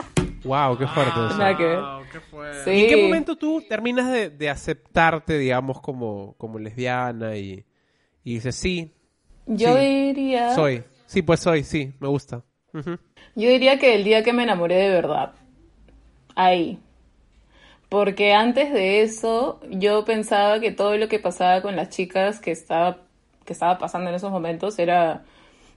Wow, 0.44 0.78
qué 0.78 0.88
fuerte 0.88 1.26
eso. 1.28 1.38
Nada 1.38 1.58
que 1.58 1.64
ver. 1.64 1.80
Wow, 1.80 2.02
qué 2.12 2.20
fuerte. 2.20 2.64
Sí. 2.66 2.72
¿Y 2.72 2.82
en 2.82 2.88
qué 2.90 2.98
momento 2.98 3.36
tú 3.38 3.62
terminas 3.68 4.12
de, 4.12 4.30
de 4.30 4.50
aceptarte, 4.50 5.38
digamos, 5.38 5.80
como, 5.82 6.36
como 6.38 6.60
lesbiana 6.60 7.38
y, 7.38 7.66
y 8.24 8.34
dices, 8.36 8.56
sí, 8.56 8.92
Yo 9.46 9.76
Sí, 9.78 9.84
diría, 10.14 10.54
soy. 10.56 10.84
Sí, 11.06 11.22
pues 11.22 11.40
soy, 11.40 11.64
sí, 11.64 11.94
me 12.00 12.08
gusta. 12.08 12.44
Yo 13.36 13.50
diría 13.50 13.78
que 13.80 13.96
el 13.96 14.04
día 14.04 14.24
que 14.24 14.34
me 14.34 14.44
enamoré 14.44 14.76
de 14.76 14.90
verdad, 14.90 15.34
ahí. 16.36 16.80
Porque 17.90 18.34
antes 18.34 18.74
de 18.74 19.02
eso, 19.04 19.60
yo 19.70 20.04
pensaba 20.04 20.60
que 20.60 20.72
todo 20.72 20.98
lo 20.98 21.08
que 21.08 21.20
pasaba 21.20 21.62
con 21.62 21.76
las 21.76 21.90
chicas 21.90 22.40
que 22.40 22.52
estaba, 22.52 22.98
que 23.46 23.54
estaba 23.54 23.78
pasando 23.78 24.10
en 24.10 24.16
esos 24.16 24.32
momentos 24.32 24.80
era 24.80 25.24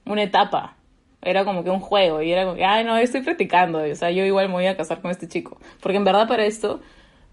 una 0.07 0.23
etapa. 0.23 0.77
Era 1.23 1.45
como 1.45 1.65
que 1.65 1.71
un 1.71 1.81
juego. 1.81 2.23
Y 2.23 2.33
era 2.33 2.45
como 2.45 2.57
que, 2.57 2.65
ay, 2.65 2.85
no, 2.85 2.97
estoy 2.97 3.23
practicando. 3.23 3.79
O 3.79 3.95
sea, 3.95 4.11
yo 4.11 4.25
igual 4.25 4.49
me 4.49 4.55
voy 4.55 4.67
a 4.67 4.77
casar 4.77 5.01
con 5.01 5.11
este 5.11 5.29
chico. 5.29 5.59
Porque 5.81 5.97
en 5.97 6.05
verdad 6.05 6.29
para 6.29 6.45
esto, 6.45 6.81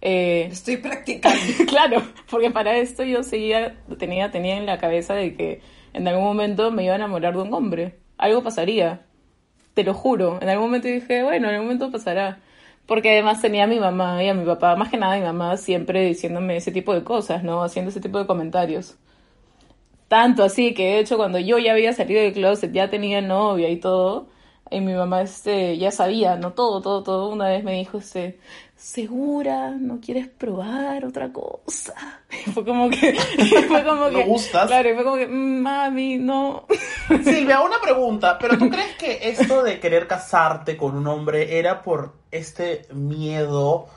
eh, 0.06 0.50
Estoy 0.52 0.78
practicando. 0.78 1.40
claro, 1.68 2.04
porque 2.30 2.52
para 2.52 2.76
esto 2.76 3.04
yo 3.06 3.24
seguía, 3.24 3.78
tenía, 3.98 4.32
tenía 4.32 4.58
en 4.58 4.66
la 4.66 4.78
cabeza 4.78 5.14
de 5.14 5.34
que 5.34 5.62
en 5.94 6.06
algún 6.06 6.26
momento 6.26 6.72
me 6.72 6.84
iba 6.84 6.92
a 6.92 6.98
enamorar 6.98 7.34
de 7.36 7.42
un 7.42 7.54
hombre. 7.54 8.00
Algo 8.18 8.44
pasaría. 8.44 9.06
Te 9.74 9.86
lo 9.86 9.94
juro. 9.94 10.40
En 10.42 10.50
algún 10.50 10.68
momento 10.68 10.90
dije, 10.90 11.24
bueno, 11.24 11.48
en 11.48 11.54
algún 11.54 11.68
momento 11.68 11.90
pasará. 11.90 12.40
Porque 12.86 13.12
además 13.12 13.42
tenía 13.42 13.64
a 13.64 13.68
mi 13.68 13.80
mamá 13.80 14.22
y 14.22 14.28
a 14.28 14.34
mi 14.34 14.44
papá, 14.44 14.76
más 14.76 14.90
que 14.90 14.98
nada 14.98 15.14
a 15.14 15.18
mi 15.18 15.24
mamá, 15.24 15.56
siempre 15.56 16.06
diciéndome 16.06 16.58
ese 16.58 16.74
tipo 16.74 16.94
de 16.94 17.06
cosas, 17.06 17.42
¿no? 17.44 17.64
Haciendo 17.64 17.90
ese 17.90 18.02
tipo 18.02 18.20
de 18.20 18.26
comentarios. 18.28 18.98
Tanto 20.14 20.44
así 20.44 20.76
que 20.76 20.84
de 20.84 21.00
hecho 21.00 21.18
cuando 21.18 21.40
yo 21.40 21.58
ya 21.58 21.72
había 21.72 21.92
salido 21.92 22.22
del 22.22 22.34
closet, 22.34 22.72
ya 22.72 22.88
tenía 22.88 23.20
novia 23.20 23.68
y 23.70 23.78
todo, 23.78 24.28
y 24.70 24.80
mi 24.80 24.94
mamá 24.94 25.24
este, 25.24 25.76
ya 25.80 25.90
sabía, 25.90 26.36
¿no? 26.36 26.54
Todo, 26.54 26.82
todo, 26.84 27.02
todo. 27.02 27.30
Una 27.30 27.48
vez 27.50 27.64
me 27.64 27.74
dijo, 27.80 27.98
este, 27.98 28.38
¿segura? 28.76 29.72
¿No 29.72 30.00
quieres 30.00 30.28
probar 30.28 31.04
otra 31.04 31.34
cosa? 31.34 31.96
Y 32.46 32.52
fue 32.52 32.64
como 32.64 32.92
que... 32.92 33.16
fue 33.68 33.84
como 33.84 34.10
¿No 34.12 34.16
que 34.20 34.24
gustas? 34.26 34.68
Claro, 34.68 34.92
y 34.92 34.94
fue 34.94 35.04
como 35.04 35.16
que, 35.18 35.26
"Mm, 35.26 35.62
mami, 35.64 36.20
no. 36.20 36.68
Silvia, 37.24 37.62
una 37.62 37.82
pregunta, 37.82 38.38
pero 38.40 38.56
¿tú 38.56 38.70
crees 38.70 38.96
que 38.98 39.18
esto 39.30 39.64
de 39.64 39.80
querer 39.80 40.06
casarte 40.06 40.78
con 40.78 40.96
un 40.96 41.08
hombre 41.08 41.58
era 41.58 41.82
por 41.82 42.14
este 42.30 42.84
miedo 42.94 43.88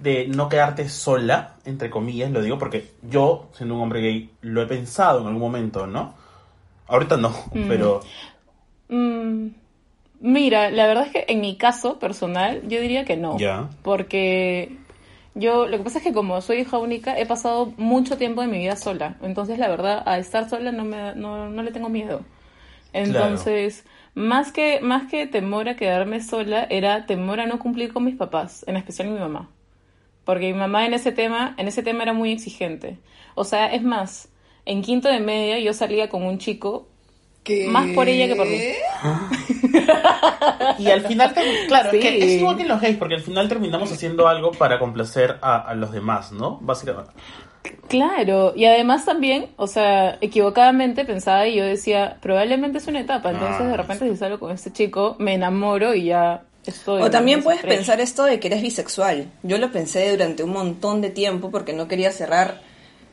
de 0.00 0.26
no 0.28 0.48
quedarte 0.48 0.88
sola, 0.88 1.56
entre 1.64 1.90
comillas, 1.90 2.30
lo 2.30 2.42
digo 2.42 2.58
porque 2.58 2.90
yo, 3.02 3.48
siendo 3.54 3.74
un 3.76 3.82
hombre 3.82 4.00
gay, 4.00 4.30
lo 4.42 4.62
he 4.62 4.66
pensado 4.66 5.20
en 5.20 5.26
algún 5.26 5.42
momento, 5.42 5.86
¿no? 5.86 6.14
Ahorita 6.88 7.16
no, 7.16 7.34
pero 7.68 8.00
Mm, 8.88 9.50
mira, 10.20 10.70
la 10.70 10.86
verdad 10.86 11.06
es 11.06 11.12
que 11.12 11.24
en 11.28 11.40
mi 11.40 11.56
caso 11.56 11.98
personal, 11.98 12.62
yo 12.68 12.80
diría 12.80 13.04
que 13.04 13.16
no. 13.16 13.38
Ya. 13.38 13.70
Porque 13.82 14.76
yo, 15.34 15.66
lo 15.66 15.78
que 15.78 15.84
pasa 15.84 15.98
es 15.98 16.04
que 16.04 16.12
como 16.12 16.40
soy 16.42 16.58
hija 16.60 16.78
única, 16.78 17.18
he 17.18 17.26
pasado 17.26 17.72
mucho 17.76 18.16
tiempo 18.18 18.42
de 18.42 18.48
mi 18.48 18.58
vida 18.58 18.76
sola. 18.76 19.16
Entonces, 19.22 19.58
la 19.58 19.68
verdad, 19.68 20.02
a 20.06 20.18
estar 20.18 20.48
sola 20.48 20.72
no, 20.72 20.84
me, 20.84 21.14
no, 21.14 21.48
no 21.50 21.62
le 21.62 21.72
tengo 21.72 21.88
miedo. 21.88 22.22
Entonces, 22.92 23.84
más, 24.14 24.52
que, 24.52 24.80
más 24.82 25.10
que 25.10 25.26
temor 25.26 25.68
a 25.68 25.76
quedarme 25.76 26.20
sola, 26.22 26.64
era 26.70 27.06
temor 27.06 27.40
a 27.40 27.46
no 27.46 27.58
cumplir 27.60 27.92
con 27.92 28.04
mis 28.04 28.16
papás, 28.16 28.64
en 28.68 28.76
especial 28.76 29.08
mi 29.08 29.18
mamá. 29.18 29.48
Porque 30.24 30.52
mi 30.52 30.58
mamá 30.58 30.86
en 30.86 30.94
ese 30.94 31.12
tema, 31.12 31.54
en 31.58 31.68
ese 31.68 31.82
tema 31.82 32.02
era 32.02 32.12
muy 32.12 32.32
exigente. 32.32 32.98
O 33.34 33.44
sea, 33.44 33.72
es 33.72 33.82
más, 33.82 34.28
en 34.66 34.82
quinto 34.82 35.08
de 35.08 35.20
media 35.20 35.58
yo 35.58 35.72
salía 35.72 36.08
con 36.08 36.22
un 36.24 36.38
chico 36.38 36.86
¿Qué? 37.42 37.66
más 37.68 37.88
por 37.94 38.08
ella 38.08 38.26
que 38.26 38.36
por 38.36 38.46
mí. 38.46 38.58
Y 40.78 40.90
al 40.90 41.02
final, 41.02 41.34
claro, 41.68 41.90
es 41.92 42.00
que 42.02 42.10
Sí. 42.10 42.22
es 42.22 42.32
igual 42.40 42.56
que 42.56 42.62
en 42.62 42.68
los 42.68 42.80
gays, 42.80 42.96
porque 42.96 43.14
al 43.14 43.22
final 43.22 43.48
terminamos 43.48 43.90
haciendo 43.92 44.28
algo 44.28 44.52
para 44.52 44.78
complacer 44.78 45.38
a, 45.42 45.56
a 45.58 45.74
los 45.74 45.92
demás, 45.92 46.32
¿no? 46.32 46.58
Básicamente. 46.60 47.12
Claro, 47.88 48.52
y 48.56 48.64
además 48.64 49.04
también, 49.04 49.48
o 49.56 49.66
sea, 49.66 50.16
equivocadamente 50.22 51.04
pensaba 51.04 51.46
y 51.46 51.56
yo 51.56 51.64
decía, 51.64 52.16
probablemente 52.22 52.78
es 52.78 52.86
una 52.86 53.00
etapa, 53.00 53.30
entonces 53.32 53.56
Ah, 53.60 53.64
de 53.68 53.76
repente 53.76 54.08
si 54.10 54.16
salgo 54.16 54.38
con 54.38 54.50
este 54.52 54.72
chico, 54.72 55.16
me 55.18 55.34
enamoro 55.34 55.94
y 55.94 56.04
ya 56.04 56.44
estoy. 56.66 57.02
O 57.02 57.10
también 57.10 57.42
puedes 57.42 57.60
Fresh. 57.60 57.76
pensar 57.76 58.00
esto 58.00 58.24
de 58.24 58.40
que 58.40 58.48
eres 58.48 58.62
bisexual. 58.62 59.30
Yo 59.42 59.58
lo 59.58 59.70
pensé 59.72 60.10
durante 60.10 60.42
un 60.42 60.50
montón 60.50 61.00
de 61.00 61.10
tiempo 61.10 61.50
porque 61.50 61.72
no 61.72 61.88
quería 61.88 62.12
cerrar. 62.12 62.60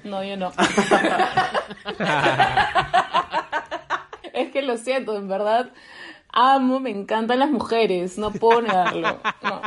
No, 0.04 0.24
yo 0.24 0.38
no. 0.38 0.52
es 4.34 4.52
que 4.52 4.62
lo 4.62 4.78
siento, 4.78 5.18
en 5.18 5.28
verdad, 5.28 5.70
amo, 6.32 6.80
me 6.80 6.92
encantan 6.92 7.40
las 7.40 7.50
mujeres, 7.50 8.18
no 8.18 8.32
puedo 8.32 8.62
negarlo. 8.62 9.20
No. 9.42 9.62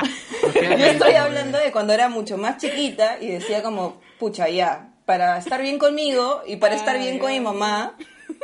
Yo 0.55 0.87
estoy 0.87 1.15
hablando 1.15 1.59
de 1.59 1.73
cuando 1.73 1.93
era 1.93 2.09
mucho 2.09 2.39
más 2.39 2.59
chiquita 2.59 3.19
y 3.21 3.29
decía 3.29 3.63
como, 3.63 4.01
pucha, 4.19 4.49
ya, 4.49 4.91
para 5.05 5.39
estar 5.39 5.61
bien 5.61 5.79
conmigo 5.79 6.43
y 6.47 6.57
para 6.57 6.77
estar 6.77 6.99
bien 6.99 7.19
con 7.19 7.33
mi 7.33 7.41
mamá, 7.41 7.97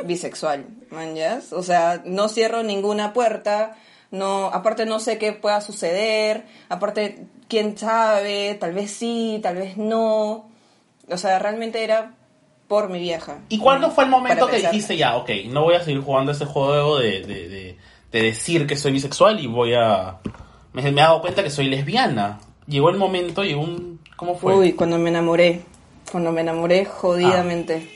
bisexual, 0.03 0.65
manjas. 0.89 1.53
O 1.53 1.63
sea, 1.63 2.01
no 2.05 2.27
cierro 2.27 2.63
ninguna 2.63 3.13
puerta, 3.13 3.77
no, 4.11 4.45
aparte 4.45 4.85
no 4.85 4.99
sé 4.99 5.17
qué 5.17 5.33
pueda 5.33 5.61
suceder, 5.61 6.45
aparte, 6.69 7.25
quién 7.47 7.77
sabe, 7.77 8.55
tal 8.59 8.73
vez 8.73 8.91
sí, 8.91 9.39
tal 9.43 9.55
vez 9.55 9.77
no. 9.77 10.49
O 11.09 11.17
sea, 11.17 11.39
realmente 11.39 11.83
era 11.83 12.13
por 12.67 12.89
mi 12.89 12.99
vieja. 12.99 13.39
¿Y 13.49 13.59
cuándo 13.59 13.91
fue 13.91 14.03
el 14.03 14.09
momento 14.09 14.47
que 14.47 14.57
dijiste 14.57 14.97
ya, 14.97 15.15
ok, 15.17 15.29
no 15.49 15.63
voy 15.63 15.75
a 15.75 15.83
seguir 15.83 16.01
jugando 16.01 16.31
este 16.31 16.45
juego 16.45 16.99
de, 16.99 17.21
de, 17.21 17.47
de- 17.49 17.77
de 18.11 18.21
decir 18.21 18.65
que 18.67 18.75
soy 18.77 18.93
bisexual 18.93 19.39
y 19.39 19.47
voy 19.47 19.73
a... 19.73 20.17
Me, 20.73 20.81
me 20.81 20.89
he 20.89 20.93
dado 20.93 21.19
cuenta 21.21 21.43
que 21.43 21.49
soy 21.49 21.67
lesbiana. 21.67 22.39
Llegó 22.67 22.89
el 22.89 22.95
momento, 22.97 23.43
llegó 23.43 23.61
un... 23.61 23.99
¿Cómo 24.15 24.35
fue? 24.35 24.55
Uy, 24.55 24.73
cuando 24.73 24.97
me 24.97 25.09
enamoré, 25.09 25.61
cuando 26.11 26.31
me 26.31 26.39
enamoré 26.41 26.85
jodidamente. 26.85 27.89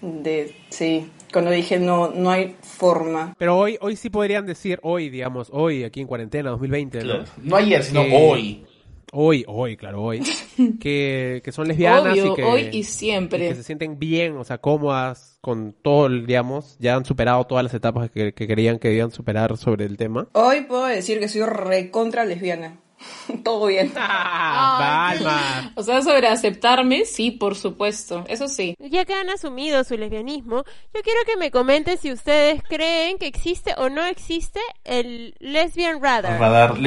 De, 0.00 0.54
sí, 0.70 1.10
cuando 1.32 1.50
dije 1.50 1.78
no, 1.78 2.10
no 2.10 2.30
hay 2.30 2.56
forma. 2.62 3.34
Pero 3.38 3.56
hoy, 3.58 3.76
hoy 3.80 3.96
sí 3.96 4.10
podrían 4.10 4.46
decir, 4.46 4.78
hoy, 4.82 5.10
digamos, 5.10 5.48
hoy, 5.52 5.84
aquí 5.84 6.00
en 6.00 6.06
cuarentena, 6.06 6.50
2020, 6.50 6.98
¿no? 6.98 7.04
Claro. 7.04 7.24
No 7.42 7.56
ayer, 7.56 7.82
sino 7.82 8.04
Que- 8.04 8.16
hoy. 8.16 8.64
Hoy, 9.12 9.44
hoy, 9.48 9.76
claro, 9.76 10.02
hoy. 10.04 10.22
que, 10.80 11.40
que 11.44 11.50
son 11.52 11.66
lesbianas 11.66 12.12
Obvio, 12.12 12.32
y 12.32 12.36
que... 12.36 12.44
hoy 12.44 12.68
y 12.72 12.78
y 12.78 12.84
siempre. 12.84 13.48
que 13.48 13.54
se 13.56 13.64
sienten 13.64 13.98
bien, 13.98 14.36
o 14.36 14.44
sea, 14.44 14.58
cómodas 14.58 15.38
con 15.40 15.72
todo, 15.72 16.06
el, 16.06 16.26
digamos, 16.26 16.76
ya 16.78 16.94
han 16.94 17.04
superado 17.04 17.44
todas 17.44 17.64
las 17.64 17.74
etapas 17.74 18.08
que, 18.10 18.32
que 18.32 18.46
querían 18.46 18.78
que 18.78 18.86
debían 18.88 19.10
superar 19.10 19.56
sobre 19.56 19.84
el 19.86 19.96
tema. 19.96 20.28
Hoy 20.32 20.60
puedo 20.60 20.84
decir 20.86 21.18
que 21.18 21.26
soy 21.28 21.42
recontra 21.42 22.24
lesbiana. 22.24 22.78
Todo 23.44 23.66
bien. 23.66 23.92
¡Ah! 23.96 25.14
Balma! 25.18 25.72
O 25.74 25.82
sea, 25.82 26.02
sobre 26.02 26.28
aceptarme, 26.28 27.04
sí, 27.04 27.30
por 27.30 27.56
supuesto, 27.56 28.24
eso 28.28 28.48
sí. 28.48 28.74
Ya 28.78 29.04
que 29.04 29.14
han 29.14 29.30
asumido 29.30 29.82
su 29.84 29.96
lesbianismo, 29.96 30.64
yo 30.94 31.00
quiero 31.02 31.20
que 31.26 31.36
me 31.36 31.50
comenten 31.50 31.98
si 31.98 32.12
ustedes 32.12 32.62
creen 32.68 33.18
que 33.18 33.26
existe 33.26 33.74
o 33.78 33.88
no 33.88 34.04
existe 34.04 34.60
el 34.84 35.34
lesbian 35.38 36.02
radar. 36.02 36.38
Radar 36.38 36.72
O 36.72 36.76
sea, 36.76 36.80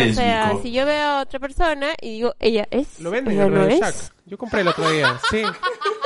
lésbico. 0.48 0.62
si 0.62 0.72
yo 0.72 0.86
veo 0.86 1.04
a 1.10 1.22
otra 1.22 1.40
persona 1.40 1.90
y 2.02 2.12
digo, 2.14 2.36
ella 2.40 2.68
es, 2.72 3.00
Lo 3.00 3.10
venden 3.12 3.40
en 3.40 3.54
no 3.54 3.64
el 3.64 3.72
es. 3.72 3.80
Shack. 3.80 3.96
Yo 4.26 4.38
compré 4.38 4.62
el 4.62 4.68
otro 4.70 4.90
día, 4.90 5.20
sí. 5.30 5.42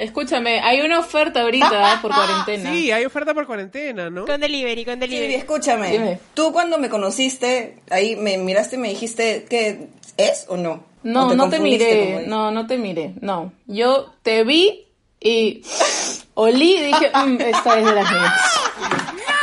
Escúchame, 0.00 0.60
hay 0.60 0.80
una 0.80 0.98
oferta 0.98 1.42
ahorita 1.42 1.92
¿eh? 1.94 1.96
por 2.00 2.10
cuarentena. 2.14 2.72
Sí, 2.72 2.90
hay 2.90 3.04
oferta 3.04 3.34
por 3.34 3.46
cuarentena, 3.46 4.08
¿no? 4.08 4.24
Con 4.24 4.40
delivery, 4.40 4.84
con 4.84 4.98
delivery. 4.98 5.34
escúchame. 5.34 5.90
Dime. 5.90 6.18
Tú 6.34 6.52
cuando 6.52 6.78
me 6.78 6.88
conociste, 6.88 7.76
ahí 7.90 8.16
me 8.16 8.38
miraste 8.38 8.76
y 8.76 8.78
me 8.78 8.88
dijiste 8.88 9.44
que 9.48 9.88
es 10.16 10.46
o 10.48 10.56
no. 10.56 10.72
¿O 10.72 10.82
No, 11.02 11.28
te 11.28 11.36
no 11.36 11.48
te 11.50 11.60
miré, 11.60 12.24
no, 12.26 12.50
no 12.50 12.66
te 12.66 12.78
miré, 12.78 13.12
no. 13.20 13.52
Yo 13.66 14.12
te 14.22 14.42
vi 14.44 14.86
y 15.20 15.62
olí 16.34 16.76
y 16.78 16.82
dije, 16.84 17.10
"Mm, 17.14 17.40
esta 17.42 17.78
es 17.78 17.84
de 17.84 17.92
las 17.94 18.10
mías. 18.10 18.32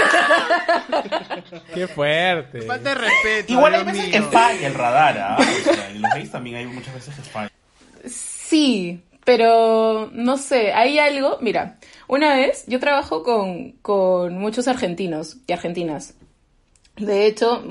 Qué 1.73 1.87
fuerte. 1.87 2.61
Falta 2.63 2.89
de 2.89 2.95
respeto. 2.95 3.53
Igual 3.53 3.75
hay 3.75 3.83
veces 3.83 4.03
mío. 4.07 4.11
que 4.11 4.21
falla 4.23 4.67
el 4.67 4.73
radar, 4.73 5.17
¿ah? 5.19 5.37
O 5.39 5.73
sea, 5.73 5.89
en 5.89 6.01
los 6.01 6.11
gays 6.13 6.31
también 6.31 6.55
hay 6.57 6.65
muchas 6.65 6.93
veces 6.93 7.15
que 7.15 7.21
falla. 7.21 7.51
Sí, 8.07 9.01
pero 9.27 10.09
no 10.13 10.37
sé, 10.37 10.71
hay 10.71 10.99
algo, 10.99 11.37
mira, 11.41 11.79
una 12.07 12.37
vez 12.37 12.63
yo 12.65 12.79
trabajo 12.79 13.23
con, 13.23 13.73
con 13.81 14.37
muchos 14.37 14.69
argentinos 14.69 15.35
y 15.47 15.51
argentinas. 15.51 16.13
De 16.95 17.25
hecho, 17.25 17.61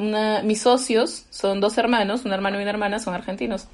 mis 0.45 0.61
socios 0.61 1.25
son 1.31 1.61
dos 1.61 1.79
hermanos, 1.79 2.27
un 2.27 2.35
hermano 2.35 2.59
y 2.59 2.61
una 2.61 2.73
hermana, 2.73 2.99
son 2.99 3.15
argentinos. 3.15 3.69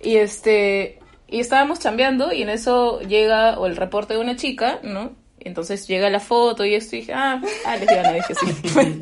Y 0.00 0.16
este, 0.16 1.00
y 1.26 1.40
estábamos 1.40 1.80
chambeando 1.80 2.32
y 2.32 2.40
en 2.40 2.48
eso 2.48 3.00
llega 3.00 3.58
o 3.58 3.66
el 3.66 3.76
reporte 3.76 4.14
de 4.14 4.20
una 4.20 4.36
chica, 4.36 4.80
¿no? 4.82 5.12
Entonces 5.38 5.86
llega 5.86 6.08
la 6.08 6.20
foto 6.20 6.64
y 6.64 6.76
esto 6.76 6.96
y 6.96 7.00
dije, 7.00 7.12
ah, 7.12 7.42
ah, 7.66 7.76
lesbiana, 7.76 8.12
dije 8.12 8.34
sí. 8.36 8.46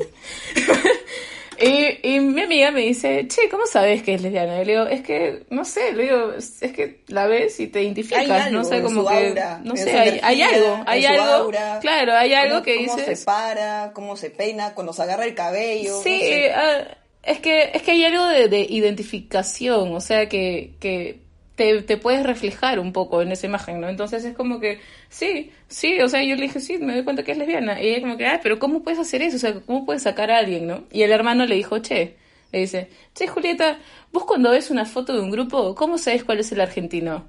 y, 1.59 1.99
y 2.15 2.19
mi 2.19 2.41
amiga 2.41 2.71
me 2.71 2.81
dice, 2.81 3.27
che, 3.27 3.49
¿cómo 3.49 3.65
sabes 3.65 4.03
que 4.03 4.13
es 4.15 4.21
lesbiana? 4.21 4.61
Y 4.61 4.65
le 4.65 4.71
digo, 4.73 4.85
es 4.87 5.01
que, 5.01 5.43
no 5.49 5.65
sé, 5.65 5.93
le 5.93 6.03
digo, 6.03 6.33
es 6.33 6.59
que 6.73 7.01
la 7.07 7.27
ves 7.27 7.59
y 7.59 7.67
te 7.67 7.81
identificas, 7.83 8.19
Hay 8.25 8.31
algo 8.31 8.59
no 8.59 8.63
sé, 8.65 8.81
como 8.81 9.07
que, 9.07 9.27
aura, 9.29 9.61
no 9.63 9.75
sé, 9.75 9.91
hay, 9.97 10.19
hay 10.21 10.41
algo, 10.41 10.83
hay 10.85 11.05
algo, 11.05 11.23
aura, 11.23 11.79
claro, 11.81 12.13
hay 12.13 12.33
algo 12.33 12.55
cómo- 12.55 12.63
que 12.65 12.85
cómo 12.85 12.95
dices, 12.97 13.19
se 13.19 13.25
para, 13.25 13.91
cómo 13.93 14.15
se 14.17 14.29
peina, 14.29 14.73
cuando 14.73 14.93
se 14.93 15.01
agarra 15.01 15.25
el 15.25 15.33
cabello. 15.35 16.01
Sí, 16.03 16.19
no 16.21 16.25
sé. 16.27 16.51
ah, 16.53 16.97
es 17.23 17.39
que 17.39 17.71
es 17.73 17.81
que 17.81 17.91
hay 17.91 18.05
algo 18.05 18.25
de, 18.27 18.47
de 18.47 18.61
identificación, 18.69 19.93
o 19.93 20.01
sea 20.01 20.27
que, 20.29 20.71
que 20.79 21.19
te, 21.57 21.81
te 21.81 21.97
puedes 21.97 22.23
reflejar 22.23 22.79
un 22.79 22.93
poco 22.93 23.23
en 23.23 23.31
esa 23.31 23.47
imagen, 23.47 23.81
¿no? 23.81 23.89
Entonces 23.89 24.23
es 24.23 24.35
como 24.35 24.59
que, 24.59 24.79
sí, 25.09 25.51
sí, 25.67 25.99
o 26.01 26.07
sea, 26.07 26.23
yo 26.23 26.35
le 26.35 26.43
dije, 26.43 26.59
sí, 26.59 26.77
me 26.77 26.93
doy 26.93 27.03
cuenta 27.03 27.23
que 27.23 27.31
es 27.31 27.37
lesbiana. 27.39 27.81
Y 27.81 27.87
ella 27.87 28.01
como 28.01 28.15
que, 28.15 28.27
ah, 28.27 28.39
pero 28.43 28.59
¿cómo 28.59 28.83
puedes 28.83 28.99
hacer 28.99 29.23
eso? 29.23 29.37
O 29.37 29.39
sea, 29.39 29.55
¿cómo 29.61 29.83
puedes 29.83 30.03
sacar 30.03 30.29
a 30.29 30.37
alguien, 30.37 30.67
no? 30.67 30.83
Y 30.91 31.01
el 31.01 31.11
hermano 31.11 31.47
le 31.47 31.55
dijo, 31.55 31.79
che, 31.79 32.15
le 32.51 32.59
dice, 32.59 32.91
che, 33.15 33.27
Julieta, 33.27 33.79
vos 34.13 34.25
cuando 34.25 34.51
ves 34.51 34.69
una 34.69 34.85
foto 34.85 35.13
de 35.13 35.19
un 35.19 35.31
grupo, 35.31 35.73
¿cómo 35.73 35.97
sabes 35.97 36.23
cuál 36.23 36.39
es 36.39 36.51
el 36.51 36.61
argentino? 36.61 37.25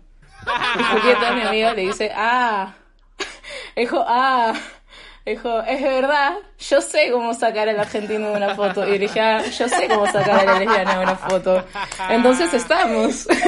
Y 0.79 0.83
Julieta, 0.83 1.33
mi 1.35 1.41
amiga, 1.41 1.73
le 1.73 1.83
dice, 1.87 2.11
ah, 2.15 2.77
dijo, 3.77 4.05
ah, 4.07 4.53
dijo, 5.31 5.61
es 5.63 5.83
verdad, 5.83 6.35
yo 6.59 6.81
sé 6.81 7.11
cómo 7.13 7.35
sacar 7.35 7.69
al 7.69 7.79
argentino 7.81 8.31
de 8.31 8.37
una 8.37 8.55
foto. 8.55 8.87
Y 8.87 8.99
dije, 8.99 9.21
ah, 9.21 9.43
yo 9.45 9.69
sé 9.69 9.89
cómo 9.89 10.07
sacar 10.07 10.41
a 10.41 10.45
la 10.45 10.59
lesbiana 10.59 10.97
de 10.99 11.03
una 11.03 11.17
foto. 11.17 11.65
Entonces 12.11 12.53
estamos. 12.55 13.27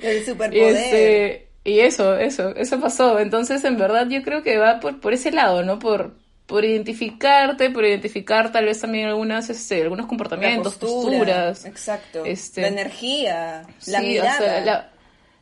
El 0.00 0.22
y, 0.22 0.24
superpoder. 0.24 0.76
este, 0.76 1.48
y 1.64 1.80
eso, 1.80 2.16
eso, 2.16 2.54
eso 2.56 2.80
pasó. 2.80 3.18
Entonces, 3.18 3.64
en 3.64 3.76
verdad, 3.76 4.06
yo 4.08 4.22
creo 4.22 4.42
que 4.42 4.58
va 4.58 4.80
por, 4.80 5.00
por 5.00 5.12
ese 5.12 5.30
lado, 5.30 5.62
¿no? 5.62 5.78
Por, 5.78 6.14
por 6.46 6.64
identificarte, 6.64 7.70
por 7.70 7.84
identificar 7.84 8.50
tal 8.52 8.64
vez 8.66 8.80
también 8.80 9.08
algunas, 9.08 9.50
este, 9.50 9.82
algunos 9.82 10.04
La 10.04 10.08
comportamientos, 10.08 10.74
postura, 10.76 11.18
posturas. 11.18 11.64
Exacto. 11.66 12.24
Este, 12.24 12.62
la 12.62 12.68
energía, 12.68 13.62
la 13.86 14.00
Sí, 14.00 14.18
o 14.18 14.22
mirada. 14.22 14.38
sea, 14.38 14.60
la, 14.64 14.90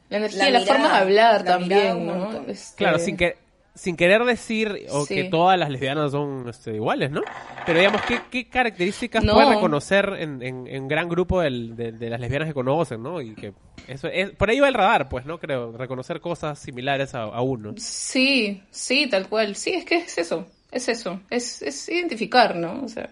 la 0.08 0.16
energía, 0.16 0.50
La 0.50 0.58
la, 0.58 0.66
forma 0.66 0.74
de 1.00 1.06
mirada, 1.06 1.30
hablar 1.30 1.44
la 1.44 1.58
mirada 1.58 1.58
también, 1.58 2.06
¿no? 2.06 2.44
Este, 2.48 2.76
Claro, 2.76 2.98
sin 2.98 3.16
que 3.16 3.36
sin 3.76 3.94
querer 3.96 4.24
decir 4.24 4.86
o 4.90 5.04
Sí. 5.06 5.14
que 5.14 5.24
todas 5.24 5.56
las 5.58 5.70
lesbianas 5.70 6.10
son 6.10 6.48
este, 6.48 6.74
iguales, 6.74 7.10
¿no? 7.10 7.20
Pero 7.64 7.78
digamos, 7.78 8.00
¿qué, 8.08 8.18
qué 8.30 8.48
características 8.48 9.22
No. 9.22 9.34
puede 9.34 9.54
reconocer 9.54 10.14
en, 10.18 10.42
en, 10.42 10.66
en 10.66 10.88
gran 10.88 11.08
grupo 11.08 11.40
del- 11.42 11.76
de, 11.76 11.92
de 11.92 12.10
las 12.10 12.18
lesbianas 12.18 12.48
que 12.48 12.54
conocen, 12.54 13.02
¿no? 13.02 13.20
Y 13.20 13.34
que 13.34 13.52
eso 13.86 14.08
es, 14.08 14.30
por 14.30 14.50
ahí 14.50 14.58
va 14.58 14.66
el 14.68 14.74
radar, 14.74 15.08
pues, 15.08 15.26
¿no? 15.26 15.38
Creo, 15.38 15.70
reconocer 15.76 16.20
cosas 16.20 16.58
similares 16.58 17.14
a, 17.14 17.22
a 17.24 17.42
uno. 17.42 17.74
Sí, 17.76 18.62
sí, 18.70 19.06
tal 19.08 19.28
cual. 19.28 19.54
Sí, 19.54 19.70
es 19.74 19.84
que 19.84 19.96
es 19.98 20.18
eso, 20.18 20.46
es 20.72 20.88
eso, 20.88 21.20
es, 21.30 21.62
es 21.62 21.88
identificar, 21.88 22.56
¿no? 22.56 22.82
O 22.82 22.88
sea, 22.88 23.10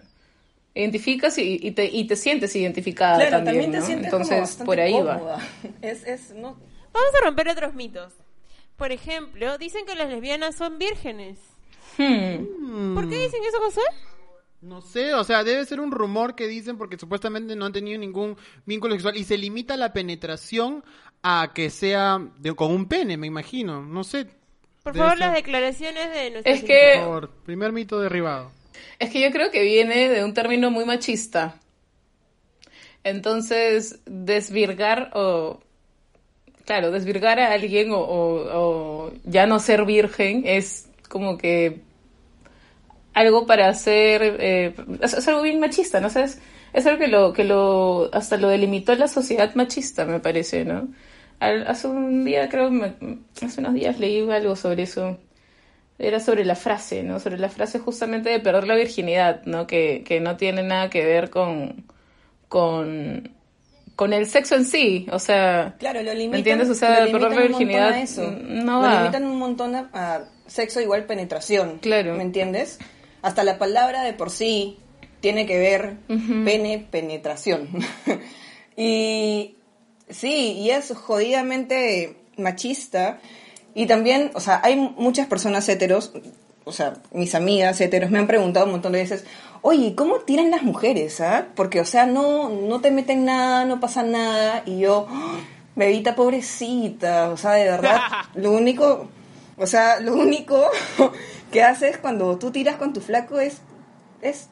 identificas 0.73 1.37
y, 1.37 1.59
y 1.61 1.71
te, 1.71 1.85
y 1.85 2.05
te 2.05 2.15
sientes 2.15 2.55
identificada 2.55 3.17
Claro, 3.27 3.43
también, 3.45 3.71
también 3.71 3.71
te 3.71 3.79
¿no? 3.79 3.85
sientes 3.85 4.11
como 4.11 4.23
Entonces, 4.23 4.41
bastante 4.41 4.65
por 4.65 4.79
ahí 4.79 4.93
va. 5.01 5.37
Es, 5.81 6.03
es, 6.05 6.31
no, 6.33 6.57
Vamos 6.91 7.11
a 7.21 7.25
romper 7.25 7.49
otros 7.49 7.73
mitos. 7.75 8.13
Por 8.77 8.91
ejemplo, 8.91 9.57
dicen 9.57 9.85
que 9.85 9.95
las 9.95 10.09
lesbianas 10.09 10.55
son 10.55 10.77
vírgenes. 10.77 11.39
Hmm. 11.97 12.93
¿Por 12.95 13.07
qué 13.09 13.17
dicen 13.19 13.41
eso, 13.47 13.57
José? 13.63 13.81
No 14.61 14.81
sé, 14.81 15.13
o 15.13 15.23
sea, 15.23 15.43
debe 15.43 15.63
ser 15.65 15.79
un 15.79 15.91
rumor 15.91 16.35
que 16.35 16.47
dicen 16.47 16.77
porque 16.77 16.97
supuestamente 16.97 17.55
no 17.55 17.65
han 17.65 17.73
tenido 17.73 17.99
ningún 17.99 18.35
vínculo 18.65 18.93
sexual 18.95 19.15
y 19.15 19.23
se 19.23 19.37
limita 19.37 19.77
la 19.77 19.93
penetración 19.93 20.83
a 21.21 21.51
que 21.53 21.69
sea 21.69 22.19
de- 22.39 22.55
con 22.55 22.71
un 22.71 22.87
pene, 22.87 23.15
me 23.15 23.27
imagino. 23.27 23.81
No 23.81 24.03
sé. 24.03 24.25
Por 24.83 24.93
Debe 24.93 25.05
favor, 25.05 25.17
ser. 25.19 25.27
las 25.27 25.35
declaraciones 25.35 26.11
de 26.13 26.31
nuestros 26.31 26.55
Es 26.55 26.63
que- 26.63 26.93
Por 26.95 27.03
favor, 27.03 27.29
primer 27.45 27.71
mito 27.71 27.99
derribado. 27.99 28.51
Es 28.99 29.09
que 29.11 29.21
yo 29.21 29.31
creo 29.31 29.51
que 29.51 29.61
viene 29.63 30.09
de 30.09 30.23
un 30.23 30.33
término 30.33 30.69
muy 30.71 30.83
machista. 30.85 31.59
Entonces, 33.03 33.99
desvirgar 34.05 35.11
o... 35.13 35.61
Claro, 36.65 36.89
desvirgar 36.91 37.39
a 37.39 37.51
alguien 37.53 37.89
o, 37.91 39.11
ya 39.23 39.45
no 39.45 39.59
ser 39.59 39.85
virgen 39.85 40.43
es 40.45 40.89
como 41.09 41.37
que 41.37 41.81
algo 43.13 43.45
para 43.45 43.69
hacer... 43.69 44.37
eh, 44.39 44.75
es, 45.01 45.27
algo 45.27 45.41
bien 45.41 45.59
machista, 45.59 45.99
¿no? 46.01 46.07
O 46.07 46.19
es, 46.19 46.39
algo 46.85 46.99
que 46.99 47.07
lo, 47.07 47.33
que 47.33 47.43
lo... 47.43 48.09
hasta 48.13 48.37
lo 48.37 48.49
delimitó 48.49 48.95
la 48.95 49.07
sociedad 49.07 49.53
machista, 49.55 50.05
me 50.05 50.19
parece, 50.19 50.65
¿no? 50.65 50.89
Hace 51.39 51.87
un 51.87 52.25
día, 52.25 52.49
creo, 52.49 52.71
me- 52.71 52.95
hace 53.41 53.59
unos 53.59 53.73
días 53.73 53.99
leí 53.99 54.29
algo 54.29 54.55
sobre 54.55 54.83
eso 54.83 55.17
era 55.99 56.19
sobre 56.19 56.45
la 56.45 56.55
frase, 56.55 57.03
¿no? 57.03 57.19
Sobre 57.19 57.37
la 57.39 57.49
frase 57.49 57.79
justamente 57.79 58.29
de 58.29 58.39
perder 58.39 58.67
la 58.67 58.75
virginidad, 58.75 59.43
¿no? 59.45 59.67
Que, 59.67 60.03
que 60.05 60.19
no 60.21 60.37
tiene 60.37 60.63
nada 60.63 60.89
que 60.89 61.05
ver 61.05 61.29
con, 61.29 61.85
con, 62.49 63.31
con 63.95 64.13
el 64.13 64.27
sexo 64.27 64.55
en 64.55 64.65
sí, 64.65 65.07
o 65.11 65.19
sea... 65.19 65.75
Claro, 65.79 66.01
lo 66.03 66.13
limitan. 66.13 66.31
¿Me 66.31 66.37
entiendes? 66.39 66.67
O 66.67 66.71
lo 66.71 66.75
sea, 66.75 67.05
perder 67.11 67.31
la 67.31 67.41
virginidad 67.41 67.89
a 67.89 68.01
eso. 68.01 68.29
no 68.31 68.81
Lo 68.81 68.87
va. 68.87 68.99
limitan 68.99 69.23
un 69.23 69.39
montón 69.39 69.75
a, 69.75 69.89
a 69.93 70.25
sexo 70.47 70.81
igual 70.81 71.05
penetración. 71.05 71.79
Claro. 71.79 72.15
¿Me 72.15 72.23
entiendes? 72.23 72.79
Hasta 73.21 73.43
la 73.43 73.57
palabra 73.57 74.03
de 74.03 74.13
por 74.13 74.29
sí 74.29 74.77
tiene 75.25 75.45
que 75.47 75.57
ver 75.57 75.95
pene, 76.07 76.85
penetración. 76.91 77.69
y 78.77 79.55
sí, 80.09 80.51
y 80.59 80.69
es 80.69 80.93
jodidamente 80.95 82.17
machista. 82.37 83.19
Y 83.73 83.87
también, 83.87 84.29
o 84.35 84.39
sea, 84.39 84.61
hay 84.63 84.75
muchas 84.75 85.27
personas 85.27 85.67
heteros, 85.67 86.13
o 86.63 86.71
sea, 86.71 86.93
mis 87.11 87.33
amigas 87.33 87.81
heteros 87.81 88.11
me 88.11 88.19
han 88.19 88.27
preguntado 88.27 88.67
un 88.67 88.73
montón 88.73 88.91
de 88.91 88.99
veces, 88.99 89.25
oye, 89.67 89.95
¿cómo 89.95 90.19
tiran 90.19 90.51
las 90.51 90.61
mujeres, 90.61 91.19
ah? 91.21 91.47
Porque, 91.55 91.81
o 91.81 91.85
sea, 91.85 92.05
no, 92.05 92.49
no 92.49 92.81
te 92.81 92.91
meten 92.91 93.25
nada, 93.25 93.65
no 93.65 93.79
pasa 93.79 94.03
nada, 94.03 94.61
y 94.63 94.77
yo, 94.77 95.07
¡ah! 95.09 95.39
bebita 95.75 96.13
pobrecita, 96.13 97.31
o 97.31 97.37
sea, 97.37 97.53
de 97.53 97.63
verdad, 97.63 97.99
lo 98.35 98.51
único, 98.51 99.07
o 99.57 99.65
sea, 99.65 99.99
lo 100.01 100.13
único 100.13 100.69
que 101.51 101.63
haces 101.63 101.97
cuando 101.97 102.37
tú 102.37 102.51
tiras 102.51 102.75
con 102.75 102.93
tu 102.93 103.01
flaco 103.01 103.39
es, 103.39 103.63
es 104.21 104.49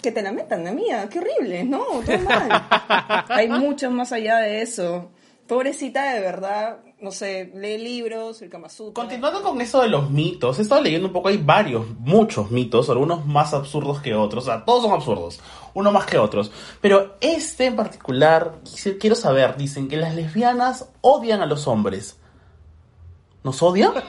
que 0.00 0.12
te 0.12 0.22
la 0.22 0.30
metan, 0.30 0.68
amiga, 0.68 1.08
qué 1.08 1.18
horrible, 1.18 1.64
no, 1.64 1.84
todo 2.06 2.18
mal. 2.20 3.24
Hay 3.30 3.48
mucho 3.48 3.90
más 3.90 4.12
allá 4.12 4.36
de 4.36 4.62
eso. 4.62 5.10
Pobrecita, 5.48 6.12
de 6.12 6.20
verdad, 6.20 6.78
no 7.04 7.12
sé, 7.12 7.52
lee 7.54 7.76
libros, 7.76 8.40
el 8.40 8.48
Kama 8.48 8.70
Sutra. 8.70 8.94
Continuando 8.94 9.42
con 9.42 9.60
eso 9.60 9.82
de 9.82 9.88
los 9.88 10.10
mitos, 10.10 10.58
he 10.58 10.62
estado 10.62 10.80
leyendo 10.80 11.08
un 11.08 11.12
poco, 11.12 11.28
hay 11.28 11.36
varios, 11.36 11.86
muchos 11.98 12.50
mitos, 12.50 12.88
algunos 12.88 13.26
más 13.26 13.52
absurdos 13.52 14.00
que 14.00 14.14
otros, 14.14 14.44
o 14.44 14.46
sea, 14.46 14.64
todos 14.64 14.84
son 14.84 14.92
absurdos, 14.92 15.38
uno 15.74 15.92
más 15.92 16.06
que 16.06 16.16
otros. 16.16 16.50
Pero 16.80 17.16
este 17.20 17.66
en 17.66 17.76
particular, 17.76 18.54
quiero 18.98 19.14
saber, 19.14 19.58
dicen 19.58 19.86
que 19.86 19.98
las 19.98 20.14
lesbianas 20.14 20.88
odian 21.02 21.42
a 21.42 21.46
los 21.46 21.68
hombres. 21.68 22.18
¿Nos 23.44 23.62
odian? 23.62 23.92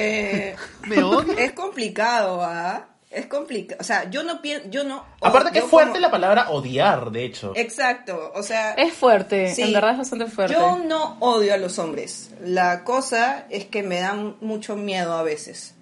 Eh, 0.00 0.54
¿Me 0.86 1.02
odio? 1.02 1.36
es 1.36 1.52
complicado, 1.54 2.40
¿ah? 2.44 2.87
Es 3.10 3.26
complicado. 3.26 3.78
O 3.80 3.84
sea, 3.84 4.10
yo 4.10 4.22
no 4.22 4.42
pienso, 4.42 4.68
yo 4.68 4.84
no... 4.84 5.02
Aparte 5.22 5.50
que 5.52 5.60
es 5.60 5.64
fuerte 5.64 5.92
como- 5.92 6.00
la 6.02 6.10
palabra 6.10 6.50
odiar, 6.50 7.10
de 7.10 7.24
hecho. 7.24 7.52
Exacto, 7.56 8.32
o 8.34 8.42
sea... 8.42 8.74
Es 8.74 8.92
fuerte, 8.92 9.54
Sí. 9.54 9.62
en 9.62 9.72
verdad 9.72 9.92
es 9.92 9.98
bastante 9.98 10.26
fuerte. 10.26 10.52
Yo 10.54 10.78
no 10.78 11.16
odio 11.20 11.54
a 11.54 11.56
los 11.56 11.78
hombres. 11.78 12.30
La 12.42 12.84
cosa 12.84 13.46
es 13.48 13.64
que 13.64 13.82
me 13.82 14.00
dan 14.00 14.36
mucho 14.42 14.76
miedo 14.76 15.14
a 15.14 15.22
veces. 15.22 15.74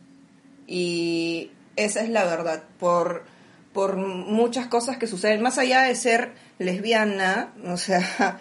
Y 0.68 1.50
esa 1.74 2.00
es 2.00 2.10
la 2.10 2.24
verdad. 2.24 2.62
Por, 2.78 3.24
por 3.72 3.96
muchas 3.96 4.68
cosas 4.68 4.96
que 4.96 5.08
suceden. 5.08 5.42
Más 5.42 5.58
allá 5.58 5.82
de 5.82 5.96
ser 5.96 6.30
lesbiana, 6.58 7.52
o 7.66 7.76
sea, 7.76 8.38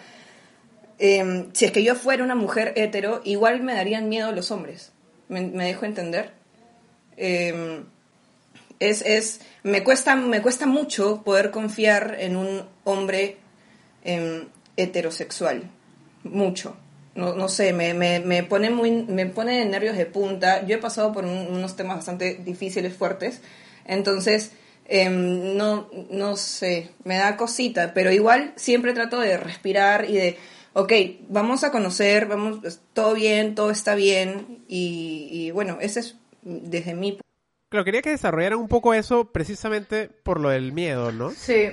em, 0.98 1.50
si 1.54 1.64
es 1.64 1.72
que 1.72 1.82
yo 1.82 1.96
fuera 1.96 2.22
una 2.22 2.36
mujer 2.36 2.72
hetero, 2.76 3.20
igual 3.24 3.62
me 3.62 3.74
darían 3.74 4.08
miedo 4.08 4.30
los 4.30 4.50
hombres. 4.52 4.92
¿Me, 5.28 5.40
me 5.40 5.66
dejo 5.66 5.84
entender? 5.86 6.30
Em, 7.16 7.84
es, 8.80 9.02
es, 9.02 9.40
me 9.62 9.82
cuesta, 9.84 10.16
me 10.16 10.42
cuesta 10.42 10.66
mucho 10.66 11.22
poder 11.22 11.50
confiar 11.50 12.16
en 12.18 12.36
un 12.36 12.62
hombre 12.84 13.36
em, 14.04 14.46
heterosexual, 14.76 15.70
mucho. 16.24 16.76
No, 17.14 17.34
no 17.34 17.48
sé, 17.48 17.72
me, 17.72 17.94
me, 17.94 18.20
me 18.20 18.42
pone 18.42 18.68
muy, 18.70 18.90
me 18.90 19.24
pone 19.26 19.64
nervios 19.64 19.96
de 19.96 20.04
punta. 20.06 20.66
Yo 20.66 20.76
he 20.76 20.78
pasado 20.78 21.12
por 21.12 21.24
un- 21.24 21.48
unos 21.50 21.74
temas 21.76 21.96
bastante 21.96 22.34
difíciles, 22.44 22.94
fuertes, 22.94 23.40
entonces 23.86 24.52
em, 24.88 25.56
no, 25.56 25.88
no 26.10 26.36
sé, 26.36 26.90
me 27.04 27.16
da 27.16 27.36
cosita, 27.36 27.92
pero 27.94 28.12
igual 28.12 28.52
siempre 28.56 28.92
trato 28.92 29.18
de 29.20 29.36
respirar 29.36 30.08
y 30.08 30.14
de, 30.14 30.36
ok, 30.74 30.92
vamos 31.28 31.64
a 31.64 31.72
conocer, 31.72 32.26
vamos, 32.26 32.80
todo 32.92 33.14
bien, 33.14 33.54
todo 33.56 33.70
está 33.70 33.94
bien 33.96 34.62
y, 34.68 35.28
y 35.32 35.50
bueno, 35.50 35.78
ese 35.80 36.00
es 36.00 36.16
desde 36.42 36.94
mi 36.94 37.18
Claro, 37.76 37.84
quería 37.84 38.00
que 38.00 38.08
desarrollaran 38.08 38.58
un 38.58 38.68
poco 38.68 38.94
eso 38.94 39.26
precisamente 39.26 40.08
por 40.08 40.40
lo 40.40 40.48
del 40.48 40.72
miedo, 40.72 41.12
¿no? 41.12 41.30
Sí, 41.32 41.68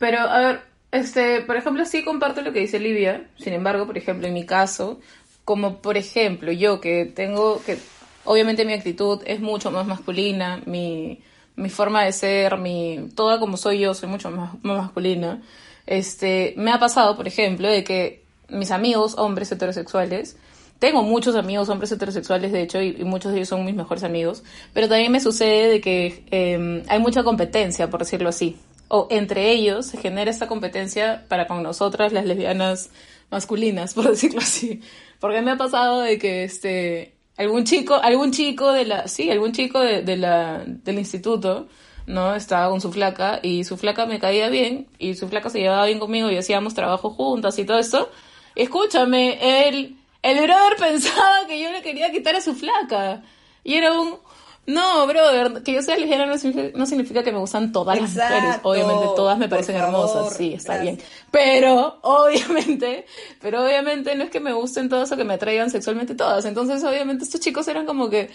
pero 0.00 0.18
a 0.18 0.40
ver, 0.40 0.62
este, 0.90 1.42
por 1.42 1.56
ejemplo, 1.56 1.84
sí 1.84 2.02
comparto 2.02 2.42
lo 2.42 2.52
que 2.52 2.58
dice 2.58 2.80
Livia. 2.80 3.30
Sin 3.38 3.52
embargo, 3.52 3.86
por 3.86 3.96
ejemplo, 3.96 4.26
en 4.26 4.34
mi 4.34 4.44
caso, 4.46 4.98
como 5.44 5.80
por 5.80 5.96
ejemplo 5.96 6.50
yo 6.50 6.80
que 6.80 7.04
tengo 7.04 7.62
que, 7.62 7.78
obviamente 8.24 8.64
mi 8.64 8.72
actitud 8.72 9.22
es 9.26 9.38
mucho 9.38 9.70
más 9.70 9.86
masculina, 9.86 10.60
mi, 10.66 11.22
mi 11.54 11.70
forma 11.70 12.02
de 12.02 12.10
ser, 12.10 12.58
mi, 12.58 13.10
toda 13.14 13.38
como 13.38 13.56
soy 13.56 13.78
yo, 13.78 13.94
soy 13.94 14.08
mucho 14.08 14.32
más, 14.32 14.54
más 14.64 14.78
masculina. 14.78 15.40
Este, 15.86 16.54
me 16.56 16.72
ha 16.72 16.80
pasado, 16.80 17.16
por 17.16 17.28
ejemplo, 17.28 17.68
de 17.68 17.84
que 17.84 18.24
mis 18.48 18.72
amigos, 18.72 19.14
hombres 19.18 19.52
heterosexuales, 19.52 20.36
tengo 20.78 21.02
muchos 21.02 21.36
amigos 21.36 21.68
hombres 21.68 21.92
heterosexuales, 21.92 22.52
de 22.52 22.62
hecho, 22.62 22.80
y, 22.82 22.96
y 22.98 23.04
muchos 23.04 23.32
de 23.32 23.38
ellos 23.38 23.48
son 23.48 23.64
mis 23.64 23.74
mejores 23.74 24.04
amigos, 24.04 24.44
pero 24.72 24.88
también 24.88 25.12
me 25.12 25.20
sucede 25.20 25.68
de 25.68 25.80
que 25.80 26.24
eh, 26.30 26.84
hay 26.88 26.98
mucha 26.98 27.22
competencia, 27.24 27.90
por 27.90 28.00
decirlo 28.00 28.28
así. 28.28 28.56
O 28.88 29.08
entre 29.10 29.50
ellos 29.50 29.86
se 29.86 29.98
genera 29.98 30.30
esta 30.30 30.46
competencia 30.46 31.24
para 31.28 31.46
con 31.46 31.62
nosotras, 31.62 32.12
las 32.12 32.26
lesbianas 32.26 32.90
masculinas, 33.30 33.94
por 33.94 34.08
decirlo 34.10 34.40
así. 34.40 34.80
Porque 35.20 35.42
me 35.42 35.52
ha 35.52 35.56
pasado 35.56 36.00
de 36.00 36.18
que 36.18 36.44
este 36.44 37.14
algún 37.36 37.64
chico, 37.64 37.94
algún 37.94 38.30
chico 38.30 38.72
de 38.72 38.84
la, 38.84 39.08
sí, 39.08 39.30
algún 39.30 39.52
chico 39.52 39.80
de, 39.80 40.02
de 40.02 40.16
la, 40.16 40.62
del 40.66 40.98
instituto, 40.98 41.68
¿no? 42.06 42.34
Estaba 42.34 42.68
con 42.70 42.80
su 42.80 42.92
flaca 42.92 43.40
y 43.42 43.64
su 43.64 43.76
flaca 43.76 44.06
me 44.06 44.18
caía 44.20 44.48
bien 44.48 44.86
y 44.98 45.14
su 45.14 45.28
flaca 45.28 45.50
se 45.50 45.60
llevaba 45.60 45.86
bien 45.86 45.98
conmigo 45.98 46.30
y 46.30 46.36
hacíamos 46.36 46.74
trabajo 46.74 47.10
juntas 47.10 47.58
y 47.58 47.64
todo 47.64 47.78
eso. 47.78 48.10
Escúchame, 48.54 49.68
él, 49.68 49.96
el 50.24 50.40
brother 50.40 50.76
pensaba 50.78 51.46
que 51.46 51.60
yo 51.60 51.70
le 51.70 51.82
quería 51.82 52.10
quitar 52.10 52.34
a 52.34 52.40
su 52.40 52.54
flaca. 52.54 53.22
Y 53.62 53.74
era 53.74 53.92
un, 53.92 54.18
no, 54.66 55.06
brother, 55.06 55.62
que 55.62 55.74
yo 55.74 55.82
sea 55.82 55.98
lesbiana 55.98 56.24
no 56.24 56.38
significa, 56.38 56.78
no 56.78 56.86
significa 56.86 57.22
que 57.22 57.30
me 57.30 57.38
gustan 57.38 57.72
todas 57.72 58.00
las 58.00 58.12
Exacto. 58.12 58.34
mujeres. 58.34 58.60
Obviamente 58.62 59.06
todas 59.14 59.38
me 59.38 59.48
parecen 59.50 59.78
favor, 59.78 60.08
hermosas, 60.08 60.36
sí, 60.36 60.54
está 60.54 60.76
gracias. 60.76 60.96
bien. 60.96 61.08
Pero, 61.30 61.98
obviamente, 62.00 63.04
pero 63.42 63.64
obviamente 63.64 64.14
no 64.14 64.24
es 64.24 64.30
que 64.30 64.40
me 64.40 64.54
gusten 64.54 64.88
todas 64.88 65.12
o 65.12 65.16
que 65.18 65.24
me 65.24 65.34
atraigan 65.34 65.68
sexualmente 65.68 66.14
todas. 66.14 66.46
Entonces, 66.46 66.82
obviamente, 66.84 67.24
estos 67.24 67.42
chicos 67.42 67.68
eran 67.68 67.84
como 67.84 68.08
que, 68.08 68.30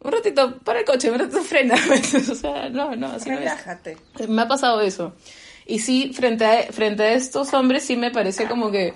un 0.00 0.12
ratito, 0.12 0.58
para 0.58 0.80
el 0.80 0.84
coche, 0.84 1.10
un 1.10 1.18
ratito 1.18 1.40
frena. 1.42 1.76
o 2.30 2.34
sea, 2.34 2.68
no, 2.68 2.94
no, 2.94 3.06
así 3.06 3.30
no 3.30 3.36
es. 3.36 3.40
Relájate. 3.40 3.96
Me 4.28 4.42
ha 4.42 4.48
pasado 4.48 4.82
eso. 4.82 5.14
Y 5.64 5.78
sí, 5.78 6.12
frente 6.12 6.44
a, 6.44 6.72
frente 6.72 7.04
a 7.04 7.12
estos 7.14 7.54
hombres 7.54 7.84
sí 7.84 7.96
me 7.96 8.10
parece 8.10 8.46
como 8.46 8.70
que, 8.70 8.92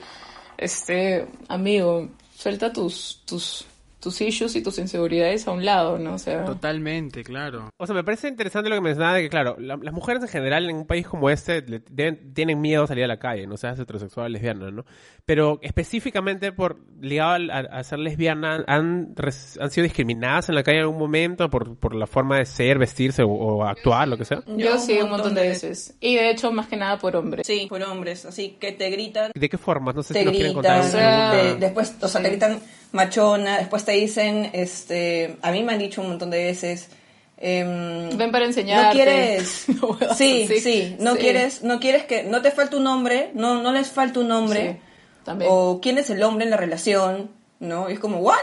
este, 0.59 1.26
amigo, 1.49 2.11
suelta 2.47 2.72
tus, 2.72 3.22
tus, 3.26 3.64
tus 4.07 4.20
issues 4.20 4.54
y 4.54 4.62
tus 4.62 4.78
inseguridades 4.78 5.48
a 5.48 5.50
un 5.50 5.64
lado, 5.64 5.98
¿no? 5.98 6.14
O 6.14 6.18
sea, 6.18 6.44
Totalmente, 6.44 7.24
claro. 7.24 7.70
O 7.76 7.86
sea, 7.86 7.94
me 7.96 8.04
parece 8.04 8.28
interesante 8.28 8.68
lo 8.70 8.76
que 8.76 8.80
mencionaba 8.82 9.14
de 9.16 9.22
que, 9.22 9.28
claro, 9.28 9.57
la- 9.59 9.76
las 9.82 9.92
mujeres 9.92 10.22
en 10.22 10.28
general 10.28 10.70
en 10.70 10.76
un 10.76 10.86
país 10.86 11.09
como 11.09 11.28
este 11.28 11.62
le- 11.62 11.84
deben- 11.84 12.32
tienen 12.34 12.61
miedo 12.61 12.84
a 12.84 12.86
salir 12.86 13.02
a 13.02 13.09
la 13.09 13.18
calle, 13.18 13.48
no 13.48 13.57
seas 13.57 13.80
heterosexual, 13.80 14.32
lesbiana, 14.32 14.70
¿no? 14.70 14.84
Pero 15.24 15.59
específicamente 15.61 16.52
por 16.52 16.78
ligado 17.00 17.52
a, 17.52 17.59
a 17.78 17.82
ser 17.82 17.98
lesbiana, 17.98 18.62
han, 18.68 19.14
res- 19.16 19.59
han 19.61 19.72
sido 19.72 19.82
discriminadas 19.82 20.48
en 20.48 20.54
la 20.54 20.62
calle 20.62 20.76
en 20.78 20.82
algún 20.84 20.98
momento 21.00 21.50
por, 21.50 21.76
por 21.76 21.96
la 21.96 22.07
forma 22.07 22.38
de 22.38 22.44
ser, 22.46 22.78
vestirse 22.78 23.24
o, 23.24 23.28
o 23.30 23.64
actuar, 23.64 24.07
lo 24.07 24.16
que 24.16 24.24
sea. 24.24 24.44
yo 24.57 24.78
sí 24.78 24.98
un 25.02 25.11
montón 25.11 25.34
de 25.34 25.42
veces. 25.48 25.96
Y 26.00 26.14
de 26.14 26.30
hecho, 26.30 26.52
más 26.52 26.68
que 26.68 26.76
nada 26.76 26.98
por 26.98 27.16
hombres. 27.16 27.44
Sí, 27.44 27.66
por 27.68 27.82
hombres, 27.82 28.24
así 28.24 28.57
que 28.61 28.70
te 28.70 28.88
gritan, 28.90 29.32
¿De 29.34 29.48
qué 29.48 29.59
formas? 29.59 29.96
No 29.96 30.02
sé 30.04 30.14
te 30.14 30.20
si 30.20 30.24
nos 30.26 30.34
quieren 30.34 30.52
contar. 30.54 30.82
gritan, 30.82 30.88
o 30.88 30.92
sea, 30.92 31.30
te- 31.32 31.57
después, 31.57 31.96
o 32.00 32.07
sea, 32.09 32.22
te 32.22 32.28
gritan 32.28 32.61
machona, 32.97 33.59
después 33.59 33.84
te 33.84 33.92
dicen, 33.92 34.51
este, 34.53 35.36
a 35.42 35.53
mí 35.53 35.62
me 35.62 35.74
han 35.74 35.78
dicho 35.78 36.01
un 36.03 36.09
montón 36.09 36.30
de 36.30 36.42
veces, 36.44 36.88
em, 37.36 38.16
Ven 38.16 38.32
para 38.32 38.44
enseñarte. 38.47 38.86
no 38.86 38.92
quieres, 38.92 39.64
No, 40.09 40.14
sí, 40.16 40.49
sí, 40.61 40.97
no 40.99 41.12
Sí. 41.14 41.18
quieres, 41.20 41.62
no 41.62 41.78
quieres 41.78 42.05
que, 42.05 42.24
no 42.24 42.42
te 42.42 42.51
falta 42.51 42.76
un 42.78 42.84
nombre, 42.84 43.30
no, 43.34 43.62
no 43.62 43.70
les 43.72 43.88
falta 43.92 44.18
un 44.20 44.28
nombre, 44.28 44.72
Sí, 44.72 44.78
también. 45.24 45.51
o 45.55 45.78
quién 45.80 45.99
es 45.99 46.11
el 46.11 46.22
hombre 46.24 46.44
en 46.47 46.51
la 46.51 46.57
relación, 46.57 47.30
¿no? 47.61 47.88
Y 47.88 47.92
es 47.92 48.01
como, 48.01 48.18
¿what? 48.18 48.38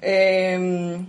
Em, 0.00 1.06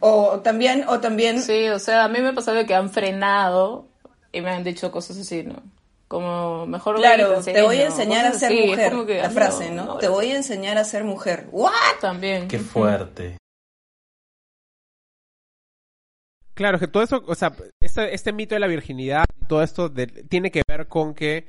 o 0.00 0.40
también, 0.40 0.84
o 0.88 1.00
también, 1.00 1.42
Sí, 1.42 1.68
o 1.68 1.78
sea, 1.78 2.04
a 2.04 2.08
mí 2.08 2.20
me 2.20 2.28
ha 2.28 2.32
pasado 2.32 2.64
que 2.66 2.74
han 2.74 2.90
frenado 2.90 3.86
y 4.32 4.40
me 4.40 4.50
han 4.50 4.64
dicho 4.64 4.90
cosas 4.90 5.18
así, 5.18 5.42
¿no? 5.42 5.62
Como, 6.08 6.66
mejor 6.66 6.96
claro, 6.96 7.40
te 7.42 7.60
voy 7.60 7.76
a 7.76 7.86
enseñar 7.86 8.24
a 8.24 8.32
ser 8.32 8.50
es 8.52 8.66
mujer, 8.66 8.92
que, 9.06 9.18
la 9.22 9.28
frase, 9.30 9.70
¿no? 9.70 9.84
no, 9.84 9.98
Te 9.98 10.08
voy 10.08 10.30
a 10.30 10.36
enseñar 10.36 10.78
a 10.78 10.84
ser 10.84 11.04
mujer, 11.04 11.48
¿what? 11.52 11.70
También. 12.00 12.48
Qué 12.48 12.58
fuerte. 12.58 13.36
Claro, 16.54 16.76
es 16.76 16.80
que 16.80 16.88
todo 16.88 17.02
eso, 17.02 17.22
o 17.26 17.34
sea, 17.34 17.52
este, 17.80 18.14
este 18.14 18.32
mito 18.32 18.54
de 18.54 18.60
la 18.60 18.66
virginidad, 18.66 19.24
todo 19.48 19.62
esto 19.62 19.88
de- 19.88 20.06
tiene 20.06 20.50
que 20.50 20.62
ver 20.66 20.88
con 20.88 21.14
que 21.14 21.46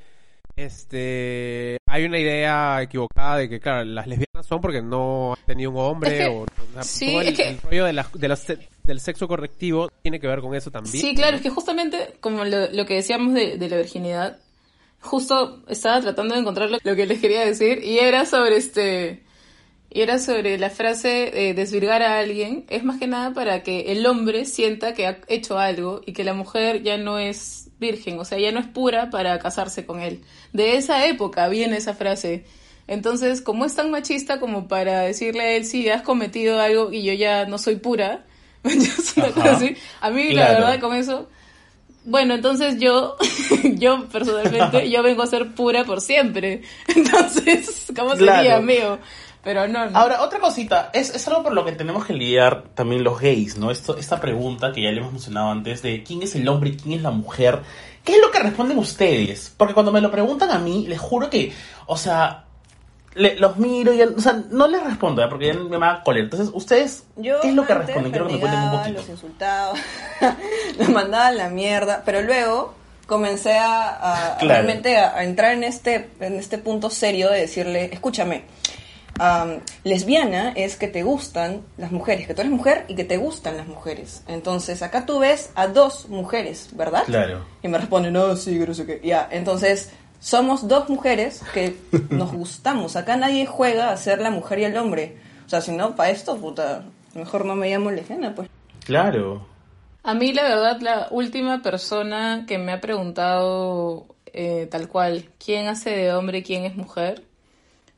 este 0.56 1.78
hay 1.88 2.04
una 2.04 2.18
idea 2.18 2.80
equivocada 2.82 3.38
de 3.38 3.48
que, 3.48 3.58
claro, 3.60 3.84
las 3.84 4.06
lesbianas 4.06 4.46
son 4.46 4.60
porque 4.60 4.82
no 4.82 5.32
han 5.32 5.46
tenido 5.46 5.70
un 5.70 5.78
hombre 5.78 6.10
Es 6.12 6.18
que- 6.18 6.26
o, 6.28 6.42
o 6.42 6.72
sea, 6.74 6.82
sí, 6.84 7.06
todo 7.10 7.20
el, 7.22 7.28
es 7.28 7.36
que- 7.36 7.48
el 7.48 7.60
rollo 7.62 7.84
de 7.86 7.92
la- 7.94 8.10
de 8.14 8.68
del 8.84 9.00
sexo 9.00 9.26
correctivo 9.26 9.88
tiene 10.02 10.20
que 10.20 10.26
ver 10.28 10.40
con 10.40 10.54
eso 10.54 10.70
también. 10.70 11.00
Sí, 11.00 11.14
claro, 11.14 11.36
es 11.36 11.42
que 11.42 11.50
justamente 11.50 12.14
como 12.20 12.44
lo, 12.44 12.70
lo 12.70 12.86
que 12.86 12.94
decíamos 12.94 13.34
de, 13.34 13.56
de 13.56 13.68
la 13.68 13.76
virginidad, 13.78 14.38
justo 15.00 15.62
estaba 15.68 16.00
tratando 16.00 16.34
de 16.34 16.40
encontrar 16.40 16.70
lo, 16.70 16.96
que 16.96 17.06
les 17.06 17.20
quería 17.20 17.40
decir 17.44 17.82
y 17.84 17.98
era 17.98 18.26
sobre 18.26 18.56
este 18.56 19.22
y 19.92 20.02
era 20.02 20.18
sobre 20.20 20.56
la 20.56 20.70
frase 20.70 21.32
de 21.34 21.52
desvirgar 21.52 22.00
a 22.02 22.20
alguien, 22.20 22.64
es 22.68 22.84
más 22.84 23.00
que 23.00 23.08
nada 23.08 23.32
para 23.34 23.64
que 23.64 23.90
el 23.90 24.06
hombre 24.06 24.44
sienta 24.44 24.94
que 24.94 25.06
ha 25.08 25.18
hecho 25.26 25.58
algo 25.58 26.00
y 26.06 26.12
que 26.12 26.22
la 26.22 26.32
mujer 26.32 26.82
ya 26.84 26.96
no 26.96 27.18
es 27.18 27.70
virgen, 27.80 28.20
o 28.20 28.24
sea, 28.24 28.38
ya 28.38 28.52
no 28.52 28.60
es 28.60 28.66
pura 28.68 29.10
para 29.10 29.38
casarse 29.40 29.86
con 29.86 30.00
él. 30.00 30.20
De 30.52 30.76
esa 30.76 31.06
época 31.06 31.48
viene 31.48 31.76
esa 31.76 31.94
frase. 31.94 32.44
Entonces, 32.86 33.40
como 33.40 33.64
es 33.64 33.74
tan 33.74 33.90
machista 33.90 34.38
como 34.38 34.68
para 34.68 35.00
decirle 35.00 35.40
a 35.42 35.52
él, 35.56 35.64
sí, 35.64 35.88
has 35.88 36.02
cometido 36.02 36.60
algo 36.60 36.92
y 36.92 37.02
yo 37.02 37.12
ya 37.12 37.46
no 37.46 37.58
soy 37.58 37.76
pura, 37.76 38.26
es 38.64 39.16
una 39.16 39.28
cosa 39.32 39.40
Ajá. 39.40 39.56
así. 39.56 39.76
A 40.00 40.10
mí, 40.10 40.28
Claro. 40.30 40.52
la 40.52 40.60
verdad, 40.60 40.80
con 40.80 40.94
eso, 40.96 41.28
bueno, 42.04 42.34
entonces 42.34 42.78
yo, 42.78 43.16
yo 43.74 44.06
personalmente, 44.08 44.90
yo 44.90 45.02
vengo 45.02 45.22
a 45.22 45.26
ser 45.26 45.54
pura 45.54 45.84
por 45.84 46.00
siempre. 46.00 46.62
Entonces, 46.88 47.92
¿cómo 47.96 48.16
sería, 48.16 48.40
Claro. 48.40 48.56
amigo? 48.56 48.98
Pero 49.42 49.66
no, 49.68 49.88
no. 49.88 49.98
Ahora, 49.98 50.22
otra 50.22 50.38
cosita, 50.38 50.90
es, 50.92 51.14
es 51.14 51.26
algo 51.28 51.42
por 51.42 51.54
lo 51.54 51.64
que 51.64 51.72
tenemos 51.72 52.04
que 52.04 52.12
lidiar 52.12 52.64
también 52.74 53.02
los 53.02 53.18
gays, 53.18 53.56
¿no? 53.56 53.70
Esto, 53.70 53.96
esta 53.96 54.20
pregunta 54.20 54.70
que 54.72 54.82
ya 54.82 54.90
le 54.90 54.98
hemos 54.98 55.12
mencionado 55.12 55.50
antes 55.50 55.80
de 55.80 56.02
quién 56.02 56.22
es 56.22 56.34
el 56.34 56.46
hombre 56.46 56.70
y 56.70 56.76
quién 56.76 56.98
es 56.98 57.02
la 57.02 57.10
mujer. 57.10 57.60
¿Qué 58.04 58.16
es 58.16 58.20
lo 58.20 58.30
que 58.30 58.38
responden 58.38 58.76
ustedes? 58.78 59.54
Porque 59.56 59.72
cuando 59.72 59.92
me 59.92 60.00
lo 60.02 60.10
preguntan 60.10 60.50
a 60.50 60.58
mí, 60.58 60.86
les 60.86 60.98
juro 61.00 61.30
que, 61.30 61.52
o 61.86 61.96
sea, 61.96 62.44
le- 63.14 63.36
los 63.38 63.56
miro 63.56 63.92
y, 63.92 64.02
o 64.02 64.20
sea, 64.20 64.40
no 64.50 64.68
les 64.68 64.82
respondo, 64.84 65.22
¿eh? 65.22 65.26
porque 65.28 65.48
ya 65.48 65.54
me 65.54 65.76
va 65.78 65.92
a 65.94 66.02
coler. 66.02 66.24
Entonces, 66.24 66.50
¿ustedes 66.52 67.04
Yo 67.16 67.40
qué 67.40 67.48
es 67.48 67.54
lo 67.54 67.66
que 67.66 67.74
responden? 67.74 68.12
Quiero 68.12 68.26
que 68.28 68.34
me 68.34 68.40
cuenten 68.40 68.60
un 68.62 68.70
poquito. 68.70 68.98
Los 69.00 69.08
insultaba, 69.08 69.72
los 70.78 70.88
mandaba 70.90 71.26
a 71.28 71.32
la 71.32 71.48
mierda, 71.48 72.02
pero 72.04 72.22
luego 72.22 72.74
comencé 73.06 73.58
a, 73.58 73.88
a- 73.88 74.34
a 74.34 74.36
Claro. 74.38 74.54
realmente 74.54 74.96
a, 74.96 75.16
a 75.16 75.24
entrar 75.24 75.52
en 75.52 75.64
este, 75.64 76.10
en 76.20 76.34
este 76.36 76.58
punto 76.58 76.90
serio 76.90 77.30
de 77.30 77.40
decirle, 77.40 77.90
escúchame, 77.92 78.44
am, 79.18 79.58
lesbiana 79.84 80.52
es 80.54 80.76
que 80.76 80.86
te 80.88 81.02
gustan 81.02 81.62
las 81.76 81.90
mujeres, 81.90 82.26
que 82.28 82.34
tú 82.34 82.42
eres 82.42 82.52
mujer 82.52 82.84
y 82.88 82.94
que 82.94 83.04
te 83.04 83.16
gustan 83.16 83.56
las 83.56 83.66
mujeres. 83.66 84.22
Entonces 84.28 84.82
acá 84.82 85.04
tú 85.04 85.18
ves 85.18 85.50
a 85.56 85.66
dos 85.66 86.08
mujeres, 86.08 86.68
¿verdad? 86.72 87.02
Claro. 87.06 87.44
Y 87.62 87.68
me 87.68 87.78
responden, 87.78 88.12
no, 88.12 88.36
sí, 88.36 88.58
que 88.58 88.66
no 88.66 88.74
sé 88.74 88.86
qué. 88.86 89.00
Ya, 89.04 89.28
entonces 89.30 89.90
somos 90.20 90.68
dos 90.68 90.88
mujeres 90.88 91.42
que 91.52 91.76
nos 92.10 92.32
gustamos. 92.32 92.94
Acá 92.96 93.16
nadie 93.16 93.46
juega 93.46 93.90
a 93.90 93.96
ser 93.96 94.20
la 94.20 94.30
mujer 94.30 94.60
y 94.60 94.64
el 94.64 94.76
hombre. 94.76 95.16
O 95.46 95.48
sea, 95.48 95.60
si 95.60 95.72
no, 95.72 95.96
para 95.96 96.10
esto, 96.10 96.36
puta, 96.36 96.84
mejor 97.14 97.44
no 97.44 97.56
me 97.56 97.70
llamo 97.70 97.90
lesbiana, 97.90 98.34
pues. 98.34 98.48
Claro. 98.84 99.46
A 100.02 100.14
mí, 100.14 100.32
la 100.32 100.44
verdad, 100.44 100.80
la 100.80 101.08
última 101.10 101.62
persona 101.62 102.44
que 102.46 102.58
me 102.58 102.72
ha 102.72 102.80
preguntado 102.80 104.06
eh, 104.32 104.68
tal 104.70 104.88
cual 104.88 105.30
quién 105.44 105.66
hace 105.66 105.90
de 105.90 106.12
hombre 106.12 106.38
y 106.38 106.42
quién 106.42 106.64
es 106.64 106.76
mujer 106.76 107.24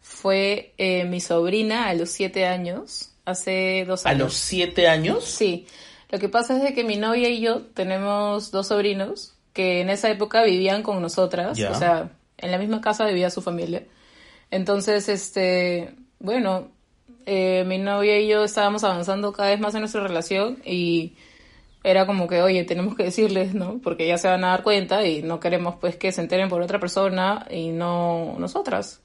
fue 0.01 0.73
eh, 0.79 1.05
mi 1.05 1.20
sobrina 1.20 1.89
a 1.89 1.95
los 1.95 2.11
siete 2.11 2.47
años, 2.47 3.11
hace 3.25 3.85
dos 3.87 4.07
¿A 4.07 4.11
años. 4.11 4.23
los 4.23 4.35
siete 4.35 4.89
años? 4.89 5.25
Sí, 5.25 5.66
lo 6.11 6.18
que 6.18 6.29
pasa 6.29 6.57
es 6.57 6.62
de 6.62 6.75
que 6.75 6.85
mi 6.85 6.97
novia 6.97 7.29
y 7.29 7.41
yo 7.41 7.62
tenemos 7.62 8.51
dos 8.51 8.68
sobrinos 8.68 9.32
que 9.53 9.81
en 9.81 9.91
esa 9.91 10.11
época 10.11 10.43
vivían 10.43 10.83
con 10.83 11.01
nosotras, 11.03 11.57
Ya. 11.59 11.71
o 11.71 11.75
sea, 11.75 12.11
en 12.39 12.51
la 12.51 12.59
misma 12.59 12.81
casa 12.81 13.07
vivía 13.07 13.31
su 13.31 13.43
familia. 13.43 13.85
Entonces, 14.51 15.09
este, 15.09 15.95
bueno, 16.19 16.69
eh, 17.27 17.65
mi 17.67 17.79
novia 17.79 18.19
y 18.21 18.29
yo 18.29 18.45
estábamos 18.45 18.83
avanzando 18.85 19.33
cada 19.33 19.51
vez 19.51 19.61
más 19.61 19.75
en 19.75 19.81
nuestra 19.81 20.03
relación 20.03 20.59
y 20.65 21.15
era 21.85 22.07
como 22.07 22.29
que, 22.29 22.43
oye, 22.43 22.65
tenemos 22.65 22.95
que 22.97 23.05
decirles, 23.05 23.55
¿no? 23.55 23.81
Porque 23.83 24.07
ya 24.07 24.19
se 24.19 24.29
van 24.29 24.45
a 24.45 24.49
dar 24.49 24.63
cuenta 24.63 25.07
y 25.07 25.23
no 25.23 25.41
queremos 25.41 25.77
pues 25.81 25.97
que 25.97 26.13
se 26.13 26.21
enteren 26.21 26.49
por 26.49 26.63
otra 26.63 26.79
persona 26.81 27.47
y 27.51 27.69
no 27.69 28.37
nosotras. 28.39 29.01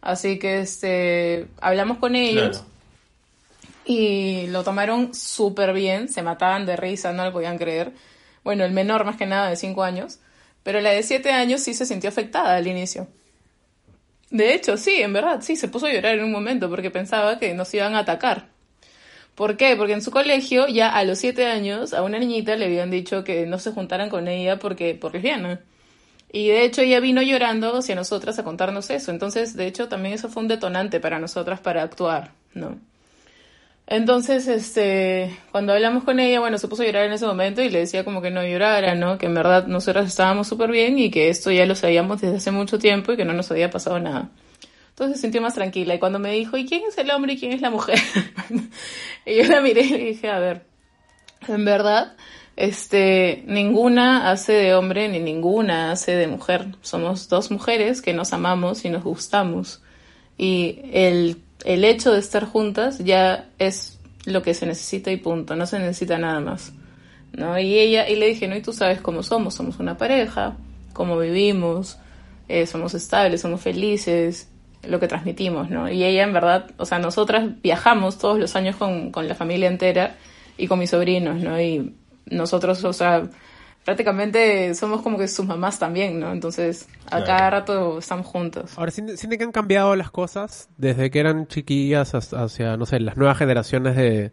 Así 0.00 0.38
que 0.38 0.60
este 0.60 1.48
hablamos 1.60 1.98
con 1.98 2.14
ellos 2.16 2.58
Claro. 2.58 2.64
y 3.84 4.46
lo 4.48 4.62
tomaron 4.64 5.14
súper 5.14 5.72
bien, 5.72 6.08
se 6.08 6.22
mataban 6.22 6.66
de 6.66 6.76
risa, 6.76 7.12
no 7.12 7.24
lo 7.24 7.32
podían 7.32 7.58
creer. 7.58 7.92
Bueno, 8.48 8.64
el 8.64 8.72
menor 8.72 9.04
más 9.04 9.18
que 9.18 9.26
nada 9.26 9.50
de 9.50 9.56
5 9.56 9.82
años, 9.82 10.20
pero 10.62 10.80
la 10.80 10.88
de 10.88 11.02
7 11.02 11.32
años 11.32 11.60
sí 11.60 11.74
se 11.74 11.84
sintió 11.84 12.08
afectada 12.08 12.56
al 12.56 12.66
inicio. 12.66 13.06
De 14.30 14.54
hecho, 14.54 14.78
sí, 14.78 15.02
en 15.02 15.12
verdad, 15.12 15.42
sí, 15.42 15.54
se 15.54 15.68
puso 15.68 15.84
a 15.84 15.92
llorar 15.92 16.14
en 16.14 16.24
un 16.24 16.32
momento 16.32 16.70
porque 16.70 16.90
pensaba 16.90 17.38
que 17.38 17.52
nos 17.52 17.74
iban 17.74 17.94
a 17.94 17.98
atacar. 17.98 18.46
¿Por 19.34 19.58
qué? 19.58 19.76
Porque 19.76 19.92
en 19.92 20.00
su 20.00 20.10
colegio, 20.10 20.66
ya 20.66 20.88
a 20.88 21.04
los 21.04 21.18
7 21.18 21.44
años, 21.44 21.92
a 21.92 22.00
una 22.00 22.18
niñita 22.18 22.56
le 22.56 22.64
habían 22.64 22.90
dicho 22.90 23.22
que 23.22 23.44
no 23.44 23.58
se 23.58 23.72
juntaran 23.72 24.08
con 24.08 24.28
ella 24.28 24.58
porque 24.58 24.94
por 24.94 25.12
lesbiana. 25.12 25.60
Y 26.32 26.48
de 26.48 26.64
hecho 26.64 26.80
ella 26.80 27.00
vino 27.00 27.20
llorando 27.20 27.76
hacia 27.76 27.96
nosotras 27.96 28.38
a 28.38 28.44
contarnos 28.44 28.88
eso. 28.88 29.10
Entonces, 29.10 29.56
de 29.56 29.66
hecho, 29.66 29.88
también 29.88 30.14
eso 30.14 30.30
fue 30.30 30.40
un 30.40 30.48
detonante 30.48 31.00
para 31.00 31.18
nosotras 31.18 31.60
para 31.60 31.82
actuar, 31.82 32.32
¿no? 32.54 32.78
Entonces, 33.90 34.46
este, 34.48 35.34
cuando 35.50 35.72
hablamos 35.72 36.04
con 36.04 36.20
ella, 36.20 36.40
bueno, 36.40 36.58
se 36.58 36.68
puso 36.68 36.82
a 36.82 36.86
llorar 36.86 37.06
en 37.06 37.12
ese 37.12 37.24
momento 37.24 37.62
y 37.62 37.70
le 37.70 37.78
decía 37.78 38.04
como 38.04 38.20
que 38.20 38.30
no 38.30 38.44
llorara, 38.44 38.94
¿no? 38.94 39.16
Que 39.16 39.24
en 39.24 39.34
verdad 39.34 39.66
nosotras 39.66 40.06
estábamos 40.06 40.46
súper 40.46 40.70
bien 40.70 40.98
y 40.98 41.10
que 41.10 41.30
esto 41.30 41.50
ya 41.50 41.64
lo 41.64 41.74
sabíamos 41.74 42.20
desde 42.20 42.36
hace 42.36 42.50
mucho 42.50 42.78
tiempo 42.78 43.12
y 43.12 43.16
que 43.16 43.24
no 43.24 43.32
nos 43.32 43.50
había 43.50 43.70
pasado 43.70 43.98
nada. 43.98 44.28
Entonces 44.90 45.16
se 45.16 45.22
sintió 45.22 45.40
más 45.40 45.54
tranquila 45.54 45.94
y 45.94 45.98
cuando 45.98 46.18
me 46.18 46.32
dijo, 46.32 46.58
¿y 46.58 46.66
quién 46.66 46.82
es 46.86 46.98
el 46.98 47.10
hombre 47.10 47.32
y 47.32 47.38
quién 47.38 47.52
es 47.52 47.62
la 47.62 47.70
mujer? 47.70 47.98
y 49.24 49.36
yo 49.36 49.44
la 49.44 49.62
miré 49.62 49.80
y 49.80 49.88
le 49.88 50.04
dije, 50.04 50.28
a 50.28 50.38
ver, 50.38 50.66
en 51.48 51.64
verdad, 51.64 52.14
este, 52.56 53.42
ninguna 53.46 54.30
hace 54.30 54.52
de 54.52 54.74
hombre 54.74 55.08
ni 55.08 55.18
ninguna 55.18 55.92
hace 55.92 56.14
de 56.14 56.26
mujer. 56.26 56.74
Somos 56.82 57.30
dos 57.30 57.50
mujeres 57.50 58.02
que 58.02 58.12
nos 58.12 58.34
amamos 58.34 58.84
y 58.84 58.90
nos 58.90 59.02
gustamos. 59.02 59.82
Y 60.36 60.80
el, 60.92 61.38
el 61.64 61.84
hecho 61.84 62.12
de 62.12 62.20
estar 62.20 62.44
juntas 62.44 62.98
ya 62.98 63.48
es 63.58 63.98
lo 64.24 64.42
que 64.42 64.54
se 64.54 64.66
necesita 64.66 65.10
y 65.10 65.16
punto, 65.16 65.56
no 65.56 65.66
se 65.66 65.78
necesita 65.78 66.18
nada 66.18 66.40
más. 66.40 66.72
¿no? 67.32 67.58
Y 67.58 67.78
ella, 67.78 68.08
y 68.08 68.16
le 68.16 68.26
dije, 68.26 68.48
no, 68.48 68.56
y 68.56 68.62
tú 68.62 68.72
sabes 68.72 69.00
cómo 69.00 69.22
somos, 69.22 69.54
somos 69.54 69.78
una 69.78 69.96
pareja, 69.96 70.56
cómo 70.92 71.18
vivimos, 71.18 71.98
eh, 72.48 72.66
somos 72.66 72.94
estables, 72.94 73.40
somos 73.40 73.60
felices, 73.60 74.48
lo 74.82 75.00
que 75.00 75.08
transmitimos, 75.08 75.70
¿no? 75.70 75.90
Y 75.90 76.04
ella 76.04 76.22
en 76.22 76.32
verdad, 76.32 76.70
o 76.76 76.86
sea, 76.86 76.98
nosotras 76.98 77.60
viajamos 77.62 78.18
todos 78.18 78.38
los 78.38 78.54
años 78.56 78.76
con, 78.76 79.10
con 79.10 79.28
la 79.28 79.34
familia 79.34 79.68
entera 79.68 80.16
y 80.56 80.66
con 80.66 80.78
mis 80.78 80.90
sobrinos, 80.90 81.36
¿no? 81.40 81.60
Y 81.60 81.94
nosotros, 82.26 82.82
o 82.84 82.92
sea, 82.92 83.28
prácticamente 83.88 84.74
somos 84.74 85.00
como 85.00 85.16
que 85.16 85.26
sus 85.28 85.46
mamás 85.46 85.78
también, 85.78 86.20
¿no? 86.20 86.30
Entonces, 86.30 86.86
a 87.06 87.08
Claro. 87.22 87.24
cada 87.24 87.50
rato 87.50 87.98
estamos 88.00 88.26
juntos. 88.26 88.72
Ahora, 88.76 88.90
¿sienten 88.90 89.38
que 89.38 89.44
han 89.44 89.50
cambiado 89.50 89.96
las 89.96 90.10
cosas 90.10 90.68
desde 90.76 91.10
que 91.10 91.18
eran 91.20 91.46
chiquillas 91.46 92.14
hasta- 92.14 92.42
hacia, 92.44 92.76
no 92.76 92.84
sé, 92.84 93.00
las 93.00 93.16
nuevas 93.16 93.38
generaciones 93.38 93.96
de, 93.96 94.30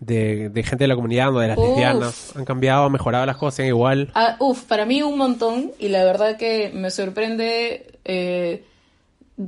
de, 0.00 0.48
de 0.48 0.62
gente 0.62 0.84
de 0.84 0.88
la 0.88 0.94
comunidad 0.94 1.36
o 1.36 1.38
de 1.38 1.48
las 1.48 1.58
Uf. 1.58 1.64
lesbianas? 1.64 2.32
¿Han 2.34 2.46
cambiado, 2.46 2.86
han 2.86 2.92
mejorado 2.92 3.26
las 3.26 3.36
cosas, 3.36 3.56
siguen 3.56 3.68
igual? 3.74 4.10
Ah, 4.14 4.36
uf, 4.38 4.62
para 4.64 4.86
mí 4.86 5.02
un 5.02 5.18
montón 5.18 5.72
y 5.78 5.88
la 5.88 6.02
verdad 6.02 6.38
que 6.38 6.70
me 6.74 6.90
sorprende 6.90 7.98
eh, 8.06 8.64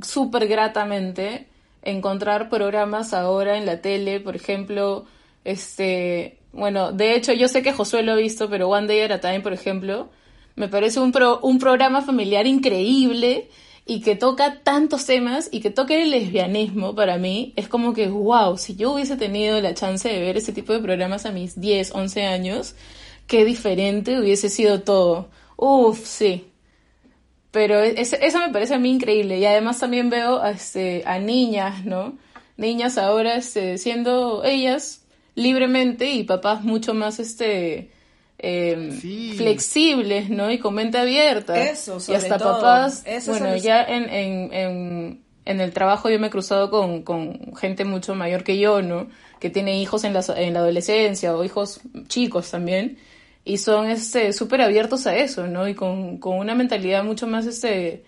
súper 0.03 0.47
gratamente 0.47 1.47
encontrar 1.81 2.47
programas 2.49 3.11
ahora 3.11 3.57
en 3.57 3.65
la 3.65 3.81
tele, 3.81 4.19
por 4.19 4.35
ejemplo, 4.35 5.05
este, 5.45 6.36
bueno, 6.57 6.91
de 6.91 7.15
hecho 7.15 7.33
yo 7.33 7.47
sé 7.47 7.61
que 7.61 7.71
Josué 7.73 8.03
lo 8.03 8.13
ha 8.13 8.15
visto, 8.15 8.49
pero 8.49 8.67
One 8.69 8.87
Day 8.87 9.01
at 9.01 9.11
a 9.11 9.19
Time, 9.21 9.41
por 9.41 9.53
ejemplo, 9.53 10.09
me 10.55 10.67
parece 10.67 10.99
un, 10.99 11.11
pro- 11.11 11.39
un 11.41 11.59
programa 11.59 12.01
familiar 12.01 12.47
increíble 12.47 13.49
y 13.85 14.01
que 14.01 14.15
toca 14.15 14.61
tantos 14.63 15.05
temas 15.05 15.49
y 15.51 15.61
que 15.61 15.69
toque 15.69 16.01
el 16.03 16.11
lesbianismo 16.11 16.93
para 16.95 17.17
mí 17.17 17.53
es 17.55 17.67
como 17.69 17.93
que, 17.93 18.07
wow, 18.09 18.57
si 18.57 18.75
yo 18.75 18.93
hubiese 18.93 19.15
tenido 19.17 19.61
la 19.61 19.73
chance 19.73 20.09
de 20.09 20.19
ver 20.19 20.35
ese 20.37 20.51
tipo 20.51 20.73
de 20.73 20.79
programas 20.79 21.25
a 21.25 21.31
mis 21.31 21.59
10, 21.61 21.91
11 21.93 22.25
años, 22.25 22.75
qué 23.27 23.45
diferente 23.45 24.19
hubiese 24.19 24.49
sido 24.49 24.81
todo. 24.81 25.29
Uf, 25.57 25.99
sí. 26.05 26.47
Pero 27.51 27.79
es- 27.81 28.13
eso 28.13 28.39
me 28.39 28.49
parece 28.49 28.75
a 28.75 28.79
mí 28.79 28.91
increíble. 28.91 29.39
Y 29.39 29.45
además 29.45 29.79
también 29.79 30.09
veo 30.09 30.41
a, 30.41 30.51
este, 30.51 31.03
a 31.05 31.19
niñas, 31.19 31.85
¿no? 31.85 32.17
Niñas 32.57 32.97
ahora 32.97 33.35
este, 33.35 33.77
siendo 33.77 34.43
ellas 34.43 35.03
libremente 35.37 36.11
y 36.11 36.23
papás 36.23 36.63
mucho 36.63 36.95
más 36.95 37.19
este, 37.19 37.91
eh, 38.39 38.89
Sí. 38.99 39.33
flexibles, 39.37 40.29
¿no? 40.31 40.51
Y 40.51 40.57
con 40.57 40.73
mente 40.73 40.97
abierta. 40.97 41.63
Eso, 41.69 41.99
y 42.07 42.15
hasta 42.15 42.37
todo. 42.39 42.53
papás, 42.55 43.03
Eso 43.05 43.33
es 43.33 43.39
bueno, 43.39 43.55
ya 43.55 43.83
en, 43.83 44.09
en, 44.09 44.53
en, 44.53 45.21
en 45.45 45.61
el 45.61 45.71
trabajo 45.73 46.09
yo 46.09 46.19
me 46.19 46.27
he 46.27 46.29
cruzado 46.31 46.71
con, 46.71 47.03
con 47.03 47.55
gente 47.55 47.85
mucho 47.85 48.15
mayor 48.15 48.43
que 48.43 48.57
yo, 48.57 48.81
¿no? 48.81 49.07
Que 49.39 49.51
tiene 49.51 49.79
hijos 49.79 50.03
en 50.05 50.13
la, 50.13 50.25
en 50.35 50.53
la 50.55 50.59
adolescencia 50.59 51.35
o 51.35 51.43
hijos 51.43 51.81
chicos 52.07 52.49
también. 52.49 52.97
Y 53.45 53.59
son 53.59 53.89
este 53.91 54.33
súper 54.33 54.61
abiertos 54.61 55.05
a 55.05 55.15
eso, 55.15 55.45
¿no? 55.45 55.67
Y 55.67 55.75
con, 55.75 56.17
con 56.17 56.37
una 56.39 56.55
mentalidad 56.55 57.03
mucho 57.03 57.27
más 57.27 57.45
este 57.45 58.03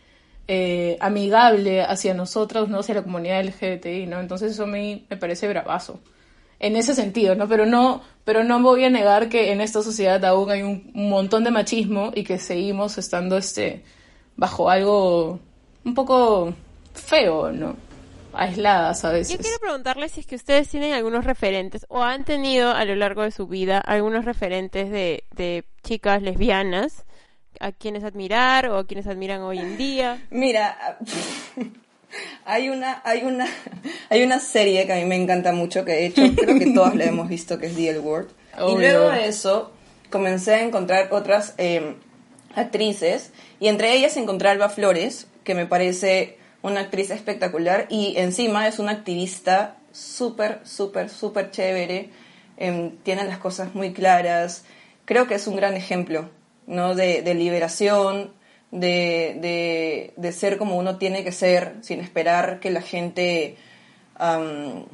eh, 0.47 0.97
amigable 0.99 1.83
hacia 1.83 2.15
nosotros, 2.15 2.69
¿no? 2.69 2.79
Hacia 2.79 2.95
la 2.95 3.03
comunidad 3.03 3.43
LGBTI, 3.45 4.07
¿no? 4.07 4.19
Entonces 4.19 4.51
eso 4.53 4.63
a 4.63 4.67
mí 4.67 5.05
me 5.11 5.15
parece 5.15 5.47
bravazo. 5.47 5.99
En 6.59 6.75
ese 6.75 6.93
sentido, 6.93 7.35
¿no? 7.35 7.47
Pero 7.47 7.65
no, 7.65 8.01
pero 8.25 8.43
no 8.43 8.61
voy 8.61 8.83
a 8.83 8.89
negar 8.89 9.29
que 9.29 9.51
en 9.51 9.61
esta 9.61 9.81
sociedad 9.81 10.23
aún 10.25 10.51
hay 10.51 10.61
un, 10.61 10.91
un 10.93 11.09
montón 11.09 11.43
de 11.43 11.51
machismo 11.51 12.11
y 12.13 12.23
que 12.23 12.37
seguimos 12.37 12.97
estando 12.97 13.37
este 13.37 13.83
bajo 14.35 14.69
algo 14.69 15.39
un 15.83 15.93
poco 15.93 16.53
feo, 16.93 17.51
¿no? 17.51 17.75
Aisladas 18.33 19.03
a 19.05 19.11
veces. 19.11 19.37
Yo 19.37 19.41
quiero 19.41 19.59
preguntarles 19.59 20.11
si 20.11 20.19
es 20.21 20.27
que 20.27 20.35
ustedes 20.35 20.69
tienen 20.69 20.93
algunos 20.93 21.25
referentes 21.25 21.85
o 21.89 22.03
han 22.03 22.25
tenido 22.25 22.71
a 22.71 22.85
lo 22.85 22.95
largo 22.95 23.23
de 23.23 23.31
su 23.31 23.47
vida 23.47 23.79
algunos 23.79 24.25
referentes 24.25 24.91
de, 24.91 25.23
de 25.35 25.65
chicas 25.83 26.21
lesbianas 26.21 27.05
a 27.59 27.71
quienes 27.71 28.03
admirar 28.03 28.67
o 28.69 28.77
a 28.77 28.85
quienes 28.85 29.07
admiran 29.07 29.41
hoy 29.41 29.59
en 29.59 29.77
día. 29.77 30.21
Mira, 30.29 30.99
hay 32.45 32.69
una, 32.69 33.01
hay 33.03 33.23
una, 33.23 33.47
hay 34.09 34.23
una 34.23 34.39
serie 34.39 34.85
que 34.85 34.93
a 34.93 34.95
mí 34.97 35.05
me 35.05 35.15
encanta 35.15 35.51
mucho, 35.51 35.85
que 35.85 35.91
de 35.91 36.05
hecho 36.07 36.21
creo 36.35 36.57
que 36.57 36.71
todos 36.71 36.95
la 36.95 37.05
hemos 37.05 37.29
visto, 37.29 37.57
que 37.57 37.67
es 37.67 37.75
The 37.75 37.89
L 37.89 37.99
Word. 37.99 38.27
Y 38.57 38.77
luego 38.77 39.09
de 39.09 39.27
eso 39.27 39.71
comencé 40.09 40.55
a 40.55 40.63
encontrar 40.63 41.09
otras 41.11 41.53
eh, 41.57 41.95
actrices, 42.55 43.31
y 43.59 43.67
entre 43.67 43.93
ellas 43.93 44.17
encontré 44.17 44.49
a 44.49 44.51
Alba 44.51 44.69
Flores, 44.69 45.27
que 45.43 45.55
me 45.55 45.65
parece 45.65 46.37
una 46.61 46.81
actriz 46.81 47.11
espectacular, 47.11 47.85
y 47.89 48.15
encima 48.17 48.67
es 48.67 48.79
una 48.79 48.91
activista 48.91 49.77
súper, 49.91 50.59
súper, 50.63 51.09
súper 51.09 51.51
chévere, 51.51 52.09
em, 52.57 52.97
tiene 53.03 53.23
las 53.23 53.37
cosas 53.37 53.75
muy 53.75 53.93
claras, 53.93 54.65
creo 55.05 55.27
que 55.27 55.35
es 55.35 55.47
un 55.47 55.55
gran 55.55 55.75
ejemplo, 55.75 56.29
¿no? 56.67 56.95
De, 56.95 57.21
de 57.21 57.33
liberación, 57.33 58.33
de, 58.71 59.37
de, 59.41 60.13
de 60.15 60.31
ser 60.31 60.57
como 60.57 60.77
uno 60.77 60.97
tiene 60.97 61.23
que 61.23 61.31
ser, 61.31 61.75
sin 61.81 61.99
esperar 61.99 62.59
que 62.59 62.71
la 62.71 62.81
gente... 62.81 63.57
am, 64.15 64.85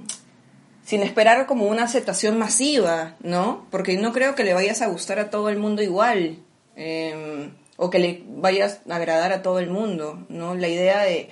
sin 0.85 1.01
esperar 1.01 1.47
como 1.47 1.65
una 1.65 1.85
aceptación 1.85 2.37
masiva, 2.37 3.15
¿no? 3.21 3.65
Porque 3.71 3.97
no 3.97 4.13
creo 4.13 4.35
que 4.35 4.43
le 4.43 4.53
vayas 4.53 4.83
a 4.83 4.87
gustar 4.87 5.17
a 5.17 5.31
todo 5.31 5.49
el 5.49 5.57
mundo 5.57 5.81
igual, 5.81 6.37
eh, 6.75 7.49
o 7.75 7.89
que 7.89 7.97
le 7.97 8.21
vayas 8.27 8.81
a 8.87 8.95
agradar 8.95 9.33
a 9.33 9.41
todo 9.41 9.57
el 9.57 9.71
mundo, 9.71 10.23
¿no? 10.29 10.53
La 10.53 10.67
idea 10.67 11.01
de, 11.01 11.31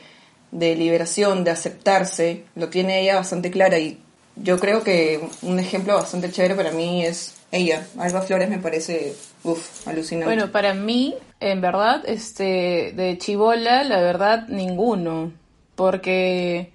de 0.49 0.75
liberación, 0.75 1.43
de 1.43 1.51
aceptarse, 1.51 2.45
lo 2.55 2.69
tiene 2.69 3.01
ella 3.01 3.15
bastante 3.17 3.51
clara 3.51 3.77
y 3.77 3.99
yo 4.35 4.59
creo 4.59 4.83
que 4.83 5.21
un 5.43 5.59
ejemplo 5.59 5.93
bastante 5.93 6.31
chévere 6.31 6.55
para 6.55 6.71
mí 6.71 7.05
es 7.05 7.35
ella. 7.51 7.85
Alba 7.99 8.23
Flores 8.23 8.49
me 8.49 8.57
parece, 8.57 9.13
uff, 9.43 9.87
alucinante. 9.87 10.25
Bueno, 10.33 10.51
para 10.51 10.73
mí, 10.73 11.13
en 11.51 11.61
verdad, 11.61 12.03
este, 12.07 12.93
de 12.95 13.17
chivola, 13.17 13.83
la 13.83 14.01
verdad, 14.01 14.47
ninguno. 14.47 15.31
Porque, 15.75 16.71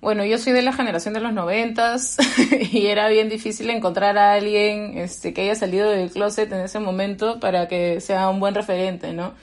bueno, 0.00 0.24
yo 0.24 0.38
soy 0.38 0.52
de 0.52 0.62
la 0.62 0.72
generación 0.72 1.14
de 1.14 1.20
los 1.20 1.32
noventas 1.32 2.16
y 2.72 2.86
era 2.86 3.08
bien 3.08 3.28
difícil 3.28 3.70
encontrar 3.70 4.18
a 4.18 4.32
alguien 4.34 4.98
este, 4.98 5.32
que 5.34 5.42
haya 5.42 5.54
salido 5.54 5.90
del 5.90 6.10
closet 6.10 6.50
en 6.52 6.60
ese 6.60 6.80
momento 6.80 7.40
para 7.40 7.68
que 7.68 8.00
sea 8.00 8.28
un 8.28 8.40
buen 8.40 8.54
referente, 8.54 9.12
¿no? 9.12 9.34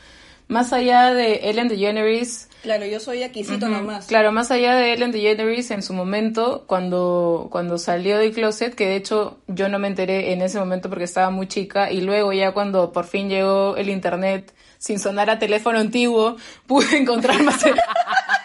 más 0.48 0.72
allá 0.74 1.14
de 1.14 1.50
Ellen 1.50 1.68
DeGeneres, 1.68 2.47
Claro, 2.68 2.86
yo 2.86 3.00
soy 3.00 3.24
aquisito 3.24 3.70
nomás. 3.70 4.08
Claro, 4.08 4.34
más 4.34 4.52
allá 4.52 4.76
de 4.76 4.92
Ellen 4.92 5.14
DeGeneres 5.14 5.72
en 5.72 5.82
su 5.82 5.94
momento, 5.94 6.66
cuando, 6.68 7.48
cuando 7.50 7.78
salió 7.78 8.18
del 8.18 8.34
closet, 8.34 8.76
que 8.76 8.88
de 8.88 8.98
hecho 8.98 9.38
yo 9.48 9.70
no 9.70 9.80
me 9.80 9.88
enteré 9.88 10.34
en 10.34 10.42
ese 10.42 10.60
momento 10.60 10.90
porque 10.90 11.06
estaba 11.06 11.30
muy 11.30 11.48
chica, 11.48 11.90
y 11.90 12.02
luego 12.02 12.34
ya 12.34 12.52
cuando 12.52 12.92
por 12.92 13.06
fin 13.06 13.30
llegó 13.30 13.78
el 13.78 13.88
internet 13.88 14.54
sin 14.80 15.00
sonar 15.00 15.30
a 15.30 15.40
teléfono 15.40 15.80
antiguo, 15.80 16.36
pude 16.68 16.98
encontrar 16.98 17.42
más... 17.42 17.64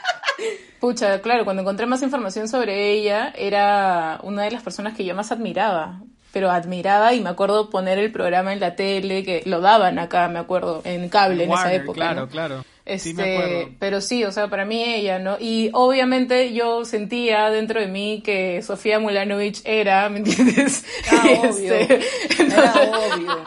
Pucha, 0.78 1.20
claro, 1.20 1.42
cuando 1.42 1.62
encontré 1.62 1.86
más 1.86 2.00
información 2.04 2.46
sobre 2.46 2.92
ella, 2.92 3.32
era 3.36 4.20
una 4.22 4.44
de 4.44 4.52
las 4.52 4.62
personas 4.62 4.96
que 4.96 5.04
yo 5.04 5.16
más 5.16 5.32
admiraba. 5.32 6.00
Pero 6.32 6.48
admiraba 6.48 7.12
y 7.12 7.20
me 7.20 7.30
acuerdo 7.30 7.70
poner 7.70 7.98
el 7.98 8.12
programa 8.12 8.52
en 8.52 8.60
la 8.60 8.76
tele, 8.76 9.24
que 9.24 9.42
lo 9.46 9.60
daban 9.60 9.98
acá, 9.98 10.28
me 10.28 10.38
acuerdo, 10.38 10.80
en 10.84 11.08
cable 11.08 11.42
en 11.42 11.52
esa 11.52 11.74
época. 11.74 11.94
Claro, 11.94 12.20
¿no? 12.20 12.28
claro. 12.28 12.64
Este, 12.84 13.10
Sí, 13.10 13.14
me 13.14 13.22
acuerdo. 13.36 13.70
pero 13.78 14.00
sí, 14.00 14.24
o 14.24 14.32
sea, 14.32 14.48
para 14.48 14.64
mí 14.64 14.82
ella, 14.82 15.18
¿no? 15.20 15.36
Y 15.38 15.70
obviamente 15.72 16.52
yo 16.52 16.84
sentía 16.84 17.48
dentro 17.50 17.80
de 17.80 17.86
mí 17.86 18.22
que 18.24 18.60
Sofía 18.62 18.98
Mulanovich 18.98 19.60
era, 19.64 20.08
¿me 20.08 20.18
entiendes? 20.18 20.84
Ah, 21.10 21.22
Y, 21.30 21.46
obvio. 21.46 21.74
este, 21.74 22.00
Era 22.40 22.72
obvio. 22.74 23.44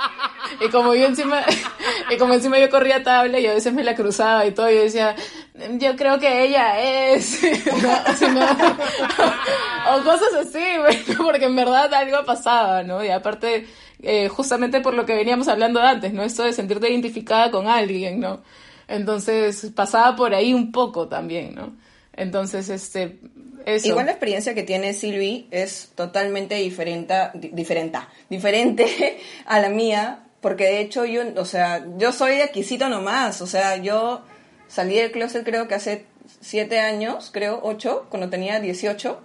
y 0.65 0.69
como 0.69 0.95
yo 0.95 1.05
encima, 1.07 1.43
y 2.09 2.17
como 2.17 2.33
encima 2.33 2.59
yo 2.59 2.69
corría 2.69 3.03
tabla 3.03 3.37
y 3.39 3.45
a 3.47 3.53
veces 3.53 3.73
me 3.73 3.83
la 3.83 3.93
cruzaba 3.95 4.45
y 4.45 4.51
todo, 4.53 4.69
yo 4.69 4.81
decía, 4.83 5.15
yo 5.79 5.95
creo 5.97 6.17
que 6.17 6.43
ella 6.45 6.79
es, 7.11 7.41
o 9.87 10.03
cosas 10.03 10.33
así, 10.39 10.63
bueno, 10.79 11.23
porque 11.23 11.45
en 11.45 11.55
verdad 11.55 11.93
algo 11.93 12.23
pasaba, 12.25 12.83
¿no? 12.83 13.03
Y 13.03 13.09
aparte, 13.09 13.67
eh, 14.01 14.29
justamente 14.29 14.81
por 14.81 14.93
lo 14.93 15.05
que 15.05 15.15
veníamos 15.15 15.47
hablando 15.47 15.81
antes, 15.81 16.13
¿no? 16.13 16.23
Esto 16.23 16.43
de 16.43 16.53
sentirte 16.53 16.89
identificada 16.89 17.51
con 17.51 17.67
alguien, 17.67 18.19
¿no? 18.19 18.41
Entonces 18.87 19.71
pasaba 19.75 20.15
por 20.15 20.33
ahí 20.33 20.53
un 20.53 20.71
poco 20.71 21.07
también, 21.07 21.55
¿no? 21.55 21.75
Entonces, 22.13 22.69
este. 22.69 23.19
Igual 23.87 24.05
la 24.05 24.11
experiencia 24.11 24.53
que 24.53 24.61
tiene 24.63 24.93
Silvi 24.93 25.47
es 25.49 25.91
totalmente 25.95 26.55
diferente, 26.55 27.13
di- 27.33 27.49
diferente, 27.49 27.97
diferente 28.29 29.17
a 29.47 29.59
la 29.59 29.69
mía, 29.69 30.19
porque 30.39 30.65
de 30.65 30.81
hecho 30.81 31.03
yo, 31.05 31.23
o 31.37 31.45
sea, 31.45 31.83
yo 31.97 32.11
soy 32.11 32.35
de 32.35 32.43
aquisito 32.43 32.89
nomás, 32.89 33.41
o 33.41 33.47
sea, 33.47 33.77
yo 33.77 34.21
salí 34.67 34.95
del 34.95 35.11
closet 35.11 35.43
creo 35.43 35.67
que 35.67 35.73
hace 35.75 36.05
siete 36.41 36.79
años, 36.79 37.31
creo 37.33 37.59
ocho, 37.63 38.05
cuando 38.09 38.29
tenía 38.29 38.59
18, 38.59 39.19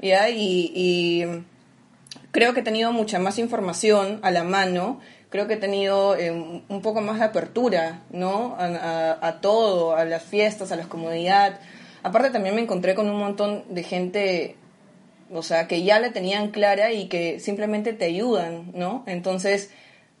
ya, 0.00 0.28
y, 0.28 0.72
y 0.74 1.24
creo 2.32 2.52
que 2.52 2.60
he 2.60 2.64
tenido 2.64 2.92
mucha 2.92 3.20
más 3.20 3.38
información 3.38 4.18
a 4.22 4.32
la 4.32 4.42
mano, 4.42 5.00
creo 5.34 5.48
que 5.48 5.54
he 5.54 5.56
tenido 5.56 6.14
eh, 6.14 6.30
un 6.30 6.80
poco 6.80 7.00
más 7.00 7.18
de 7.18 7.24
apertura, 7.24 8.02
¿no? 8.12 8.54
A, 8.56 8.66
a- 8.66 9.18
a 9.28 9.40
todo, 9.40 9.96
a 9.96 10.04
las 10.04 10.22
fiestas, 10.22 10.70
a 10.70 10.76
la 10.76 10.84
comodidad. 10.84 11.58
Aparte 12.04 12.30
también 12.30 12.54
me 12.54 12.60
encontré 12.60 12.94
con 12.94 13.10
un 13.10 13.18
montón 13.18 13.64
de 13.68 13.82
gente, 13.82 14.54
o 15.32 15.42
sea, 15.42 15.66
que 15.66 15.82
ya 15.82 15.98
la 15.98 16.12
tenían 16.12 16.52
clara 16.52 16.92
y 16.92 17.08
que 17.08 17.40
simplemente 17.40 17.92
te 17.94 18.04
ayudan, 18.04 18.70
¿no? 18.74 19.02
Entonces 19.08 19.70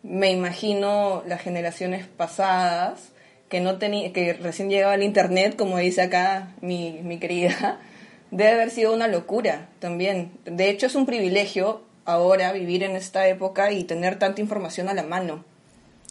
me 0.02 0.32
imagino 0.32 1.22
las 1.28 1.40
generaciones 1.42 2.08
pasadas 2.08 3.12
que 3.48 3.60
no 3.60 3.78
tenía, 3.78 4.12
que 4.12 4.32
recién 4.32 4.68
llegaba 4.68 4.96
el 4.96 5.04
internet, 5.04 5.54
como 5.54 5.78
dice 5.78 6.02
acá 6.02 6.48
mi, 6.60 6.98
mi 7.04 7.18
querida, 7.20 7.78
debe 8.32 8.50
haber 8.50 8.70
sido 8.70 8.92
una 8.92 9.06
locura 9.06 9.68
también. 9.78 10.32
De 10.44 10.70
hecho, 10.70 10.86
es 10.86 10.96
un 10.96 11.06
privilegio 11.06 11.82
ahora 12.04 12.52
vivir 12.52 12.82
en 12.82 12.96
esta 12.96 13.26
época 13.28 13.72
y 13.72 13.84
tener 13.84 14.18
tanta 14.18 14.40
información 14.40 14.88
a 14.88 14.94
la 14.94 15.02
mano. 15.02 15.44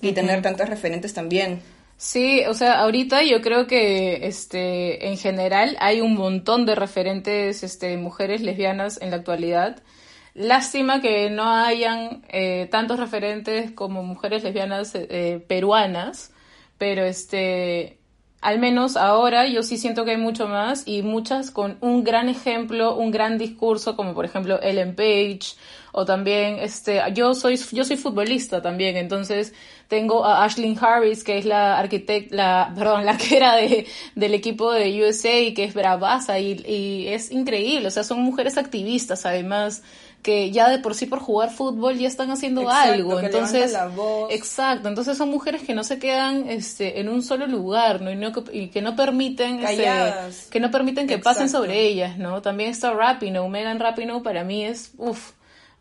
Y 0.02 0.12
tener 0.12 0.42
tantos 0.42 0.68
referentes 0.70 1.14
también. 1.14 1.62
Sí, 1.98 2.44
o 2.50 2.54
sea, 2.54 2.80
ahorita 2.82 3.24
yo 3.24 3.42
creo 3.42 3.68
que 3.68 4.28
este 4.28 5.08
en 5.08 5.18
general 5.18 5.78
hay 5.80 6.02
un 6.02 6.16
montón 6.16 6.66
de 6.66 6.76
referentes 6.76 7.64
este 7.64 7.96
mujeres 7.98 8.42
lesbianas 8.42 9.02
en 9.02 9.12
la 9.12 9.18
actualidad. 9.18 9.82
Lástima 10.34 11.00
que 11.00 11.30
no 11.30 11.48
hayan 11.48 12.24
eh, 12.30 12.68
tantos 12.72 13.00
referentes 13.00 13.72
como 13.72 14.04
mujeres 14.04 14.44
lesbianas 14.44 14.96
eh, 14.96 15.08
eh, 15.10 15.46
peruanas, 15.48 16.32
pero 16.78 17.06
este 17.06 18.00
al 18.42 18.60
menos 18.60 18.98
ahora 18.98 19.48
yo 19.48 19.64
sí 19.64 19.78
siento 19.78 20.04
que 20.04 20.12
hay 20.12 20.18
mucho 20.18 20.48
más 20.48 20.84
y 20.86 21.04
muchas 21.04 21.52
con 21.52 21.78
un 21.82 22.04
gran 22.04 22.28
ejemplo, 22.28 22.96
un 22.96 23.12
gran 23.12 23.38
discurso, 23.38 23.96
como 23.96 24.14
por 24.14 24.26
ejemplo 24.26 24.62
Ellen 24.62 24.96
Page, 24.96 25.56
o 25.94 26.06
también 26.06 26.58
este, 26.60 27.02
yo 27.14 27.34
soy, 27.34 27.58
yo 27.72 27.86
soy 27.86 27.96
futbolista 27.98 28.62
también, 28.62 28.98
entonces 28.98 29.54
tengo 29.88 30.26
a 30.26 30.44
Ashlyn 30.44 30.78
Harris, 30.82 31.24
que 31.24 31.38
es 31.38 31.46
la 31.46 31.78
arquitecta, 31.80 32.36
la, 32.36 32.74
perdón, 32.76 33.06
la 33.06 33.12
arquera 33.12 33.56
de, 33.56 33.88
del 34.16 34.34
equipo 34.34 34.72
de 34.74 35.08
USA 35.08 35.40
y 35.40 35.54
que 35.54 35.64
es 35.66 35.74
bravaza 35.74 36.40
y, 36.40 36.54
y 36.68 37.08
es 37.08 37.32
increíble, 37.32 37.88
o 37.88 37.92
sea, 37.92 38.04
son 38.04 38.22
mujeres 38.22 38.58
activistas 38.58 39.26
además 39.26 39.84
que 40.24 40.52
ya 40.52 40.70
de 40.70 40.80
por 40.80 40.96
sí 40.96 41.06
por 41.06 41.20
jugar 41.20 41.52
fútbol 41.52 41.98
ya 41.98 42.08
están 42.08 42.32
haciendo 42.32 42.62
Exacto, 42.62 42.94
algo, 42.94 43.20
que 43.20 43.26
entonces 43.26 43.74
la 43.74 43.88
voz. 43.88 44.32
Exacto, 44.32 44.88
entonces 44.88 45.18
son 45.18 45.30
mujeres 45.30 45.64
que 45.64 45.74
no 45.76 45.84
se 45.84 46.00
quedan 46.00 46.50
este, 46.50 47.02
en 47.02 47.10
un 47.10 47.22
solo 47.22 47.46
lugar, 47.46 48.02
¿no? 48.02 48.10
Y, 48.10 48.16
no 48.16 48.32
que- 48.32 48.58
y 48.58 48.68
que 48.70 48.82
no 48.82 48.96
permiten 48.96 49.60
este, 49.60 49.84
que 50.50 50.60
no 50.62 50.72
permiten 50.72 51.08
que 51.08 51.18
pasen 51.20 51.50
sobre 51.50 51.82
ellas, 51.82 52.18
¿no? 52.18 52.42
También 52.42 52.70
está 52.70 52.94
Rapinoe, 52.94 53.50
Megan 53.50 53.80
Rapinoe 53.82 54.22
para 54.24 54.44
mí 54.46 54.64
es 54.66 54.92
uff. 54.98 55.34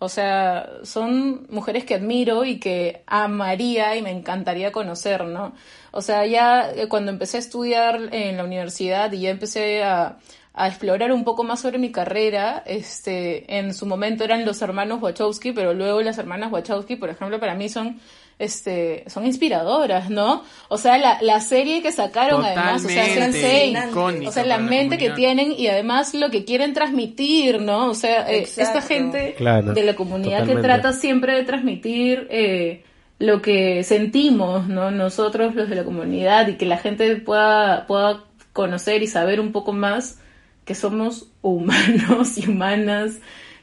O 0.03 0.09
sea, 0.09 0.69
son 0.83 1.47
mujeres 1.49 1.85
que 1.85 1.95
admiro 1.95 2.45
y 2.45 2.59
que 2.59 3.05
amaría 3.07 3.95
y 3.95 4.03
me 4.03 4.11
encantaría 4.11 4.73
conocer, 4.73 5.25
¿no? 5.27 5.55
O 5.93 6.03
sea, 6.03 6.27
ya 6.27 6.73
eh, 6.73 6.89
cuando 6.89 7.13
empecé 7.13 7.37
a 7.37 7.41
estudiar 7.41 8.09
en 8.13 8.37
la 8.37 8.43
universidad 8.43 9.13
y 9.13 9.21
ya 9.21 9.31
empecé 9.31 9.85
a, 9.85 10.19
explorar 10.59 11.13
un 11.13 11.23
poco 11.23 11.45
más 11.45 11.61
sobre 11.61 11.79
mi 11.79 11.93
carrera, 11.93 12.65
este, 12.67 13.59
en 13.59 13.73
su 13.73 13.87
momento 13.87 14.25
eran 14.25 14.45
los 14.45 14.61
hermanos 14.61 15.01
Wachowski, 15.01 15.53
pero 15.53 15.73
luego 15.73 16.03
las 16.03 16.19
hermanas 16.19 16.51
Wachowski, 16.53 16.97
por 16.97 17.09
ejemplo, 17.09 17.39
para 17.39 17.55
mí 17.55 17.69
son, 17.69 18.01
este, 18.43 19.05
son 19.07 19.25
inspiradoras, 19.25 20.11
¿no? 20.11 20.43
O 20.69 20.77
sea, 20.77 20.99
la, 20.99 21.23
la 21.23 21.41
serie 21.41 21.81
que 21.81 21.93
sacaron 21.93 22.45
además, 22.45 22.85
o 22.85 22.89
sea, 22.89 23.07
Totalmente, 23.07 23.73
Sense8, 23.73 23.91
icónica 23.91 24.29
o 24.29 24.33
sea, 24.33 24.45
la 24.45 24.59
mente 24.59 24.99
que 24.99 25.11
tienen 25.11 25.53
y 25.53 25.69
además 25.69 26.13
lo 26.15 26.31
que 26.31 26.45
quieren 26.45 26.75
transmitir, 26.75 27.61
¿no? 27.61 27.87
O 27.91 27.95
sea, 27.95 28.29
eh, 28.29 28.43
esta 28.43 28.83
gente 28.83 29.35
Claro, 29.37 29.73
de 29.73 29.85
la 29.85 29.95
comunidad 29.95 30.45
que 30.45 30.57
trata 30.57 30.93
siempre 30.93 31.35
de 31.35 31.45
transmitir 31.45 32.27
eh, 32.31 32.83
lo 33.21 33.41
que 33.41 33.85
sentimos, 33.85 34.67
¿no? 34.67 34.91
Nosotros 34.91 35.55
los 35.55 35.71
de 35.71 35.77
la 35.77 35.85
comunidad 35.85 36.49
y 36.49 36.57
que 36.57 36.67
la 36.67 36.79
gente 36.79 37.15
pueda, 37.17 37.87
pueda 37.87 38.25
conocer 38.53 39.05
y 39.05 39.07
saber 39.07 39.39
un 39.39 39.53
poco 39.53 39.73
más 39.73 40.19
que 40.65 40.75
somos 40.75 41.29
humanos 41.43 42.39
y 42.39 42.49
humanas, 42.49 43.19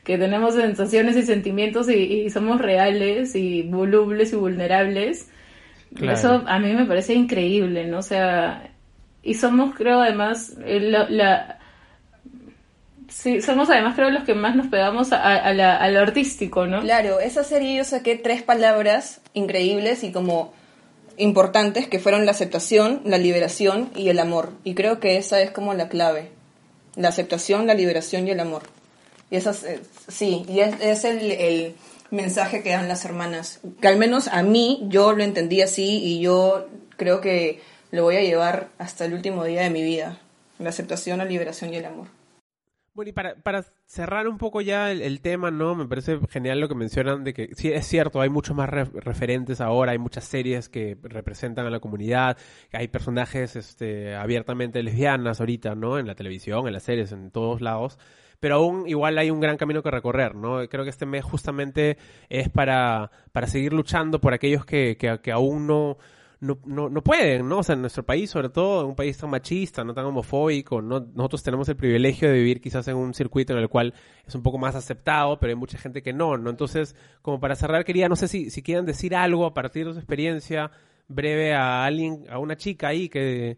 que 0.10 0.18
tenemos 0.18 0.55
sensaciones 0.55 1.16
y 1.18 1.22
sentimientos 1.22 1.88
y, 1.88 1.93
y 1.93 2.30
somos 2.32 2.60
reales 2.60 3.36
y 3.36 3.62
volubles 3.62 4.34
y 4.34 4.38
vulnerables. 4.38 5.30
Claro. 5.93 6.18
Eso 6.18 6.43
a 6.47 6.57
mí 6.57 6.74
me 6.74 6.86
parece 6.86 7.14
increíble, 7.14 7.86
¿no? 7.86 7.99
O 7.99 8.01
sea, 8.01 8.72
y 9.22 9.36
somos, 9.36 9.76
creo, 9.76 10.01
además, 10.01 10.55
eh, 10.66 10.80
la, 10.80 11.07
la- 11.12 11.60
sí, 13.07 13.39
somos 13.39 13.70
además, 13.70 13.93
creo, 13.93 14.10
los 14.10 14.24
que 14.24 14.34
más 14.34 14.55
nos 14.55 14.66
pegamos 14.66 15.12
a, 15.14 15.36
a 15.36 15.53
la- 15.53 15.78
a 15.78 15.89
lo 15.91 15.99
artístico, 15.99 16.66
¿no? 16.66 16.82
Claro, 16.82 17.20
esa 17.20 17.43
serie 17.43 17.78
yo 17.78 17.84
saqué 17.84 18.16
tres 18.16 18.41
palabras 18.41 19.22
increíbles 19.36 20.03
y 20.03 20.12
como 20.12 20.53
importantes 21.18 21.88
que 21.88 21.99
fueron 21.99 22.26
la 22.26 22.32
aceptación, 22.32 23.01
la 23.05 23.20
liberación 23.20 23.91
y 23.95 24.10
el 24.10 24.18
amor. 24.18 24.53
Y 24.64 24.74
creo 24.74 24.99
que 24.99 25.18
esa 25.18 25.39
es 25.39 25.51
como 25.51 25.76
la 25.76 25.88
clave. 25.88 26.30
La 26.95 27.10
aceptación, 27.10 27.68
la 27.68 27.76
liberación 27.76 28.28
y 28.28 28.32
el 28.32 28.39
amor. 28.39 28.64
Y 29.32 29.36
esas, 29.36 29.63
eh, 29.63 29.82
sí, 30.07 30.45
y 30.47 30.59
es, 30.61 31.05
el, 31.05 31.32
el 31.32 31.75
mensaje 32.11 32.63
que 32.63 32.71
dan 32.71 32.88
las 32.88 33.05
hermanas. 33.05 33.59
Que 33.82 33.88
al 33.88 33.97
menos 33.97 34.27
a 34.27 34.41
mí 34.43 34.86
yo 34.89 35.13
lo 35.13 35.23
entendí 35.23 35.61
así 35.61 36.03
y 36.03 36.19
yo 36.19 36.67
creo 36.97 37.21
que 37.21 37.61
lo 37.91 38.03
voy 38.03 38.17
a 38.17 38.21
llevar 38.21 38.69
hasta 38.77 39.05
el 39.05 39.13
último 39.13 39.43
día 39.45 39.61
de 39.61 39.69
mi 39.69 39.84
vida. 39.84 40.19
La 40.57 40.69
aceptación, 40.69 41.19
la 41.19 41.25
liberación 41.25 41.73
y 41.73 41.77
el 41.77 41.86
amor. 41.86 42.07
Bueno, 42.93 43.11
y 43.11 43.13
para, 43.13 43.36
para 43.36 43.63
cerrar 43.86 44.27
un 44.27 44.38
poco 44.38 44.59
ya 44.59 44.91
el, 44.91 45.21
tema, 45.21 45.51
¿no? 45.51 45.73
Me 45.73 45.88
parece 45.88 46.19
genial 46.30 46.59
lo 46.59 46.67
que 46.67 46.75
mencionan 46.75 47.23
de 47.23 47.34
que 47.34 47.49
sí, 47.55 47.71
es 47.71 47.88
cierto, 47.88 48.19
hay 48.19 48.30
muchos 48.30 48.57
más 48.57 48.67
re- 48.67 48.84
referentes 48.84 49.61
ahora, 49.61 49.93
hay 49.93 49.99
muchas 49.99 50.25
series 50.25 50.67
que 50.67 50.97
representan 51.01 51.65
a 51.65 51.69
la 51.69 51.80
comunidad, 51.80 52.38
hay 52.73 52.89
personajes 52.89 53.55
este, 53.55 54.15
abiertamente 54.15 54.84
lesbianas 54.84 55.39
ahorita, 55.39 55.75
¿no? 55.75 55.97
En 55.97 56.07
la 56.07 56.15
televisión, 56.15 56.67
en 56.67 56.73
las 56.73 56.84
series, 56.84 57.13
en 57.13 57.32
todos 57.32 57.61
lados. 57.61 57.97
Pero 58.39 58.55
aún 58.55 58.87
igual 58.87 59.17
hay 59.17 59.31
un 59.31 59.39
gran 59.39 59.57
camino 59.57 59.83
que 59.83 59.91
recorrer, 59.91 60.35
¿no? 60.35 60.67
Creo 60.69 60.83
que 60.83 60.89
este 60.89 61.05
mes 61.05 61.23
justamente 61.23 61.97
es 62.29 62.49
para, 62.49 63.11
para 63.31 63.47
seguir 63.47 63.73
luchando 63.73 64.21
por 64.21 64.33
aquellos 64.33 64.65
que, 64.65 64.97
que, 64.97 65.31
aún 65.31 65.67
no, 65.67 65.97
no, 66.39 66.57
no, 66.65 66.89
no 66.89 67.03
pueden, 67.03 67.49
¿no? 67.49 67.59
O 67.59 67.63
sea, 67.63 67.75
en 67.75 67.81
nuestro 67.81 68.03
país, 68.03 68.29
sobre 68.29 68.47
todo, 68.47 68.81
en 68.81 68.87
un 68.87 68.95
país 68.95 69.17
tan 69.17 69.29
machista, 69.29 69.83
no 69.83 69.93
tan 69.93 70.05
homofóbico, 70.05 70.81
¿no? 70.81 71.01
nosotros 71.01 71.43
tenemos 71.43 71.67
el 71.67 71.75
privilegio 71.75 72.29
de 72.29 72.35
vivir 72.35 72.61
quizás 72.61 72.87
en 72.87 72.95
un 72.95 73.13
circuito 73.13 73.51
en 73.51 73.59
el 73.59 73.67
cual 73.67 73.93
es 74.25 74.33
un 74.35 74.41
poco 74.41 74.57
más 74.57 74.73
aceptado, 74.75 75.37
pero 75.37 75.51
hay 75.51 75.57
mucha 75.57 75.77
gente 75.77 76.01
que 76.01 76.13
no, 76.13 76.37
¿no? 76.37 76.49
Entonces, 76.49 76.95
como 77.21 77.41
para 77.41 77.55
cerrar, 77.55 77.83
quería, 77.83 78.07
no 78.07 78.15
sé 78.15 78.29
si, 78.29 78.49
si 78.49 78.63
quieran 78.63 78.85
decir 78.85 79.15
algo 79.15 79.45
a 79.45 79.53
partir 79.53 79.85
de 79.85 79.93
su 79.93 79.99
experiencia, 79.99 80.71
breve 81.09 81.53
a 81.53 81.83
alguien, 81.83 82.25
a 82.29 82.39
una 82.39 82.55
chica 82.55 82.87
ahí 82.87 83.09
que, 83.09 83.57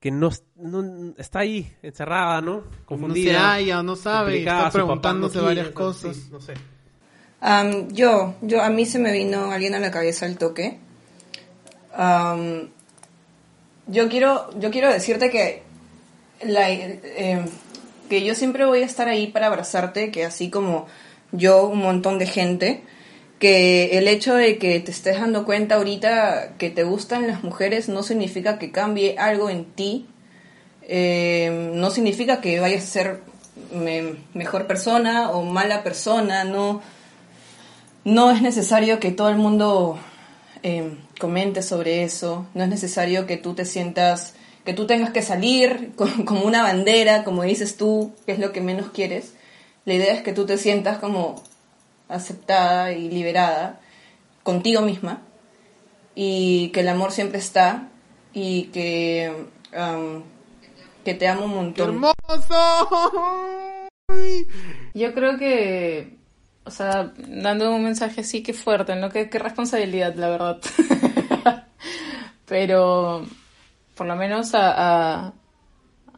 que 0.00 0.10
no, 0.10 0.30
no- 0.56 1.14
está 1.18 1.40
ahí, 1.40 1.72
encerrada, 1.82 2.40
¿no? 2.40 2.52
No 2.58 2.62
se 2.62 2.84
Confundida. 2.86 3.52
halla 3.54 3.80
o 3.80 3.82
no 3.82 3.96
sabe, 3.96 4.38
está 4.38 4.58
papá 4.58 4.70
preguntándose 4.72 5.38
no 5.38 5.44
varias 5.44 5.68
cosas. 5.70 6.16
sí, 6.16 6.28
no 6.30 6.40
sé. 6.40 6.54
Am, 7.40 7.88
yo, 7.92 8.34
yo, 8.42 8.62
a 8.62 8.68
mí 8.70 8.84
se 8.86 8.98
me 8.98 9.12
vino 9.12 9.50
alguien 9.52 9.74
a 9.74 9.78
la 9.80 9.90
cabeza 9.90 10.26
al 10.26 10.38
toque. 10.38 10.78
Yo 13.86 14.08
quiero, 14.08 14.50
yo 14.58 14.70
quiero 14.70 14.92
decirte 14.92 15.30
que 15.30 15.62
la, 16.44 16.70
eh, 16.70 17.44
que 18.08 18.24
yo 18.24 18.34
siempre 18.34 18.66
voy 18.66 18.82
a 18.82 18.86
estar 18.86 19.08
ahí 19.08 19.28
para 19.28 19.46
abrazarte, 19.46 20.10
que 20.10 20.24
así 20.24 20.50
como 20.50 20.86
yo, 21.32 21.66
un 21.66 21.78
montón 21.78 22.18
de 22.18 22.26
gente, 22.26 22.82
que 23.38 23.98
el 23.98 24.08
hecho 24.08 24.34
de 24.34 24.58
que 24.58 24.80
te 24.80 24.90
estés 24.90 25.20
dando 25.20 25.44
cuenta 25.44 25.76
ahorita 25.76 26.54
que 26.58 26.70
te 26.70 26.82
gustan 26.84 27.26
las 27.26 27.44
mujeres 27.44 27.88
no 27.88 28.02
significa 28.02 28.58
que 28.58 28.72
cambie 28.72 29.16
algo 29.18 29.48
en 29.50 29.64
ti, 29.64 30.06
eh, 30.82 31.70
no 31.74 31.90
significa 31.90 32.40
que 32.40 32.60
vayas 32.60 32.82
a 32.84 32.86
ser 32.86 33.20
me- 33.72 34.16
mejor 34.34 34.66
persona 34.66 35.30
o 35.30 35.42
mala 35.44 35.82
persona, 35.84 36.44
no, 36.44 36.80
no 38.04 38.30
es 38.30 38.42
necesario 38.42 38.98
que 39.00 39.10
todo 39.12 39.28
el 39.28 39.36
mundo 39.36 39.98
eh, 40.62 40.96
comente 41.20 41.62
sobre 41.62 42.02
eso, 42.04 42.46
no 42.54 42.64
es 42.64 42.68
necesario 42.68 43.26
que 43.26 43.36
tú 43.36 43.54
te 43.54 43.64
sientas, 43.64 44.34
que 44.64 44.74
tú 44.74 44.86
tengas 44.86 45.10
que 45.10 45.22
salir 45.22 45.92
como 46.24 46.42
una 46.42 46.62
bandera, 46.62 47.24
como 47.24 47.42
dices 47.42 47.76
tú, 47.76 48.12
que 48.26 48.32
es 48.32 48.38
lo 48.38 48.52
que 48.52 48.60
menos 48.60 48.90
quieres. 48.90 49.34
La 49.84 49.94
idea 49.94 50.12
es 50.12 50.22
que 50.22 50.32
tú 50.32 50.44
te 50.46 50.58
sientas 50.58 50.98
como 50.98 51.42
aceptada 52.08 52.92
y 52.92 53.08
liberada 53.10 53.80
contigo 54.42 54.80
misma 54.82 55.22
y 56.14 56.70
que 56.70 56.80
el 56.80 56.88
amor 56.88 57.12
siempre 57.12 57.38
está 57.38 57.88
y 58.32 58.64
que, 58.64 59.46
um, 59.76 60.22
que 61.04 61.14
te 61.14 61.28
amo 61.28 61.44
un 61.44 61.74
¡Qué 61.74 61.82
montón. 61.84 61.88
hermoso! 61.88 62.88
Yo 64.94 65.14
creo 65.14 65.38
que, 65.38 66.16
o 66.64 66.70
sea, 66.70 67.12
dando 67.16 67.74
un 67.74 67.84
mensaje 67.84 68.22
así 68.22 68.42
que 68.42 68.52
fuerte, 68.52 68.96
¿no? 68.96 69.10
Qué, 69.10 69.28
qué 69.28 69.38
responsabilidad, 69.38 70.14
la 70.16 70.28
verdad. 70.30 70.58
Pero, 72.46 73.26
por 73.94 74.06
lo 74.06 74.16
menos 74.16 74.54
a, 74.54 75.26
a, 75.26 75.32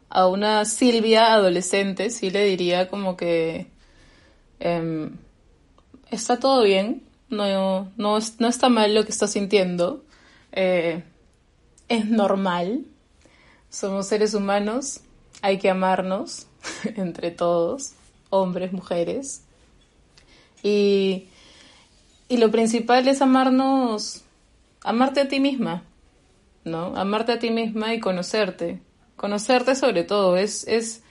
a 0.08 0.26
una 0.28 0.64
Silvia 0.64 1.34
adolescente, 1.34 2.10
sí 2.10 2.30
le 2.30 2.44
diría 2.44 2.88
como 2.88 3.16
que 3.16 3.66
em, 4.60 5.16
está 6.10 6.38
todo 6.38 6.62
bien, 6.62 7.02
no, 7.28 7.90
no, 7.96 8.18
no 8.38 8.48
está 8.48 8.68
mal 8.68 8.94
lo 8.94 9.04
que 9.04 9.12
está 9.12 9.26
sintiendo, 9.26 10.04
eh, 10.52 11.04
es 11.88 12.06
normal, 12.06 12.84
somos 13.68 14.06
seres 14.06 14.34
humanos, 14.34 15.00
hay 15.42 15.58
que 15.58 15.70
amarnos 15.70 16.46
entre 16.96 17.30
todos, 17.30 17.94
hombres, 18.30 18.72
mujeres. 18.72 19.42
Y, 20.62 21.28
y 22.28 22.36
lo 22.36 22.50
principal 22.50 23.08
es 23.08 23.22
amarnos, 23.22 24.22
amarte 24.82 25.20
a 25.20 25.28
ti 25.28 25.40
misma, 25.40 25.84
¿no? 26.64 26.96
Amarte 26.96 27.32
a 27.32 27.38
ti 27.38 27.50
misma 27.50 27.94
y 27.94 28.00
conocerte. 28.00 28.80
Conocerte 29.16 29.74
sobre 29.74 30.04
todo. 30.04 30.36
Es, 30.36 30.66
es, 30.66 31.02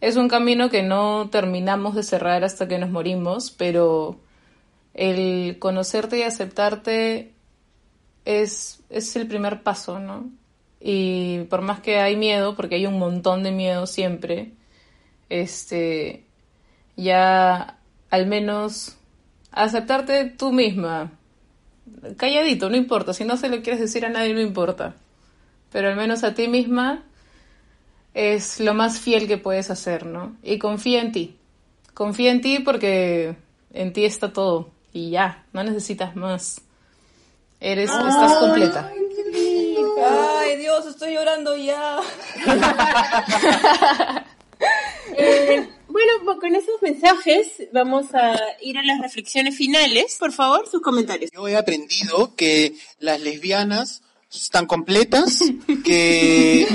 es 0.00 0.16
un 0.16 0.28
camino 0.28 0.70
que 0.70 0.82
no 0.82 1.28
terminamos 1.30 1.94
de 1.94 2.02
cerrar 2.02 2.44
hasta 2.44 2.68
que 2.68 2.78
nos 2.78 2.90
morimos, 2.90 3.50
pero 3.50 4.18
el 4.94 5.58
conocerte 5.58 6.18
y 6.18 6.22
aceptarte 6.22 7.32
es, 8.24 8.80
es 8.90 9.16
el 9.16 9.26
primer 9.26 9.62
paso, 9.62 9.98
¿no? 9.98 10.30
Y 10.80 11.44
por 11.44 11.62
más 11.62 11.80
que 11.80 11.98
hay 11.98 12.16
miedo, 12.16 12.56
porque 12.56 12.76
hay 12.76 12.86
un 12.86 12.98
montón 12.98 13.42
de 13.42 13.52
miedo 13.52 13.86
siempre, 13.86 14.52
este, 15.28 16.24
ya 16.96 17.78
al 18.10 18.26
menos 18.26 18.96
aceptarte 19.52 20.24
tú 20.26 20.52
misma. 20.52 21.12
Calladito, 22.16 22.68
no 22.68 22.76
importa. 22.76 23.14
Si 23.14 23.24
no 23.24 23.36
se 23.36 23.48
lo 23.48 23.62
quieres 23.62 23.80
decir 23.80 24.04
a 24.04 24.10
nadie, 24.10 24.34
no 24.34 24.40
importa. 24.40 24.94
Pero 25.70 25.88
al 25.88 25.96
menos 25.96 26.24
a 26.24 26.34
ti 26.34 26.48
misma 26.48 27.04
es 28.14 28.60
lo 28.60 28.74
más 28.74 28.98
fiel 28.98 29.26
que 29.26 29.38
puedes 29.38 29.70
hacer, 29.70 30.04
¿no? 30.04 30.36
Y 30.42 30.58
confía 30.58 31.00
en 31.00 31.12
ti. 31.12 31.36
Confía 31.94 32.32
en 32.32 32.40
ti 32.40 32.58
porque 32.58 33.36
en 33.72 33.92
ti 33.92 34.04
está 34.04 34.32
todo. 34.32 34.70
Y 34.92 35.10
ya, 35.10 35.46
no 35.52 35.64
necesitas 35.64 36.16
más. 36.16 36.60
Eres, 37.60 37.90
estás 37.90 38.34
completa. 38.34 38.90
Ay, 40.04 40.56
Dios, 40.56 40.86
estoy 40.86 41.14
llorando 41.14 41.56
ya. 41.56 41.98
Eh, 45.14 45.68
bueno, 45.88 46.12
pues 46.24 46.38
con 46.38 46.54
esos 46.54 46.80
mensajes 46.80 47.64
vamos 47.72 48.14
a 48.14 48.34
ir 48.62 48.78
a 48.78 48.82
las 48.82 49.00
reflexiones 49.00 49.56
finales. 49.56 50.16
Por 50.18 50.32
favor, 50.32 50.66
sus 50.70 50.80
comentarios. 50.80 51.30
Yo 51.32 51.46
he 51.48 51.56
aprendido 51.56 52.34
que 52.34 52.74
las 52.98 53.20
lesbianas 53.20 54.02
están 54.32 54.66
completas, 54.66 55.40
que 55.84 56.66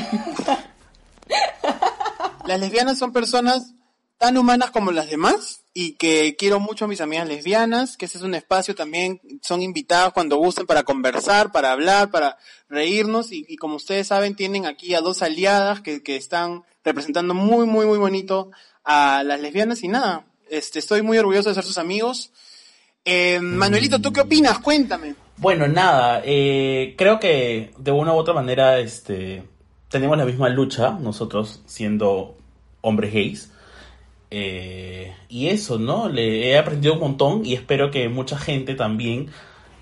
las 2.46 2.60
lesbianas 2.60 3.00
son 3.00 3.12
personas 3.12 3.74
tan 4.18 4.38
humanas 4.38 4.72
como 4.72 4.92
las 4.92 5.10
demás 5.10 5.62
y 5.80 5.92
que 5.92 6.36
quiero 6.36 6.60
mucho 6.60 6.86
a 6.86 6.88
mis 6.88 7.02
amigas 7.02 7.28
lesbianas, 7.28 7.98
que 7.98 8.06
ese 8.06 8.18
es 8.18 8.24
un 8.24 8.34
espacio 8.34 8.74
también, 8.74 9.22
son 9.44 9.62
invitadas 9.62 10.12
cuando 10.12 10.38
gusten 10.38 10.66
para 10.66 10.82
conversar, 10.82 11.52
para 11.52 11.72
hablar, 11.72 12.10
para 12.10 12.40
reírnos 12.68 13.32
y, 13.32 13.56
como 13.58 13.76
ustedes 13.76 14.08
saben 14.08 14.36
tienen 14.36 14.66
aquí 14.66 14.96
a 14.96 15.02
dos 15.02 15.22
aliadas 15.22 15.82
que, 15.82 16.02
que 16.02 16.16
están 16.16 16.64
representando 16.84 17.36
muy, 17.36 17.68
muy, 17.68 17.86
muy 17.86 18.00
bonito 18.00 18.50
a 18.84 19.22
las 19.24 19.40
lesbianas 19.40 19.84
y 19.84 19.88
nada, 19.88 20.26
este, 20.50 20.80
estoy 20.80 21.04
muy 21.04 21.20
orgulloso 21.20 21.50
de 21.50 21.54
ser 21.54 21.64
sus 21.64 21.78
amigos. 21.78 22.32
Eh, 23.06 23.40
Manuelito, 23.40 24.02
¿tú 24.02 24.12
qué 24.12 24.22
opinas? 24.22 24.58
Cuéntame. 24.58 25.14
Bueno, 25.38 25.68
nada, 25.68 26.24
eh, 26.26 26.96
creo 26.98 27.20
que 27.20 27.72
de 27.78 27.92
una 27.92 28.16
u 28.16 28.18
otra 28.18 28.34
manera 28.34 28.80
este, 28.80 29.44
tenemos 29.90 30.18
la 30.18 30.26
misma 30.26 30.50
lucha, 30.50 30.98
nosotros 31.00 31.62
siendo 31.68 32.36
hombres 32.82 33.14
gays. 33.14 33.52
Eh, 34.30 35.16
y 35.30 35.48
eso, 35.48 35.80
¿no? 35.80 36.10
Le 36.10 36.50
he 36.50 36.58
aprendido 36.58 36.94
un 36.96 37.00
montón 37.00 37.46
y 37.46 37.54
espero 37.54 37.92
que 37.92 38.10
mucha 38.10 38.38
gente 38.38 38.76
también 38.76 39.30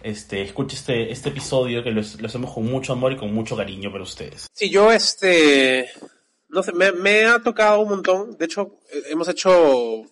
este, 0.03 0.41
escuche 0.43 0.75
este, 0.75 1.11
este 1.11 1.29
episodio 1.29 1.83
que 1.83 1.91
lo, 1.91 2.01
lo 2.19 2.27
hacemos 2.27 2.53
con 2.53 2.65
mucho 2.65 2.93
amor 2.93 3.13
y 3.13 3.17
con 3.17 3.33
mucho 3.33 3.57
cariño 3.57 3.91
para 3.91 4.03
ustedes. 4.03 4.47
Sí, 4.53 4.69
yo 4.69 4.91
este, 4.91 5.89
no 6.49 6.63
sé, 6.63 6.71
me, 6.73 6.91
me 6.91 7.25
ha 7.25 7.39
tocado 7.39 7.79
un 7.79 7.89
montón. 7.89 8.37
De 8.37 8.45
hecho, 8.45 8.77
eh, 8.93 9.03
hemos 9.09 9.27
hecho, 9.27 10.03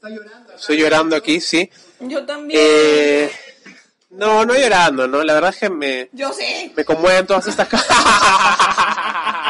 estoy 0.55 0.77
llorando 0.77 1.15
aquí, 1.15 1.39
sí. 1.39 1.69
Yo 1.99 2.25
también. 2.25 2.59
Eh, 2.61 3.31
no, 4.09 4.45
no 4.45 4.53
llorando, 4.53 5.07
¿no? 5.07 5.23
La 5.23 5.36
verdad 5.36 5.51
es 5.51 5.57
que 5.57 5.69
me, 5.69 6.09
Yo 6.11 6.34
sé. 6.34 6.71
me 6.75 6.84
conmueven 6.84 7.25
todas 7.25 7.47
estas 7.47 7.67
cosas. 7.67 7.88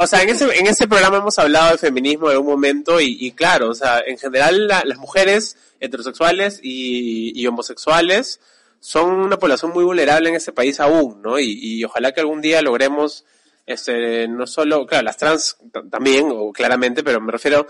o 0.00 0.06
sea, 0.06 0.22
en 0.22 0.30
ese, 0.30 0.44
en 0.58 0.66
ese 0.66 0.86
programa 0.88 1.18
hemos 1.18 1.38
hablado 1.38 1.72
de 1.72 1.78
feminismo 1.78 2.30
en 2.30 2.38
un 2.38 2.46
momento 2.46 3.00
y, 3.00 3.16
y 3.20 3.32
claro, 3.32 3.70
o 3.70 3.74
sea, 3.74 4.00
en 4.06 4.18
general 4.18 4.66
la- 4.68 4.82
las 4.84 4.98
mujeres 4.98 5.56
heterosexuales 5.80 6.60
y, 6.62 7.46
homosexuales 7.46 8.40
son 8.80 9.10
una 9.10 9.38
población 9.38 9.72
muy 9.72 9.84
vulnerable 9.84 10.28
en 10.28 10.36
ese 10.36 10.52
país 10.52 10.78
aún, 10.80 11.20
¿no? 11.22 11.38
Y, 11.38 11.58
y 11.60 11.84
ojalá 11.84 12.12
que 12.12 12.20
algún 12.20 12.40
día 12.40 12.62
logremos, 12.62 13.24
este, 13.66 14.28
no 14.28 14.46
solo, 14.46 14.86
claro, 14.86 15.04
las 15.04 15.16
trans 15.16 15.56
también, 15.90 16.28
o 16.32 16.52
claramente, 16.52 17.02
pero 17.02 17.20
me 17.20 17.32
refiero, 17.32 17.66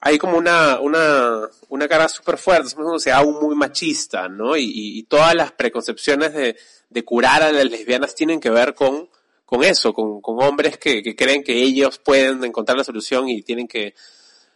hay 0.00 0.18
como 0.18 0.36
una, 0.36 0.80
una, 0.80 1.42
una 1.68 1.88
carga 1.88 2.08
súper 2.08 2.38
fuerte, 2.38 2.68
somos 2.70 2.86
una 2.86 2.94
sociedad 2.98 3.18
aún 3.20 3.38
muy 3.40 3.54
machista, 3.56 4.28
¿no? 4.28 4.56
Y- 4.56 4.70
y 4.98 5.02
todas 5.04 5.34
las 5.34 5.52
preconcepciones 5.52 6.32
de, 6.34 6.56
de 6.90 7.04
curar 7.04 7.42
a 7.42 7.52
las 7.52 7.64
lesbianas 7.64 8.14
tienen 8.14 8.38
que 8.40 8.50
ver 8.50 8.74
con, 8.74 9.08
con 9.52 9.64
eso, 9.64 9.92
con, 9.92 10.22
con 10.22 10.42
hombres 10.42 10.78
que, 10.78 11.02
que 11.02 11.14
creen 11.14 11.42
que 11.42 11.52
ellos 11.62 11.98
pueden 11.98 12.42
encontrar 12.42 12.78
la 12.78 12.84
solución 12.84 13.28
y 13.28 13.42
tienen 13.42 13.68
que, 13.68 13.94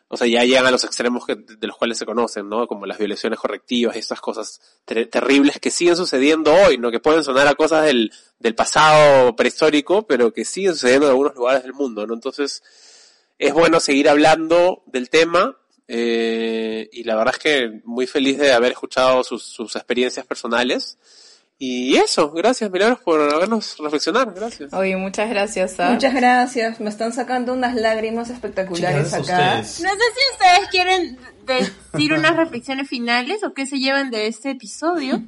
o 0.09 0.17
sea, 0.17 0.27
ya 0.27 0.43
llegan 0.43 0.65
a 0.65 0.71
los 0.71 0.85
extremos 0.85 1.27
que, 1.27 1.35
de 1.35 1.67
los 1.67 1.77
cuales 1.77 1.99
se 1.99 2.07
conocen, 2.07 2.49
¿no? 2.49 2.67
Como 2.67 2.87
las 2.87 2.97
violaciones 2.97 3.39
correctivas 3.39 3.95
y 3.95 3.99
estas 3.99 4.23
cosas 4.23 4.59
ter- 4.87 5.07
terribles 5.11 5.59
que 5.61 5.71
siguen 5.71 5.97
sucediendo 5.97 6.51
hoy, 6.55 6.79
¿no? 6.79 6.91
Que 6.91 6.99
pueden 7.01 7.23
sonar 7.23 7.47
a 7.47 7.55
cosas 7.55 7.85
del, 7.85 8.11
del 8.39 8.55
pasado 8.55 9.37
prehistórico, 9.37 10.07
pero 10.07 10.33
que 10.33 10.47
siguen 10.47 10.73
sucediendo 10.73 11.07
en 11.07 11.11
algunos 11.11 11.35
lugares 11.35 11.63
del 11.63 11.75
mundo, 11.75 12.07
¿no? 12.07 12.15
Entonces, 12.15 12.63
es 13.39 13.53
bueno 13.53 13.81
seguir 13.81 14.09
hablando 14.09 14.83
del 14.87 15.11
tema, 15.11 15.59
eh, 15.89 16.89
y 16.91 17.05
la 17.05 17.17
verdad 17.17 17.35
es 17.37 17.43
que 17.43 17.81
muy 17.85 18.07
feliz 18.07 18.39
de 18.39 18.55
haber 18.55 18.73
escuchado 18.73 19.23
sus, 19.25 19.43
sus 19.43 19.77
experiencias 19.77 20.25
personales. 20.25 20.97
Y 21.59 21.97
eso, 21.97 22.31
gracias 22.33 22.71
Milagros 22.71 23.01
por 23.01 23.19
habernos 23.33 23.79
reflexionar, 23.79 24.33
gracias. 24.35 24.73
Oye, 24.75 24.95
muchas 24.97 25.31
gracias. 25.31 25.81
¿ah? 25.81 25.91
Muchas 25.91 26.15
gracias. 26.15 26.81
Me 26.81 26.91
están 26.91 27.13
sacando 27.15 27.55
unas 27.55 27.75
lágrimas 27.75 28.29
espectaculares 28.29 29.07
Chicas, 29.11 29.31
acá. 29.31 29.61
ustedes. 29.61 29.81
No 29.81 29.89
sé 29.91 30.05
si 30.15 30.33
ustedes 30.33 30.69
quieren 30.71 31.19
decir 31.47 32.13
unas 32.13 32.37
reflexiones 32.37 32.89
finales 32.89 33.43
o 33.43 33.55
qué 33.55 33.65
se 33.67 33.79
llevan 33.79 34.11
de 34.11 34.27
este 34.27 34.51
episodio. 34.51 35.23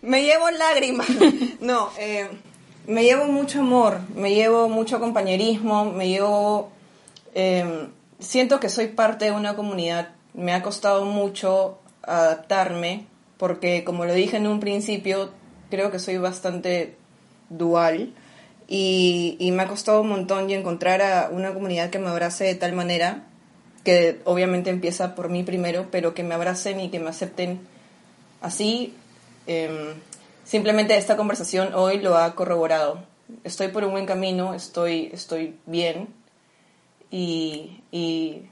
Me 0.00 0.22
llevo 0.22 0.50
lágrimas. 0.50 1.06
No, 1.60 1.90
eh, 1.98 2.26
me 2.86 3.02
llevo 3.04 3.26
mucho 3.26 3.60
amor, 3.60 4.00
me 4.14 4.34
llevo 4.34 4.70
mucho 4.70 4.98
compañerismo, 4.98 5.84
me 5.92 6.08
llevo... 6.08 6.72
eh, 7.34 7.88
siento 8.18 8.60
que 8.60 8.70
soy 8.70 8.86
parte 8.88 9.26
de 9.26 9.32
una 9.32 9.56
comunidad. 9.56 10.08
Me 10.32 10.54
ha 10.54 10.62
costado 10.62 11.04
mucho 11.04 11.78
adaptarme 12.02 13.06
porque, 13.36 13.84
como 13.84 14.06
lo 14.06 14.14
dije 14.14 14.38
en 14.38 14.46
un 14.46 14.58
principio, 14.58 15.32
creo 15.70 15.90
que 15.90 15.98
soy 15.98 16.18
bastante 16.18 16.94
dual 17.48 18.12
y, 18.68 19.36
y 19.38 19.50
me 19.52 19.62
ha 19.62 19.68
costado 19.68 20.00
un 20.02 20.08
montón 20.08 20.50
encontrar 20.50 21.02
a 21.02 21.30
una 21.30 21.52
comunidad 21.54 21.90
que 21.90 21.98
me 21.98 22.08
abrace 22.08 22.44
de 22.44 22.54
tal 22.54 22.72
manera 22.72 23.26
que 23.84 24.20
obviamente 24.24 24.70
empieza 24.70 25.14
por 25.14 25.28
mí 25.28 25.42
primero, 25.42 25.88
pero 25.90 26.14
que 26.14 26.22
me 26.22 26.34
abracen 26.34 26.80
y 26.80 26.90
que 26.90 27.00
me 27.00 27.08
acepten 27.10 27.60
así. 28.40 28.94
em, 29.46 29.94
simplemente 30.44 30.96
esta 30.96 31.16
conversación 31.16 31.74
hoy 31.74 31.98
lo 31.98 32.16
ha 32.16 32.34
corroborado. 32.34 33.04
Estoy 33.44 33.68
por 33.68 33.84
un 33.84 33.92
buen 33.92 34.06
camino, 34.06 34.54
estoy, 34.54 35.10
estoy 35.12 35.56
bien 35.66 36.08
y, 37.10 37.82
y 37.90 38.42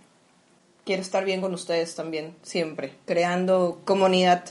quiero 0.84 1.02
estar 1.02 1.24
bien 1.24 1.40
con 1.40 1.52
ustedes 1.54 1.94
también, 1.94 2.34
siempre, 2.42 2.94
creando 3.06 3.80
comunidad 3.84 4.44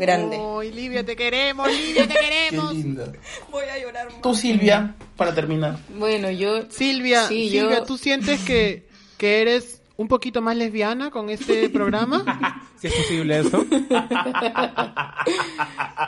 grande. 0.00 0.38
Ay, 0.58 0.72
Livia, 0.72 1.04
te 1.04 1.14
queremos, 1.14 1.68
Livia, 1.70 2.08
te 2.08 2.14
queremos. 2.14 2.74
linda. 2.74 3.12
Voy 3.50 3.64
a 3.64 3.78
llorar. 3.78 4.08
Tú, 4.22 4.34
Silvia, 4.34 4.94
para 5.16 5.34
terminar. 5.34 5.78
Bueno, 5.96 6.30
yo... 6.30 6.62
Silvia, 6.70 7.26
Sí, 7.28 7.50
Silvia, 7.50 7.78
yo- 7.78 7.84
¿tú 7.84 7.96
sientes 7.98 8.40
que, 8.40 8.88
que 9.18 9.40
eres 9.42 9.82
un 9.96 10.08
poquito 10.08 10.40
más 10.42 10.56
lesbiana 10.56 11.10
con 11.10 11.30
este 11.30 11.68
programa? 11.68 12.66
Si 12.80 12.86
es 12.86 12.94
posible 12.94 13.40
eso. 13.40 13.62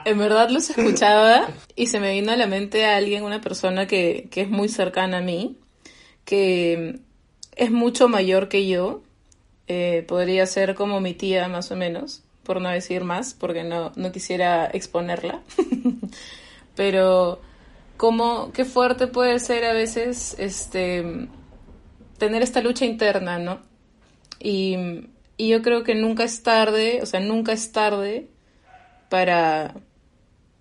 En 0.06 0.18
verdad 0.18 0.48
los 0.50 0.70
escuchaba 0.70 1.48
y 1.76 1.86
se 1.88 2.00
me 2.00 2.12
vino 2.14 2.32
a 2.32 2.36
la 2.36 2.46
mente 2.46 2.86
a 2.86 2.96
alguien, 2.96 3.24
una 3.24 3.40
persona 3.42 3.86
que, 3.86 4.28
que 4.30 4.40
es 4.40 4.48
muy 4.48 4.68
cercana 4.70 5.18
a 5.18 5.20
mí, 5.20 5.58
que 6.24 7.00
es 7.56 7.70
mucho 7.70 8.08
mayor 8.08 8.48
que 8.48 8.66
yo. 8.66 9.02
Eh, 9.68 10.04
podría 10.08 10.44
ser 10.46 10.74
como 10.74 11.00
mi 11.00 11.14
tía 11.14 11.46
más 11.48 11.70
o 11.70 11.76
menos, 11.76 12.22
por 12.42 12.60
no 12.60 12.68
decir 12.70 13.04
más, 13.04 13.34
porque 13.34 13.64
no, 13.64 13.92
no 13.96 14.12
quisiera 14.12 14.66
exponerla. 14.66 15.40
Pero 16.76 17.40
como 17.96 18.52
qué 18.52 18.64
fuerte 18.64 19.06
puede 19.06 19.38
ser 19.38 19.64
a 19.64 19.72
veces 19.72 20.34
este 20.38 21.28
tener 22.18 22.42
esta 22.42 22.60
lucha 22.60 22.84
interna, 22.84 23.38
¿no? 23.38 23.60
Y, 24.38 24.76
y 25.36 25.48
yo 25.48 25.62
creo 25.62 25.82
que 25.82 25.94
nunca 25.94 26.24
es 26.24 26.42
tarde, 26.42 27.00
o 27.02 27.06
sea, 27.06 27.20
nunca 27.20 27.52
es 27.52 27.72
tarde 27.72 28.28
para, 29.08 29.74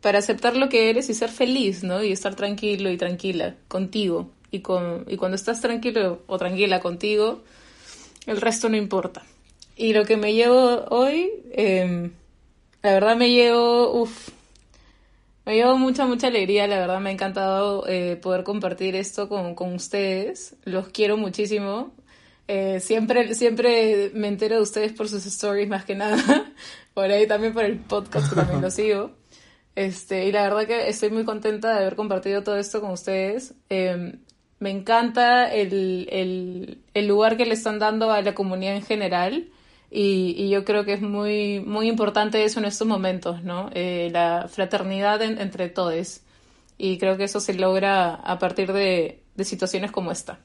para 0.01 0.19
aceptar 0.19 0.57
lo 0.57 0.69
que 0.69 0.89
eres 0.89 1.09
y 1.09 1.13
ser 1.13 1.29
feliz, 1.29 1.83
¿no? 1.83 2.03
Y 2.03 2.11
estar 2.11 2.35
tranquilo 2.35 2.89
y 2.89 2.97
tranquila 2.97 3.55
contigo. 3.67 4.31
Y, 4.49 4.59
con, 4.59 5.05
y 5.07 5.17
cuando 5.17 5.35
estás 5.35 5.61
tranquilo 5.61 6.23
o 6.27 6.37
tranquila 6.37 6.79
contigo, 6.79 7.43
el 8.25 8.41
resto 8.41 8.67
no 8.67 8.75
importa. 8.75 9.23
Y 9.81 9.93
lo 9.93 10.05
que 10.05 10.15
me 10.15 10.35
llevo 10.35 10.85
hoy, 10.91 11.31
eh, 11.53 12.11
la 12.83 12.93
verdad 12.93 13.15
me 13.15 13.31
llevo, 13.31 13.99
uff, 13.99 14.29
me 15.43 15.55
llevo 15.55 15.75
mucha, 15.75 16.05
mucha 16.05 16.27
alegría, 16.27 16.67
la 16.67 16.77
verdad 16.77 16.99
me 16.99 17.09
ha 17.09 17.13
encantado 17.13 17.87
eh, 17.87 18.15
poder 18.15 18.43
compartir 18.43 18.95
esto 18.95 19.27
con, 19.27 19.55
con 19.55 19.73
ustedes. 19.73 20.55
Los 20.65 20.89
quiero 20.89 21.17
muchísimo. 21.17 21.95
Eh, 22.47 22.79
siempre, 22.79 23.33
siempre 23.33 24.11
me 24.13 24.27
entero 24.27 24.57
de 24.57 24.61
ustedes 24.61 24.93
por 24.93 25.09
sus 25.09 25.25
stories 25.25 25.67
más 25.67 25.83
que 25.83 25.95
nada. 25.95 26.53
por 26.93 27.05
ahí 27.05 27.25
también 27.25 27.51
por 27.51 27.65
el 27.65 27.79
podcast 27.79 28.29
que 28.29 28.35
también 28.35 28.61
lo 28.61 28.69
sigo. 28.69 29.13
Este, 29.73 30.27
y 30.27 30.31
la 30.31 30.43
verdad 30.43 30.67
que 30.67 30.89
estoy 30.89 31.09
muy 31.09 31.25
contenta 31.25 31.71
de 31.73 31.79
haber 31.79 31.95
compartido 31.95 32.43
todo 32.43 32.57
esto 32.57 32.81
con 32.81 32.91
ustedes. 32.91 33.55
Eh, 33.71 34.15
me 34.59 34.69
encanta 34.69 35.51
el, 35.51 36.07
el, 36.11 36.83
el 36.93 37.07
lugar 37.07 37.35
que 37.35 37.47
le 37.47 37.55
están 37.55 37.79
dando 37.79 38.11
a 38.11 38.21
la 38.21 38.35
comunidad 38.35 38.75
en 38.75 38.83
general. 38.83 39.47
Y, 39.93 40.35
y 40.37 40.49
yo 40.49 40.63
creo 40.63 40.85
que 40.85 40.93
es 40.93 41.01
muy, 41.01 41.59
muy 41.59 41.89
importante 41.89 42.43
eso 42.45 42.59
en 42.59 42.65
estos 42.65 42.87
momentos, 42.87 43.43
¿no? 43.43 43.69
Eh, 43.73 44.09
la 44.13 44.47
fraternidad 44.49 45.21
en- 45.21 45.39
entre 45.41 45.67
todos. 45.67 46.21
Y 46.77 46.97
creo 46.97 47.17
que 47.17 47.25
eso 47.25 47.39
se 47.41 47.53
logra 47.53 48.15
a 48.15 48.39
partir 48.39 48.71
de, 48.71 49.21
de 49.35 49.43
situaciones 49.43 49.91
como 49.91 50.11
esta. 50.11 50.39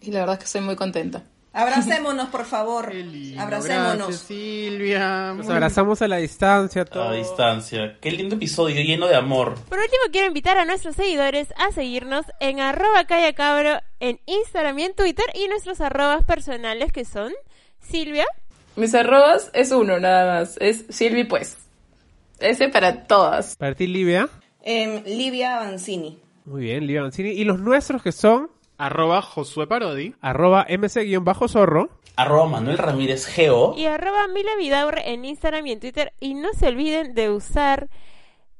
Y 0.00 0.12
la 0.12 0.20
verdad 0.20 0.34
es 0.34 0.38
que 0.38 0.44
estoy 0.46 0.60
muy 0.62 0.76
contenta. 0.76 1.24
Abracémonos, 1.52 2.28
por 2.28 2.44
favor. 2.46 2.90
Qué 2.92 3.02
lindo, 3.02 3.42
Abracémonos. 3.42 3.96
Gracias, 4.06 4.20
Silvia. 4.20 5.32
Nos 5.34 5.46
Muy- 5.46 5.54
abrazamos 5.56 6.00
a 6.00 6.06
la 6.06 6.18
distancia. 6.18 6.82
A 6.82 6.84
Todo. 6.84 7.12
distancia. 7.12 7.98
Qué 8.00 8.12
lindo 8.12 8.36
episodio, 8.36 8.80
lleno 8.82 9.08
de 9.08 9.16
amor. 9.16 9.56
Por 9.68 9.78
último, 9.80 10.04
quiero 10.12 10.28
invitar 10.28 10.56
a 10.58 10.64
nuestros 10.64 10.94
seguidores 10.94 11.48
a 11.56 11.72
seguirnos 11.72 12.24
en 12.38 12.60
arroba 12.60 13.04
callacabro 13.04 13.80
en 13.98 14.20
Instagram 14.26 14.78
y 14.78 14.84
en 14.84 14.94
Twitter 14.94 15.24
y 15.34 15.48
nuestros 15.48 15.80
arrobas 15.80 16.24
personales 16.24 16.92
que 16.92 17.04
son 17.04 17.32
Silvia, 17.90 18.26
Mis 18.76 18.94
arrobas 18.94 19.50
es 19.52 19.72
uno 19.72 19.98
nada 19.98 20.40
más. 20.40 20.56
Es 20.60 20.84
Silvi 20.88 21.24
Pues. 21.24 21.56
Ese 22.38 22.68
para 22.68 23.04
todas. 23.04 23.56
Para 23.56 23.74
ti, 23.74 23.86
Livia. 23.86 24.28
Em, 24.62 25.02
Livia 25.04 25.58
Avancini. 25.60 26.18
Muy 26.46 26.62
bien, 26.62 26.86
Livia 26.86 27.02
Mancini. 27.02 27.30
Y 27.30 27.44
los 27.44 27.58
nuestros 27.60 28.02
que 28.02 28.12
son 28.12 28.50
Arroba 28.78 29.20
Josué 29.22 29.66
Parodi. 29.66 30.14
arroba 30.20 30.66
mc-zorro. 30.68 31.90
Arroba 32.16 32.46
Manuel 32.48 32.78
Ramírez 32.78 33.26
Geo. 33.26 33.74
y 33.76 33.84
arroba 33.86 34.26
Mila 34.28 34.50
Vidaurre 34.58 35.10
en 35.12 35.24
Instagram 35.24 35.66
y 35.66 35.72
en 35.72 35.80
Twitter. 35.80 36.12
Y 36.20 36.34
no 36.34 36.48
se 36.54 36.68
olviden 36.68 37.14
de 37.14 37.30
usar 37.30 37.88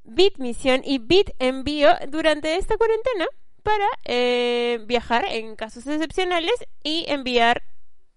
Bitmisión 0.04 0.82
y 0.84 0.98
Bit 0.98 1.30
Envío 1.38 1.90
durante 2.08 2.56
esta 2.56 2.76
cuarentena 2.76 3.26
para 3.62 3.86
eh, 4.04 4.80
viajar 4.86 5.24
en 5.28 5.56
casos 5.56 5.86
excepcionales 5.86 6.54
y 6.82 7.04
enviar 7.08 7.62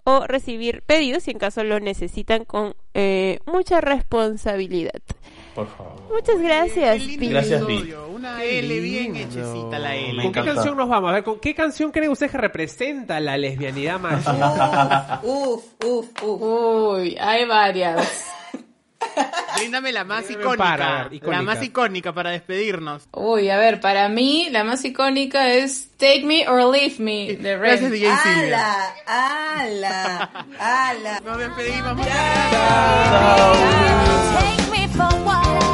o 0.04 0.26
recibir 0.28 0.84
pedidos 0.86 1.24
si 1.24 1.32
en 1.32 1.40
caso 1.40 1.64
lo 1.64 1.80
necesitan 1.80 2.46
con 2.46 2.76
eh, 2.94 3.40
mucha 3.46 3.82
responsabilidad. 3.82 5.02
Por 5.56 5.68
favor. 5.68 6.02
Muchas 6.12 6.40
gracias, 6.42 7.00
Qué 7.00 7.06
lindo 7.06 7.20
Pi. 7.20 7.28
Gracias, 7.30 7.62
episodio. 7.62 8.08
Una 8.08 8.44
L 8.44 8.80
bien 8.80 9.16
hechecita 9.16 9.80
la 9.80 9.96
L. 9.96 10.18
Me 10.18 10.24
¿Con 10.24 10.32
qué 10.32 10.44
canción 10.44 10.78
nos 10.78 10.90
vamos? 10.90 11.12
A 11.12 11.14
ver, 11.14 11.24
¿con 11.24 11.40
qué 11.40 11.54
canción 11.54 11.92
cree 11.92 12.10
usted 12.10 12.30
que 12.30 12.38
representa 12.38 13.20
la 13.20 13.38
lesbianidad 13.38 14.00
más? 14.00 14.26
Uf, 15.24 15.64
uf, 15.86 16.24
uf. 16.24 16.42
Uy, 16.42 17.16
hay 17.20 17.46
varias. 17.46 18.34
Bríndame 19.58 19.92
la 19.92 20.04
más 20.04 20.30
icónica, 20.30 20.58
para, 20.58 21.10
La 21.22 21.42
más 21.42 21.64
icónica 21.64 22.14
para 22.14 22.32
despedirnos. 22.32 23.08
Uy, 23.12 23.50
a 23.50 23.58
ver, 23.58 23.80
para 23.80 24.10
mí 24.10 24.50
la 24.52 24.64
más 24.64 24.84
icónica 24.84 25.54
es 25.54 25.90
Take 25.98 26.24
Me 26.26 26.48
or 26.48 26.74
Leave 26.74 26.96
Me 27.00 27.30
eh, 27.30 27.38
de 27.38 27.58
Red. 27.58 27.80
Gracias, 27.80 27.92
DJ 27.92 28.08
¡Ala! 28.10 28.96
¡Ala! 29.06 30.46
¡Ala! 30.60 31.20
Nos 31.24 31.38
despedimos. 31.38 31.98
Take 34.38 34.72
me 34.72 34.88
for 34.90 35.14
what 35.24 35.73